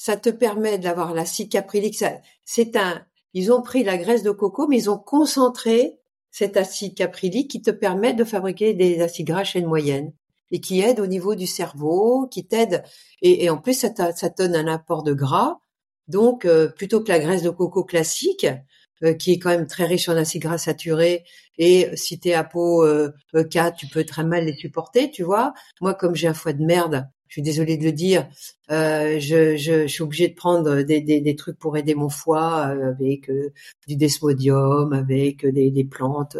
[0.00, 2.02] ça te permet d'avoir l'acide caprylique
[2.46, 3.04] c'est un
[3.34, 5.98] ils ont pris la graisse de coco mais ils ont concentré
[6.30, 10.14] cet acide caprylique qui te permet de fabriquer des acides gras chaîne moyenne
[10.50, 12.82] et qui aide au niveau du cerveau, qui t'aide
[13.20, 15.58] et, en plus ça, ça, donne un apport de gras.
[16.08, 18.46] Donc euh, plutôt que la graisse de coco classique,
[19.04, 21.24] euh, qui est quand même très riche en acides gras saturés,
[21.58, 25.52] et si t'es à peau euh, 4, tu peux très mal les supporter, tu vois.
[25.82, 28.28] Moi, comme j'ai un foie de merde, je suis désolée de le dire,
[28.72, 32.08] euh, je, je, je, suis obligée de prendre des, des, des, trucs pour aider mon
[32.08, 33.52] foie euh, avec euh,
[33.86, 36.36] du desmodium, avec des, des plantes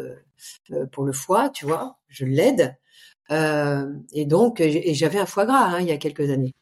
[0.90, 2.76] pour le foie, tu vois, je l'aide.
[3.30, 6.54] et donc, et j'avais un foie gras hein, il y a quelques années.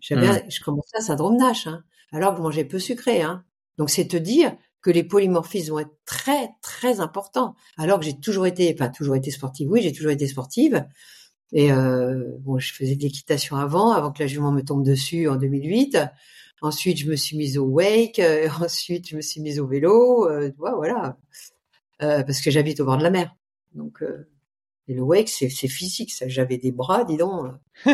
[0.00, 0.50] J'avais, mmh.
[0.50, 3.20] je commençais un syndrome Nash, hein, alors que je mangeais peu sucré.
[3.20, 3.44] Hein.
[3.76, 7.54] Donc, c'est te dire que les polymorphismes vont être très très importants.
[7.76, 10.86] Alors que j'ai toujours été, enfin toujours été sportive, oui, j'ai toujours été sportive.
[11.52, 15.28] Et euh, bon, je faisais de l'équitation avant, avant que la jument me tombe dessus
[15.28, 15.98] en 2008.
[16.62, 18.18] Ensuite, je me suis mise au wake.
[18.18, 20.28] Euh, ensuite, je me suis mise au vélo.
[20.28, 21.16] Euh, voilà,
[22.02, 23.34] euh, parce que j'habite au bord de la mer.
[23.74, 24.28] Donc, euh,
[24.88, 26.12] et le wake, c'est physique.
[26.12, 27.46] Ça, j'avais des bras, dis donc.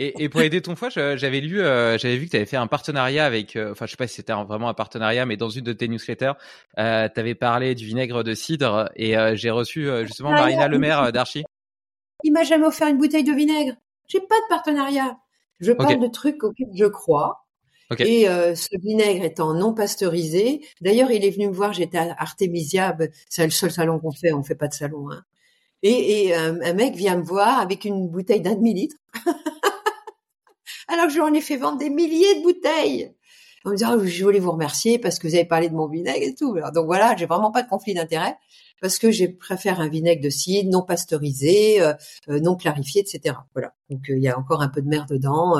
[0.00, 2.56] et, et, pour aider ton foie, j'avais lu, euh, j'avais vu que tu avais fait
[2.56, 5.64] un partenariat avec, enfin, je sais pas si c'était vraiment un partenariat, mais dans une
[5.64, 6.32] de tes newsletters,
[6.78, 11.12] euh, tu avais parlé du vinaigre de cidre et j'ai reçu justement ah, Marina Lemaire
[11.12, 11.44] d'Archie
[12.24, 13.74] il m'a jamais offert une bouteille de vinaigre.
[14.06, 15.18] J'ai pas de partenariat.
[15.60, 17.44] Je parle de trucs auxquels je crois.
[18.00, 21.72] Et euh, ce vinaigre étant non pasteurisé, d'ailleurs, il est venu me voir.
[21.72, 24.32] J'étais à Artemisia, ben, c'est le seul salon qu'on fait.
[24.32, 25.10] On fait pas de salon.
[25.10, 25.22] Hein.
[25.82, 28.96] Et, et un, mec vient me voir avec une bouteille d'un demi litre.
[30.88, 33.14] Alors que je lui en ai fait vendre des milliers de bouteilles.
[33.64, 35.88] On me dit, oh, je voulais vous remercier parce que vous avez parlé de mon
[35.88, 36.56] vinaigre et tout.
[36.74, 38.36] donc voilà, j'ai vraiment pas de conflit d'intérêt
[38.80, 41.94] parce que je préfère un vinaigre de cidre non pasteurisé, euh,
[42.28, 43.36] euh, non clarifié, etc.
[43.54, 43.74] Voilà.
[43.90, 45.56] Donc euh, il y a encore un peu de mer dedans.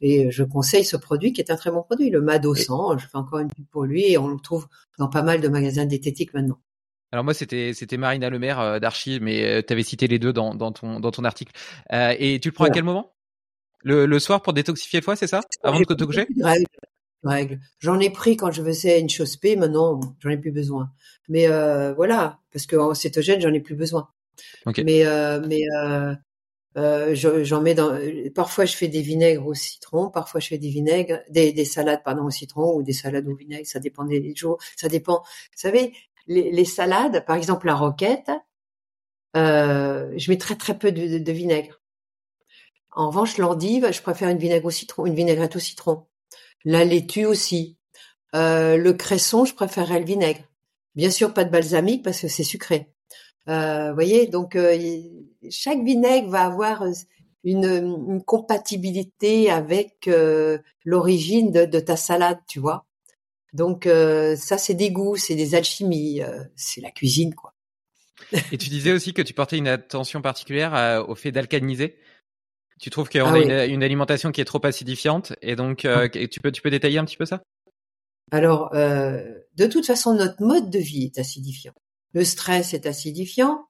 [0.00, 2.98] et je conseille ce produit qui est un très bon produit, le Mado 100.
[2.98, 4.66] Je fais encore une pub pour lui et on le trouve
[4.98, 6.58] dans pas mal de magasins diététiques maintenant.
[7.12, 10.54] Alors moi c'était c'était Marina Lemaire euh, d'Archie, mais tu avais cité les deux dans,
[10.54, 11.52] dans ton dans ton article.
[11.90, 13.12] et tu le prends à quel moment?
[13.86, 15.42] Le, le soir pour détoxifier le foie, c'est ça?
[15.62, 16.26] Avant de te coucher?
[17.30, 17.60] Règle.
[17.78, 20.90] J'en ai pris quand je faisais une chose P, maintenant j'en ai plus besoin.
[21.28, 24.08] Mais euh, voilà, parce qu'en cétogène j'en ai plus besoin.
[24.84, 26.14] Mais euh, mais euh,
[26.76, 27.98] euh j'en mets dans.
[28.34, 32.02] Parfois je fais des vinaigres au citron, parfois je fais des vinaigres, des, des salades
[32.04, 33.66] pardon au citron ou des salades au vinaigre.
[33.66, 34.58] Ça dépend des jours.
[34.76, 35.18] Ça dépend.
[35.22, 35.92] Vous savez,
[36.26, 38.30] les, les salades, par exemple la roquette,
[39.36, 41.80] euh, je mets très très peu de, de vinaigre.
[42.94, 46.06] En revanche, l'endive, je préfère une vinaigre au citron, une vinaigrette au citron.
[46.64, 47.76] La laitue aussi.
[48.34, 50.42] Euh, le cresson, je préférerais le vinaigre.
[50.94, 52.90] Bien sûr, pas de balsamique parce que c'est sucré.
[53.48, 54.78] Euh, voyez, donc euh,
[55.50, 56.84] chaque vinaigre va avoir
[57.44, 60.08] une, compatibilité avec
[60.84, 62.86] l'origine de, ta salade, tu vois.
[63.52, 66.22] Donc ça, c'est des goûts, c'est des alchimies,
[66.56, 67.54] c'est la cuisine, quoi.
[68.50, 71.96] Et tu disais aussi que tu portais une attention particulière au fait d'alcaliniser.
[72.84, 76.38] Tu trouves qu'on ah a une, alimentation qui est trop acidifiante et donc euh, tu
[76.38, 77.42] peux tu peux détailler un petit peu ça?
[78.30, 79.24] Alors euh,
[79.56, 81.72] de toute façon notre mode de vie est acidifiant.
[82.12, 83.64] Le stress est acidifiant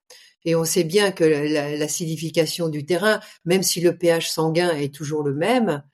[0.45, 5.23] et on sait bien que l'acidification du terrain, même si le pH sanguin est toujours
[5.23, 5.85] le même,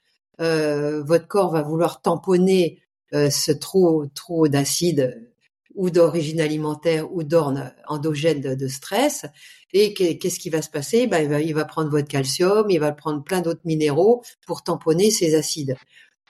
[0.40, 2.80] euh, votre corps va vouloir tamponner
[3.12, 5.30] ce trop trop d'acide
[5.74, 9.26] ou d'origine alimentaire ou d'orne endogène de, stress.
[9.72, 11.06] Et qu'est-ce qui va se passer?
[11.06, 14.62] Ben, il, va, il va prendre votre calcium, il va prendre plein d'autres minéraux pour
[14.62, 15.76] tamponner ces acides.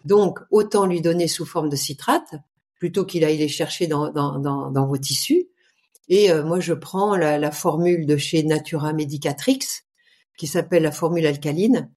[0.05, 2.35] Donc, autant lui donner sous forme de citrate
[2.79, 5.49] plutôt qu'il aille les chercher dans, dans, dans, dans vos tissus.
[6.09, 9.61] Et euh, moi, je prends la, la, formule de chez Natura Medicatrix,
[10.37, 11.91] qui s'appelle la formule alcaline,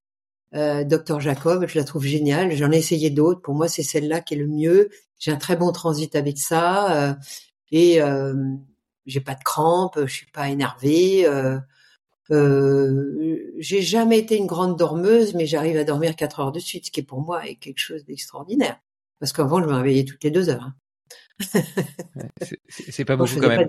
[0.56, 2.52] euh, Docteur Jacob, je la trouve géniale.
[2.56, 3.42] J'en ai essayé d'autres.
[3.42, 4.90] Pour moi, c'est celle-là qui est le mieux.
[5.20, 7.14] J'ai un très bon transit avec ça euh,
[7.72, 8.34] et euh,
[9.06, 11.26] j'ai pas de crampes, je suis pas énervée.
[11.28, 11.60] Euh,
[12.32, 16.86] euh, j'ai jamais été une grande dormeuse, mais j'arrive à dormir quatre heures de suite,
[16.86, 18.80] ce qui est pour moi est quelque chose d'extraordinaire.
[19.20, 20.64] Parce qu'avant, je me réveillais toutes les deux heures.
[20.64, 21.62] Hein.
[22.70, 23.68] c'est pas beaucoup quand même.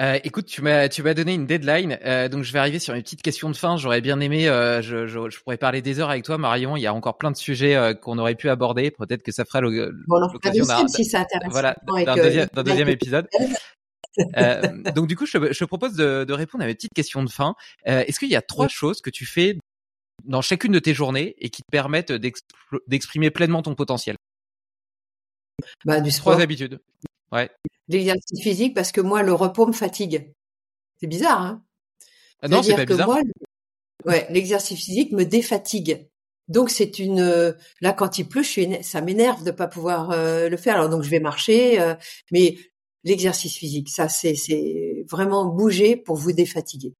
[0.00, 2.94] Euh, écoute, tu m'as tu m'as donné une deadline, euh, donc je vais arriver sur
[2.94, 3.76] une petite question de fin.
[3.76, 6.76] J'aurais bien aimé, euh, je, je, je, pourrais parler des heures avec toi, Marion.
[6.76, 8.90] Il y a encore plein de sujets euh, qu'on aurait pu aborder.
[8.90, 11.10] Peut-être que ça fera l'occasion d'un si
[11.50, 11.76] voilà,
[12.16, 13.28] deuxième, deuxième épisode.
[14.36, 14.60] Euh,
[14.94, 17.54] donc du coup, je, je propose de, de, répondre à une petite question de fin.
[17.86, 19.56] Est-ce qu'il y a trois choses que tu fais
[20.24, 22.12] dans chacune de tes journées et qui te permettent
[22.86, 24.16] d'exprimer pleinement ton potentiel?
[25.86, 26.34] Bah, du sport.
[26.34, 26.78] Trois habitudes.
[27.32, 27.50] Ouais.
[27.88, 30.32] L'exercice physique parce que moi le repos me fatigue.
[31.00, 31.62] C'est bizarre, hein
[32.42, 33.06] ah Non, c'est pas bizarre.
[33.06, 33.22] Moi,
[34.06, 36.08] ouais, l'exercice physique me défatigue.
[36.48, 40.48] Donc c'est une là quand il pleut, je suis ça m'énerve de pas pouvoir euh,
[40.48, 40.76] le faire.
[40.76, 41.94] Alors donc je vais marcher, euh,
[42.30, 42.56] mais
[43.04, 46.94] l'exercice physique, ça c'est c'est vraiment bouger pour vous défatiguer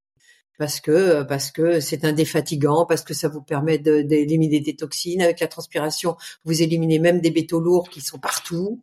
[0.58, 5.22] parce que parce que c'est un défatigant, parce que ça vous permet d'éliminer des toxines
[5.22, 6.16] avec la transpiration.
[6.44, 8.80] Vous éliminez même des bétaux lourds qui sont partout.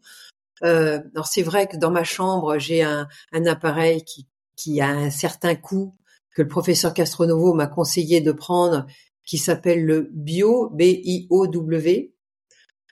[0.63, 4.89] Euh, alors c'est vrai que dans ma chambre, j'ai un, un, appareil qui, qui a
[4.89, 5.95] un certain coût
[6.35, 8.85] que le professeur Castronovo m'a conseillé de prendre,
[9.25, 12.13] qui s'appelle le Bio B-I-O-W.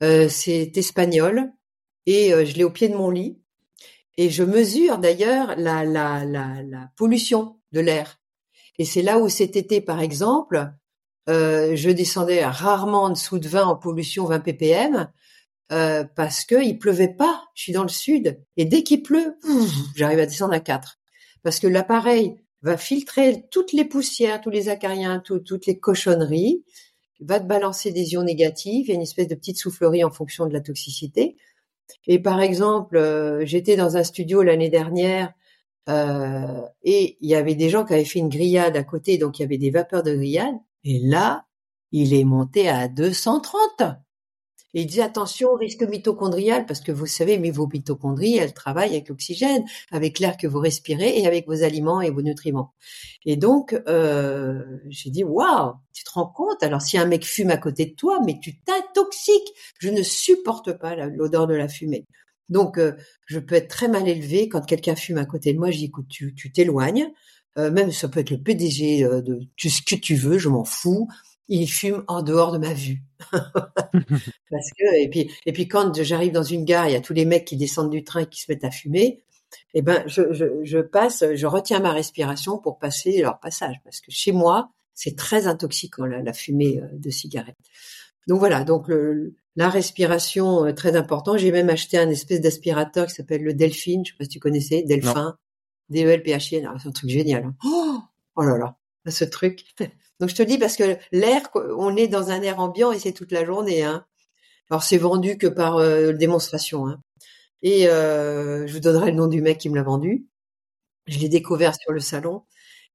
[0.04, 1.52] Euh, c'est espagnol
[2.06, 3.40] et euh, je l'ai au pied de mon lit
[4.18, 8.20] et je mesure d'ailleurs la, la, la, la pollution de l'air.
[8.78, 10.72] Et c'est là où cet été, par exemple,
[11.30, 15.12] euh, je descendais rarement en dessous de 20 en pollution 20 ppm
[15.72, 17.44] euh, parce que il pleuvait pas.
[17.54, 19.38] Je suis dans le sud et dès qu'il pleut,
[19.96, 21.00] j'arrive à descendre à 4
[21.44, 26.64] parce que l'appareil va filtrer toutes les poussières, tous les acariens, toutes les cochonneries,
[27.20, 28.88] va te balancer des ions négatifs.
[28.88, 31.38] Il y a une espèce de petite soufflerie en fonction de la toxicité.
[32.06, 35.34] Et par exemple, euh, j'étais dans un studio l'année dernière
[35.90, 39.40] euh, et il y avait des gens qui avaient fait une grillade à côté, donc
[39.40, 40.56] il y avait des vapeurs de grillade.
[40.84, 41.46] Et là,
[41.92, 43.84] il est monté à 230.
[44.74, 48.54] Et il dit attention au risque mitochondrial parce que vous savez, mais vos mitochondries, elles
[48.54, 52.74] travaillent avec l'oxygène, avec l'air que vous respirez et avec vos aliments et vos nutriments.
[53.26, 56.62] Et donc, euh, j'ai dit waouh, tu te rends compte?
[56.62, 59.54] Alors si un mec fume à côté de toi, mais tu t'intoxiques.
[59.80, 62.06] Je ne supporte pas l'odeur de la fumée.
[62.50, 62.94] Donc, euh,
[63.26, 65.72] je peux être très mal élevée quand quelqu'un fume à côté de moi.
[65.72, 67.12] Je dis écoute, tu t'éloignes.
[67.58, 70.64] Euh, même ça peut être le PDG euh, de ce que tu veux, je m'en
[70.64, 71.08] fous
[71.48, 73.02] il fume en dehors de ma vue.
[73.32, 77.14] Parce que et puis et puis quand j'arrive dans une gare, il y a tous
[77.14, 79.24] les mecs qui descendent du train et qui se mettent à fumer.
[79.74, 84.02] Eh ben je, je, je passe, je retiens ma respiration pour passer leur passage parce
[84.02, 87.56] que chez moi c'est très intoxiquant la, la, fumée euh, de cigarette.
[88.28, 91.38] Donc voilà, donc le, la respiration euh, très important.
[91.38, 94.04] J'ai même acheté un espèce d'aspirateur qui s'appelle le Delphine.
[94.06, 95.38] Je sais pas si tu connaissais, Delphin,
[95.90, 96.70] D-E-L-P-H-I-N.
[96.82, 97.46] C'est un truc génial.
[97.46, 97.56] Hein.
[97.66, 98.00] Oh,
[98.36, 98.78] oh là là,
[99.10, 99.64] ce truc.
[100.20, 103.14] Donc je te dis parce que l'air, on est dans un air ambiant et c'est
[103.14, 103.84] toute la journée.
[103.84, 104.06] Hein.
[104.70, 106.88] Alors c'est vendu que par euh, démonstration.
[106.88, 107.02] Hein.
[107.62, 110.26] Et euh, je vous donnerai le nom du mec qui me l'a vendu.
[111.08, 112.44] Je l'ai découvert sur le salon.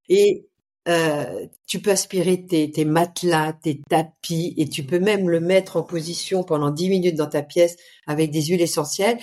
[0.09, 0.47] Et
[0.89, 5.83] euh, tu peux aspirer tes, matelas, tes tapis, et tu peux même le mettre en
[5.83, 7.77] position pendant 10 minutes dans ta pièce
[8.07, 9.19] avec des huiles essentielles.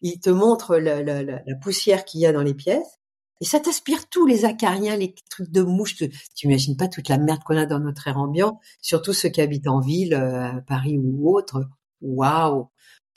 [0.00, 2.98] Il te montre la poussière qu'il y a dans les pièces.
[3.42, 5.96] Et ça t'aspire tous les acariens, les trucs de mouches.
[5.96, 9.40] Tu imagines pas toute la merde qu'on a dans notre air ambiant, surtout ceux qui
[9.40, 11.64] habitent en ville, euh, à Paris ou autre.
[12.02, 12.68] Waouh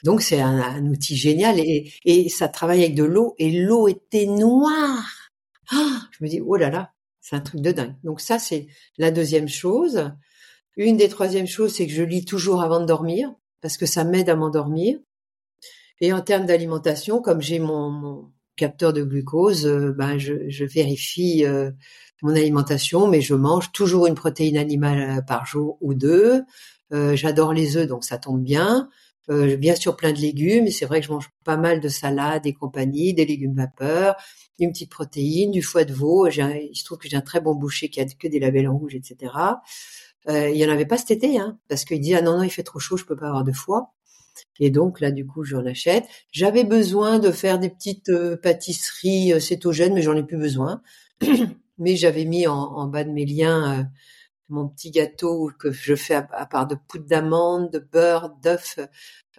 [0.04, 4.26] Donc c'est un, outil génial et, et, ça travaille avec de l'eau et l'eau était
[4.26, 5.32] noire.
[5.72, 6.92] Ah, je me dis oh là là,
[7.22, 7.94] c'est un truc de dingue.
[8.04, 8.66] Donc ça c'est
[8.98, 10.12] la deuxième chose.
[10.76, 13.32] Une des troisièmes choses, c'est que je lis toujours avant de dormir
[13.62, 14.98] parce que ça m'aide à m'endormir.
[16.02, 21.46] Et en termes d'alimentation, comme j'ai mon capteur de glucose, euh, ben je, je vérifie
[21.46, 21.72] euh,
[22.22, 26.44] mon alimentation, mais je mange toujours une protéine animale euh, par jour ou deux.
[26.92, 28.88] J'adore les œufs, donc ça tombe bien.
[29.28, 32.54] bien sûr plein de légumes, c'est vrai que je mange pas mal de salades et
[32.54, 34.16] compagnie, des légumes vapeur,
[34.60, 36.28] une petite protéine, du foie de veau.
[36.28, 38.78] il se trouve que j'ai un très bon boucher qui a que des labels en
[38.78, 39.34] rouge, etc.
[40.30, 42.52] il y en avait pas cet été, hein, parce qu'il dit ah non non il
[42.52, 43.95] fait trop chaud, je peux pas avoir de foie.
[44.60, 46.06] Et donc là, du coup, j'en achète.
[46.32, 50.82] J'avais besoin de faire des petites euh, pâtisseries euh, cétogènes, mais j'en ai plus besoin.
[51.78, 53.84] mais j'avais mis en, bas de mes liens euh,
[54.50, 58.80] mon petit gâteau que je fais à, part de poudre d'amande, de beurre, d'œuf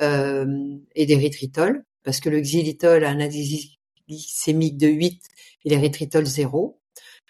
[0.00, 3.76] et d'érythritol, parce que le xylitol a un indice
[4.08, 5.22] glycémique de 8
[5.64, 6.80] et l'érythritol 0.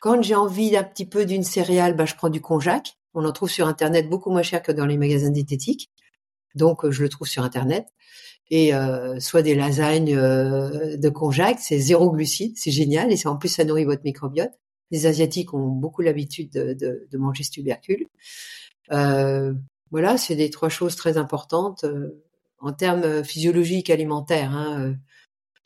[0.01, 2.97] Quand j'ai envie d'un petit peu d'une céréale, bah, je prends du konjac.
[3.15, 5.91] On en trouve sur Internet beaucoup moins cher que dans les magasins diététiques.
[6.57, 7.87] Donc, je le trouve sur Internet.
[8.51, 8.71] Et
[9.19, 13.13] soit des lasagnes de konjac, c'est zéro glucide, c'est génial.
[13.13, 14.53] Et en plus, ça nourrit votre microbiote.
[14.93, 18.07] Les Asiatiques ont beaucoup l'habitude de, de, de, manger ce tubercule.
[18.89, 21.85] voilà, c'est des trois choses très importantes
[22.61, 24.53] en termes physiologiques alimentaires.
[24.53, 24.95] Hein,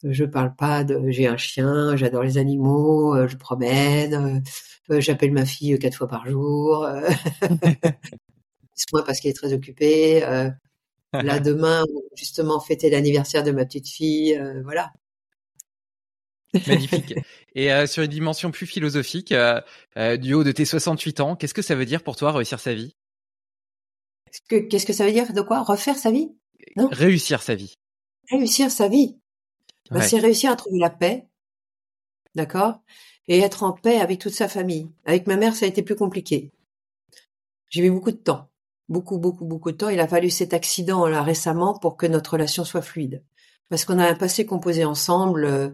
[0.04, 5.00] je parle pas de j'ai un chien, j'adore les animaux, euh, je promène, euh, euh,
[5.00, 6.88] j'appelle ma fille quatre fois par jour.
[8.74, 10.24] C'est moi parce qu'elle est très occupée.
[11.12, 11.84] Là demain,
[12.16, 14.92] justement, fêter l'anniversaire de ma petite fille, voilà.
[16.66, 17.14] Magnifique.
[17.54, 19.34] Et sur une dimension plus philosophique,
[20.18, 22.74] du haut de tes 68 ans, qu'est-ce que ça veut dire pour toi réussir sa
[22.74, 22.94] vie?
[24.48, 25.62] Qu'est-ce que ça veut dire de quoi?
[25.62, 26.30] Refaire sa vie?
[26.76, 27.74] Non Réussir sa vie.
[28.30, 29.18] Réussir sa vie.
[29.90, 31.26] Bah, c'est réussir à trouver la paix,
[32.36, 32.80] d'accord,
[33.26, 34.90] et être en paix avec toute sa famille.
[35.04, 36.52] Avec ma mère, ça a été plus compliqué.
[37.70, 38.49] J'ai mis beaucoup de temps,
[38.90, 39.88] beaucoup, beaucoup, beaucoup de temps.
[39.88, 43.24] Il a fallu cet accident là récemment pour que notre relation soit fluide,
[43.70, 45.70] parce qu'on a un passé composé ensemble euh,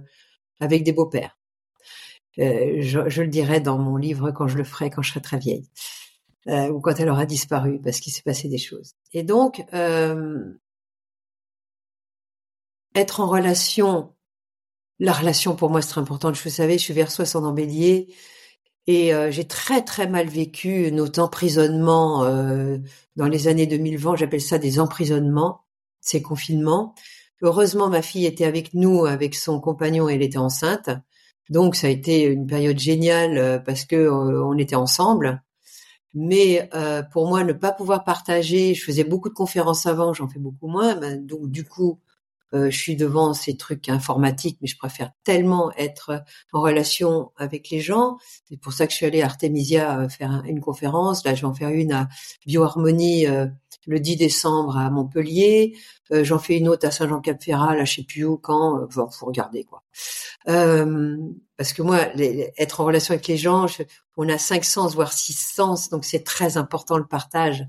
[0.60, 1.36] avec des beaux-pères.
[2.38, 5.38] Euh, je, le dirai dans mon livre quand je le ferai, quand je serai très
[5.38, 5.66] vieille,
[6.48, 8.92] euh, ou quand elle aura disparu, parce qu'il s'est passé des choses.
[9.12, 9.64] Et donc,
[12.94, 14.14] être en relation,
[14.98, 16.32] la relation pour moi c'est très important.
[16.34, 18.14] Je vous savez, je suis vers en bélier
[18.86, 22.78] et euh, j'ai très très mal vécu nos emprisonnements euh,
[23.16, 24.16] dans les années 2020.
[24.16, 25.62] J'appelle ça des emprisonnements,
[26.00, 26.94] ces confinements.
[27.42, 30.90] Heureusement, ma fille était avec nous, avec son compagnon, elle était enceinte.
[31.50, 35.42] Donc ça a été une période géniale euh, parce que on était ensemble.
[36.14, 36.70] Mais
[37.12, 40.66] pour moi, ne pas pouvoir partager, je faisais beaucoup de conférences avant, j'en fais beaucoup
[40.66, 40.96] moins.
[40.96, 42.00] Ben, donc du coup,
[42.56, 47.70] euh, je suis devant ces trucs informatiques, mais je préfère tellement être en relation avec
[47.70, 48.16] les gens.
[48.48, 51.24] C'est pour ça que je suis allée à Artemisia euh, faire une conférence.
[51.24, 52.08] Là, je vais en faire une à
[52.46, 53.46] Bioharmonie euh,
[53.86, 55.76] le 10 décembre à Montpellier.
[56.10, 58.88] J'en fais une autre à Saint-Jean-Cap-Ferrat, là, je sais plus où, quand.
[58.94, 59.82] Bon, faut regarder quoi.
[60.44, 62.00] parce que moi,
[62.58, 63.66] être en relation avec les gens,
[64.16, 67.64] on a cinq sens, voire six sens, donc c'est très important le partage.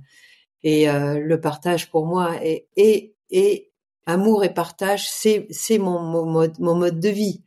[0.63, 3.66] Et le partage pour moi est, est, est
[4.07, 7.43] amour et partage, c'est c'est mon, mode mon mode de vie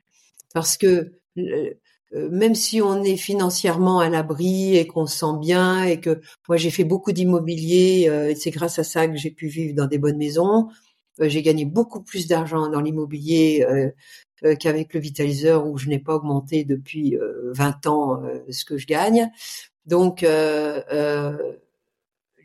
[0.54, 1.12] parce que
[2.14, 6.20] euh, même si on est financièrement à l'abri et qu'on se sent bien et que
[6.48, 9.86] moi j'ai fait beaucoup d'immobilier, euh, c'est grâce à ça que j'ai pu vivre dans
[9.86, 10.68] des bonnes maisons.
[11.20, 13.66] Euh, j'ai gagné beaucoup plus d'argent dans l'immobilier
[14.58, 17.16] qu'avec le vitaliseur où je n'ai pas augmenté depuis
[17.52, 19.30] 20 ans ce que je gagne.
[19.86, 20.24] Donc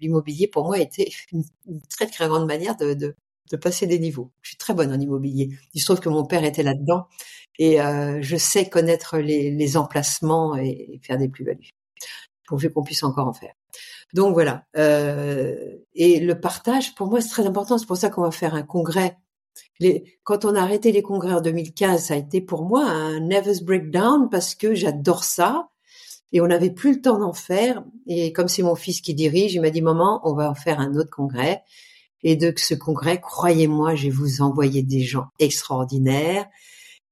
[0.02, 1.44] l'immobilier pour moi était une,
[1.90, 3.16] très très grande manière de, de
[3.56, 4.32] passer des niveaux.
[4.42, 5.50] Je suis très bonne en immobilier.
[5.74, 7.08] Il se trouve que mon père était là-dedans
[7.60, 11.70] et euh, je sais connaître les, les emplacements et, faire des plus-values,
[12.48, 13.54] pourvu qu'on puisse encore en faire.
[14.14, 14.66] Donc voilà.
[14.78, 15.56] Euh,
[15.94, 17.78] et le partage, pour moi, c'est très important.
[17.78, 19.18] C'est pour ça qu'on va faire un congrès.
[19.80, 23.20] Les, quand on a arrêté les congrès en 2015, ça a été pour moi un
[23.20, 25.70] nervous breakdown parce que j'adore ça.
[26.32, 27.84] Et on n'avait plus le temps d'en faire.
[28.08, 30.80] Et comme c'est mon fils qui dirige, il m'a dit, maman, on va en faire
[30.80, 31.64] un autre congrès.
[32.27, 36.47] Et de ce congrès, croyez-moi, je vais vous envoyer des gens extraordinaires.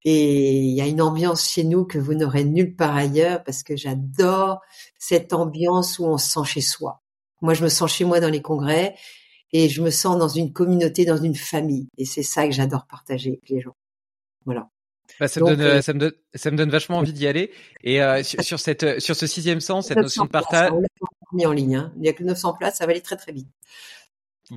[0.03, 3.61] Et il y a une ambiance chez nous que vous n'aurez nulle part ailleurs parce
[3.61, 4.59] que j'adore
[4.97, 7.03] cette ambiance où on se sent chez soi.
[7.41, 8.95] Moi, je me sens chez moi dans les congrès
[9.51, 11.89] et je me sens dans une communauté, dans une famille.
[11.99, 13.75] Et c'est ça que j'adore partager avec les gens.
[14.45, 14.67] Voilà.
[15.19, 17.51] Bah, ça, me donne, euh, ça, me donne, ça me donne vachement envie d'y aller.
[17.83, 20.71] Et euh, sur, cette, sur ce sixième sens, cette notion de partage.
[21.33, 21.75] mis en ligne.
[21.75, 21.93] Hein.
[21.97, 23.47] Il n'y a que 900 places, ça va aller très très vite.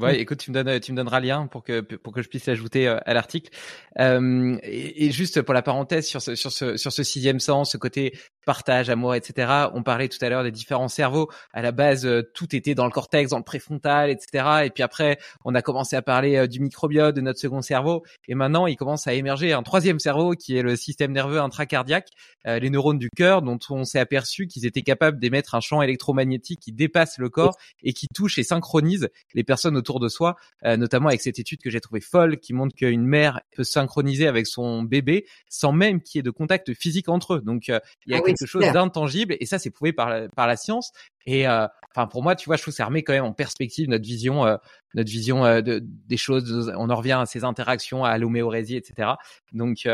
[0.01, 2.29] Ouais, écoute, tu me donnes, tu me donneras le lien pour que pour que je
[2.29, 3.51] puisse l'ajouter euh, à l'article.
[3.99, 7.73] Euh, et, et, juste pour la parenthèse sur ce sur ce sur ce sixième sens,
[7.73, 8.13] ce côté
[8.47, 9.67] partage, amour, etc.
[9.75, 11.29] On parlait tout à l'heure des différents cerveaux.
[11.53, 14.65] À la base, euh, tout était dans le cortex, dans le préfrontal, etc.
[14.65, 18.05] Et puis après, on a commencé à parler euh, du microbiote, de notre second cerveau.
[18.29, 22.09] Et maintenant, il commence à émerger un troisième cerveau qui est le système nerveux intracardiaque,
[22.47, 25.83] euh, les neurones du cœur, dont on s'est aperçu qu'ils étaient capables d'émettre un champ
[25.83, 30.37] électromagnétique qui dépasse le corps et qui touche et synchronise les personnes autour de soi,
[30.65, 34.47] notamment avec cette étude que j'ai trouvée folle qui montre qu'une mère peut synchroniser avec
[34.47, 37.41] son bébé sans même qu'il y ait de contact physique entre eux.
[37.41, 37.73] Donc, il
[38.07, 40.93] y a ah quelque chose d'intangible et ça c'est prouvé par la, par la science.
[41.27, 43.33] Et euh, enfin pour moi tu vois je trouve que ça remet quand même en
[43.33, 44.57] perspective notre vision euh,
[44.95, 49.11] notre vision euh, de, des choses on en revient à ces interactions à l'homéorésie etc
[49.53, 49.89] donc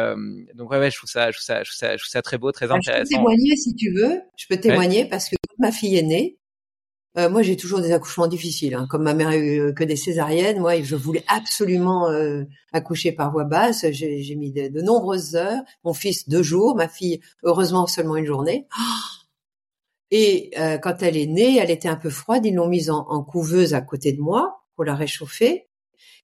[0.55, 2.21] donc ouais, ouais je trouve ça je trouve ça je trouve ça, je trouve ça
[2.21, 4.21] très beau très intéressant je peux témoigner si tu veux.
[4.37, 6.39] Je peux témoigner parce que ma fille est née
[7.19, 8.75] euh, moi, j'ai toujours des accouchements difficiles.
[8.75, 8.87] Hein.
[8.89, 13.13] Comme ma mère a eu euh, que des césariennes, moi, je voulais absolument euh, accoucher
[13.13, 13.85] par voie basse.
[13.91, 15.61] J'ai mis de, nombreuses heures.
[15.85, 18.67] Mon fils deux jours, ma fille heureusement seulement une journée.
[20.11, 22.47] Et euh, quand elle est née, elle était un peu froide.
[22.47, 25.69] Ils l'ont mise en, couveuse à côté de moi pour la réchauffer.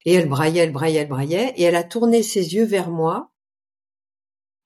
[0.05, 1.52] Et elle braillait, elle braillait, elle braillait.
[1.56, 3.31] Et elle a tourné ses yeux vers moi.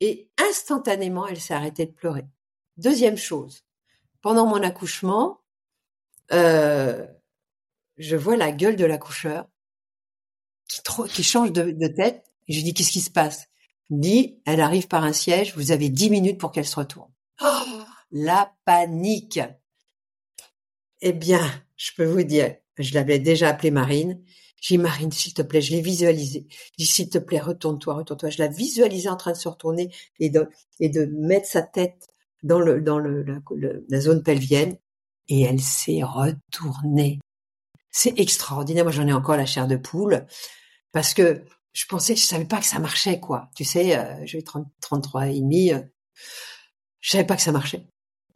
[0.01, 2.25] Et instantanément, elle s'est arrêtée de pleurer.
[2.77, 3.65] Deuxième chose,
[4.23, 5.42] pendant mon accouchement,
[6.33, 7.07] euh,
[7.99, 9.49] je vois la gueule de l'accoucheur
[10.69, 12.25] qui, qui change de, de tête.
[12.49, 13.47] Et je lui dis, qu'est-ce qui se passe?
[13.91, 16.77] Il me dit, elle arrive par un siège, vous avez dix minutes pour qu'elle se
[16.77, 17.11] retourne.
[17.41, 19.41] Oh, la panique.
[21.01, 21.41] Eh bien,
[21.77, 24.23] je peux vous dire, je l'avais déjà appelée Marine.
[24.61, 26.47] J'ai dit, Marine, s'il te plaît, je l'ai visualisée.
[26.79, 28.31] Dis, s'il te plaît, retourne-toi, retourne-toi.
[28.31, 30.49] Je la visualisais en train de se retourner et de,
[30.79, 32.09] et de mettre sa tête
[32.43, 33.25] dans le, dans le,
[33.89, 34.79] la zone pelvienne.
[35.29, 37.21] Et elle s'est retournée.
[37.91, 38.85] C'est extraordinaire.
[38.85, 40.27] Moi, j'en ai encore la chair de poule
[40.93, 43.51] parce que je pensais je savais pas que ça marchait, quoi.
[43.57, 45.73] Tu sais, euh, j'ai 33 et demi.
[45.73, 45.81] Euh,
[47.01, 47.87] je savais pas que ça marchait.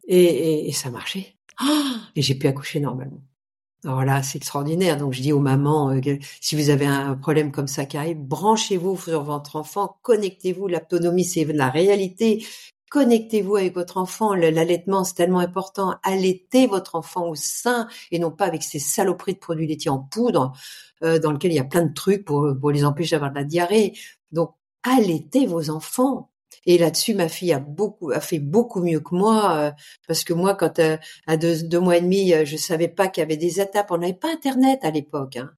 [0.07, 1.35] Et, et, ça marchait.
[2.15, 3.21] et j'ai pu accoucher normalement.
[3.83, 4.97] Alors là, c'est extraordinaire.
[4.97, 8.17] Donc je dis aux mamans, euh, si vous avez un problème comme ça qui arrive,
[8.17, 10.67] branchez-vous sur votre enfant, connectez-vous.
[10.67, 12.45] L'autonomie, c'est la réalité.
[12.89, 14.33] Connectez-vous avec votre enfant.
[14.33, 15.95] L'allaitement, c'est tellement important.
[16.03, 19.99] Allaitez votre enfant au sein et non pas avec ces saloperies de produits laitiers en
[19.99, 20.53] poudre
[21.03, 23.35] euh, dans lesquels il y a plein de trucs pour, pour les empêcher d'avoir de
[23.35, 23.93] la diarrhée.
[24.31, 24.53] Donc,
[24.83, 26.31] allaitez vos enfants.
[26.65, 29.71] Et là-dessus, ma fille a beaucoup, a fait beaucoup mieux que moi, euh,
[30.07, 33.25] parce que moi, quand euh, à deux, mois et demi, je savais pas qu'il y
[33.25, 33.87] avait des étapes.
[33.91, 35.51] On n'avait pas Internet à l'époque, hein.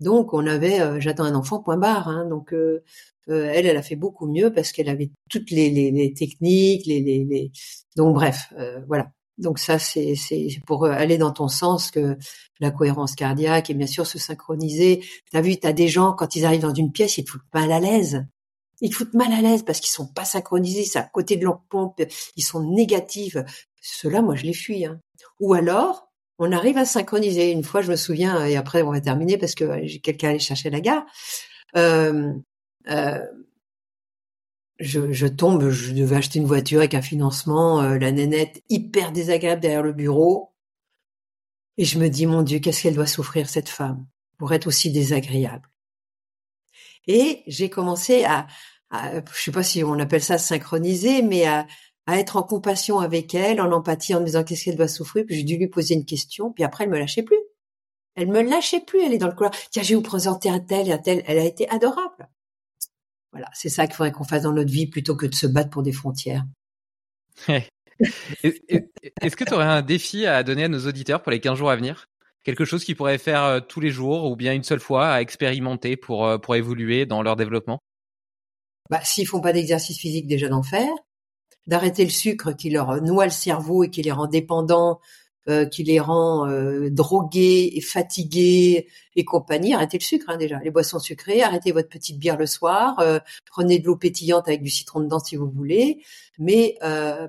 [0.00, 2.08] donc on avait, j'attends un enfant, point barre.
[2.08, 2.24] Hein.
[2.26, 2.52] donc
[3.28, 6.86] euh, elle, elle a fait beaucoup mieux parce qu'elle avait toutes les, les, les techniques,
[6.86, 7.52] les, les,
[7.96, 9.10] donc bref, euh, voilà.
[9.38, 10.16] Donc ça, c'est
[10.66, 12.16] pour aller dans ton sens que
[12.58, 15.04] la cohérence cardiaque et bien sûr se synchroniser.
[15.30, 17.70] T'as vu, t'as des gens quand ils arrivent dans une pièce, ils te foutent mal
[17.70, 18.26] à l'aise.
[18.80, 21.44] Ils te foutent mal à l'aise parce qu'ils sont pas synchronisés, c'est à côté de
[21.44, 22.02] leur pompe,
[22.36, 23.36] ils sont négatifs.
[23.80, 24.86] Cela, moi, je les fuis.
[24.86, 25.00] Hein.
[25.38, 27.50] Ou alors, on arrive à synchroniser.
[27.50, 30.38] Une fois, je me souviens, et après on va terminer parce que j'ai quelqu'un allé
[30.38, 31.04] chercher la gare.
[31.76, 32.32] Euh,
[32.88, 33.24] euh,
[34.78, 39.12] je, je, tombe, je devais acheter une voiture avec un financement, euh, la nénette hyper
[39.12, 40.54] désagréable derrière le bureau.
[41.76, 44.06] Et je me dis, mon Dieu, qu'est-ce qu'elle doit souffrir, cette femme,
[44.36, 45.68] pour être aussi désagréable.
[47.06, 48.46] Et j'ai commencé à,
[48.90, 51.66] à, je sais pas si on appelle ça synchroniser, mais à,
[52.06, 55.24] à être en compassion avec elle, en empathie, en me disant qu'est-ce qu'elle doit souffrir.
[55.26, 57.38] Puis j'ai dû lui poser une question, puis après elle me lâchait plus.
[58.14, 59.52] Elle me lâchait plus, elle est dans le couloir.
[59.70, 61.22] Tiens, je vais vous présenter un tel et un tel.
[61.26, 62.28] Elle a été adorable.
[63.32, 65.70] Voilà, c'est ça qu'il faudrait qu'on fasse dans notre vie plutôt que de se battre
[65.70, 66.44] pour des frontières.
[68.42, 71.70] Est-ce que tu aurais un défi à donner à nos auditeurs pour les 15 jours
[71.70, 72.08] à venir?
[72.44, 75.20] Quelque chose qu'ils pourraient faire euh, tous les jours ou bien une seule fois à
[75.20, 77.78] expérimenter pour, euh, pour évoluer dans leur développement?
[78.90, 80.88] Bah, S'ils font pas d'exercice physique, déjà d'en faire.
[81.66, 85.00] D'arrêter le sucre qui leur noie le cerveau et qui les rend dépendants
[85.48, 90.58] euh, qui les rend euh, drogués et fatigués et compagnie, arrêtez le sucre hein, déjà,
[90.58, 94.62] les boissons sucrées, arrêtez votre petite bière le soir, euh, prenez de l'eau pétillante avec
[94.62, 96.02] du citron dedans si vous voulez,
[96.38, 96.76] mais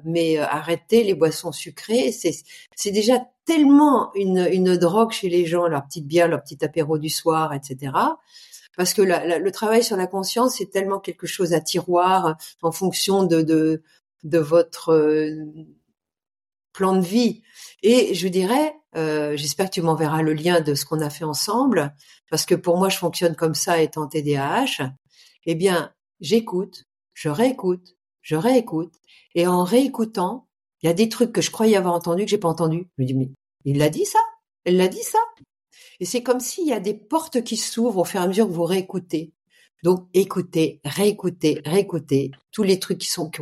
[0.04, 2.36] mais arrêtez les boissons sucrées, c'est
[2.76, 6.98] c'est déjà tellement une une drogue chez les gens, leur petite bière, leur petit apéro
[6.98, 7.94] du soir, etc
[8.78, 13.24] parce que le travail sur la conscience c'est tellement quelque chose à tiroir en fonction
[13.24, 13.82] de de,
[14.24, 14.94] de votre
[16.74, 17.42] plan de vie.
[17.84, 21.24] Et je dirais, euh, j'espère que tu m'enverras le lien de ce qu'on a fait
[21.24, 21.94] ensemble,
[22.30, 24.92] parce que pour moi, je fonctionne comme ça étant TDAH.
[25.46, 28.94] Eh bien, j'écoute, je réécoute, je réécoute,
[29.36, 30.48] et en réécoutant,
[30.82, 32.88] il y a des trucs que je croyais avoir entendu que j'ai pas entendu.
[32.98, 33.30] Je me dis, mais
[33.66, 34.20] il l'a dit ça?
[34.66, 35.20] Elle l'a dit ça?
[36.00, 38.48] Et c'est comme s'il y a des portes qui s'ouvrent au fur et à mesure
[38.48, 39.34] que vous réécoutez.
[39.84, 43.42] Donc, écoutez, réécoutez, réécoutez tous les trucs qui sont que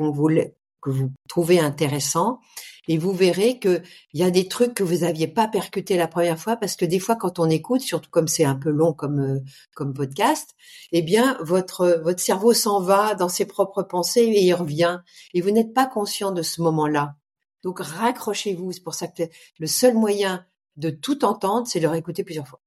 [0.89, 2.39] vous trouvez intéressants
[2.87, 3.81] et vous verrez que
[4.13, 6.85] il y a des trucs que vous aviez pas percuté la première fois parce que
[6.85, 9.39] des fois quand on écoute, surtout comme c'est un peu long comme euh,
[9.75, 10.55] comme podcast,
[10.91, 14.99] eh bien votre votre cerveau s'en va dans ses propres pensées et il revient
[15.33, 17.15] et vous n'êtes pas conscient de ce moment-là.
[17.63, 19.23] Donc raccrochez-vous, c'est pour ça que
[19.59, 20.45] le seul moyen
[20.77, 22.61] de tout entendre, c'est de le réécouter plusieurs fois.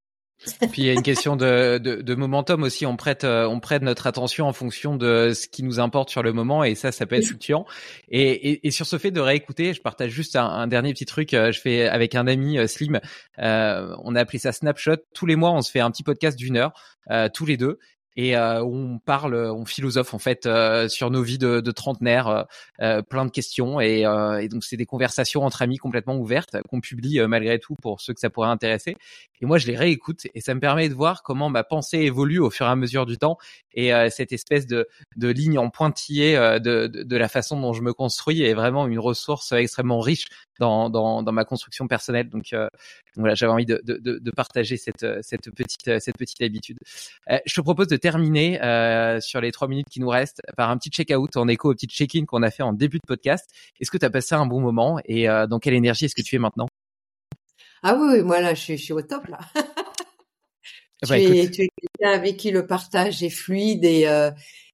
[0.72, 2.86] Puis il y a une question de, de, de, momentum aussi.
[2.86, 6.22] On prête, euh, on prête notre attention en fonction de ce qui nous importe sur
[6.22, 7.66] le moment, et ça, ça peut être fluctuant.
[8.08, 11.06] Et, et, et sur ce fait de réécouter, je partage juste un, un, dernier petit
[11.06, 11.34] truc.
[11.34, 13.00] Euh, je fais avec un ami euh, Slim.
[13.38, 14.96] Euh, on a appelé ça Snapshot.
[15.14, 16.72] Tous les mois, on se fait un petit podcast d'une heure,
[17.10, 17.78] euh, tous les deux,
[18.16, 22.46] et euh, on parle, on philosophe en fait euh, sur nos vies de, de trentenaires,
[22.80, 26.80] euh, plein de questions et, et donc c'est des conversations entre amis complètement ouvertes qu'on
[26.80, 28.96] publie malgré tout pour ceux que ça pourrait intéresser.
[29.40, 32.40] Et moi je les réécoute et ça me permet de voir comment ma pensée évolue
[32.40, 33.38] au fur et à mesure du temps
[33.72, 37.82] et cette espèce de, de ligne en pointillé de, de, de, la façon dont je
[37.82, 40.26] me construis est vraiment une ressource extrêmement riche
[40.60, 42.28] dans, dans, dans ma construction personnelle.
[42.28, 42.54] Donc,
[43.16, 46.78] voilà, j'avais envie de, de, de, partager cette, cette petite cette petite habitude.
[47.28, 48.58] je te propose de terminer
[49.20, 51.86] sur les trois minutes qui nous restent par un petit check-out en écho au petit
[51.86, 53.50] check-in qu'on a fait en début de podcast.
[53.80, 56.36] Est-ce que tu as passé un bon moment et dans quelle énergie est-ce que tu
[56.36, 56.68] es maintenant?
[57.82, 59.40] Ah oui, moi là, je, suis au top là.
[61.02, 64.06] Tu, es, tu, es, quelqu'un avec qui le partage est fluide et,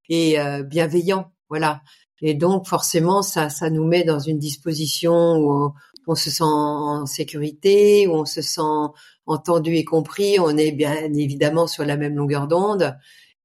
[0.09, 1.83] et bienveillant, voilà.
[2.23, 5.73] Et donc forcément, ça, ça nous met dans une disposition où
[6.07, 8.63] on, se sent en sécurité, où on se sent
[9.27, 10.39] entendu et compris.
[10.41, 12.97] On est bien évidemment sur la même longueur d'onde.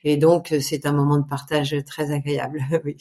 [0.03, 2.61] Et donc, c'est un moment de partage très agréable.
[2.85, 2.97] oui.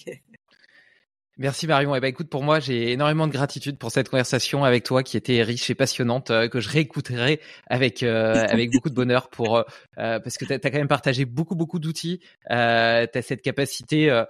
[1.40, 1.94] Merci Marion.
[1.94, 5.02] Et eh ben écoute, pour moi, j'ai énormément de gratitude pour cette conversation avec toi
[5.02, 9.30] qui était riche et passionnante, euh, que je réécouterai avec euh, avec beaucoup de bonheur
[9.30, 9.64] pour euh,
[9.96, 12.20] parce que tu as, quand même partagé beaucoup beaucoup d'outils.
[12.46, 14.28] tu as cette capacité à,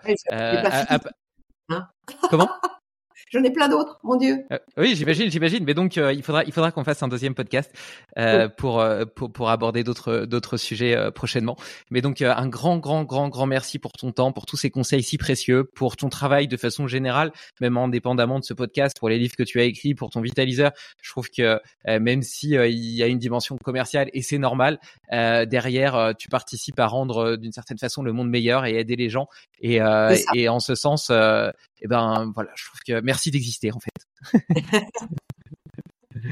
[1.71, 1.87] Hein?
[2.31, 2.49] Comment?
[3.31, 4.45] J'en ai plein d'autres, mon Dieu.
[4.51, 5.65] Euh, oui, j'imagine, j'imagine.
[5.65, 7.73] Mais donc, euh, il faudra, il faudra qu'on fasse un deuxième podcast
[8.19, 8.85] euh, pour,
[9.15, 11.57] pour, pour aborder d'autres d'autres sujets prochainement.
[11.91, 15.05] Mais donc, un grand, grand, grand, grand merci pour ton temps, pour tous ces conseils
[15.05, 17.31] si précieux, pour ton travail de façon générale,
[17.61, 20.73] même indépendamment de ce podcast, pour les livres que tu as écrits, pour ton vitaliseur.
[21.01, 24.81] Je trouve que même si il y a une dimension commerciale et c'est normal,
[25.11, 29.29] derrière, tu participes à rendre d'une certaine façon le monde meilleur et aider les gens.
[29.61, 29.79] Et,
[30.35, 31.13] et en ce sens,
[31.83, 34.35] et ben voilà, je trouve que merci d'exister en fait.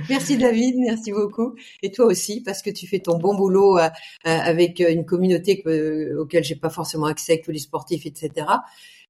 [0.09, 1.55] Merci David, merci beaucoup.
[1.83, 3.89] Et toi aussi, parce que tu fais ton bon boulot euh, euh,
[4.25, 8.47] avec une communauté que, auquel j'ai pas forcément accès, avec tous les sportifs, etc.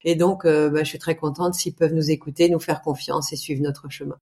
[0.04, 3.32] Et donc, euh, bah, je suis très contente s'ils peuvent nous écouter, nous faire confiance
[3.32, 4.18] et suivre notre chemin.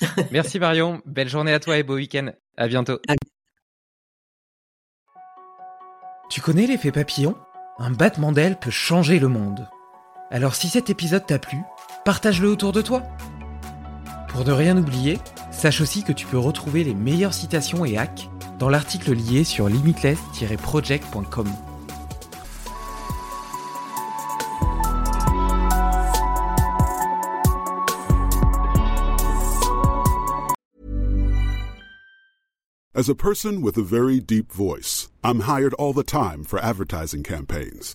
[0.30, 2.30] merci Marion, belle journée à toi et beau week-end.
[2.56, 3.00] À bientôt.
[6.30, 7.36] Tu connais l'effet papillon?
[7.78, 9.68] Un battement d'aile peut changer le monde.
[10.30, 11.62] Alors si cet épisode t'a plu,
[12.04, 13.02] partage-le autour de toi.
[14.28, 15.18] Pour ne rien oublier,
[15.50, 18.28] sache aussi que tu peux retrouver les meilleures citations et hacks
[18.58, 21.46] dans l'article lié sur limitless-project.com.
[32.94, 37.22] As a person with a very deep voice, I'm hired all the time for advertising
[37.22, 37.94] campaigns.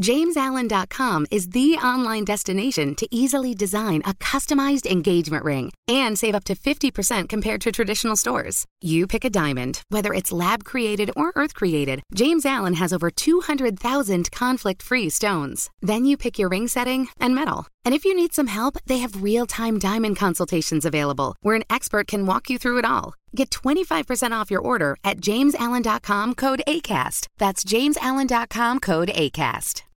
[0.00, 6.42] JamesAllen.com is the online destination to easily design a customized engagement ring and save up
[6.44, 8.64] to 50% compared to traditional stores.
[8.80, 15.10] You pick a diamond, whether it's lab-created or earth-created, James Allen has over 200,000 conflict-free
[15.10, 15.70] stones.
[15.80, 17.68] Then you pick your ring setting and metal.
[17.84, 22.08] And if you need some help, they have real-time diamond consultations available where an expert
[22.08, 23.14] can walk you through it all.
[23.34, 27.26] Get 25% off your order at jamesallen.com code ACAST.
[27.38, 29.93] That's jamesallen.com code ACAST.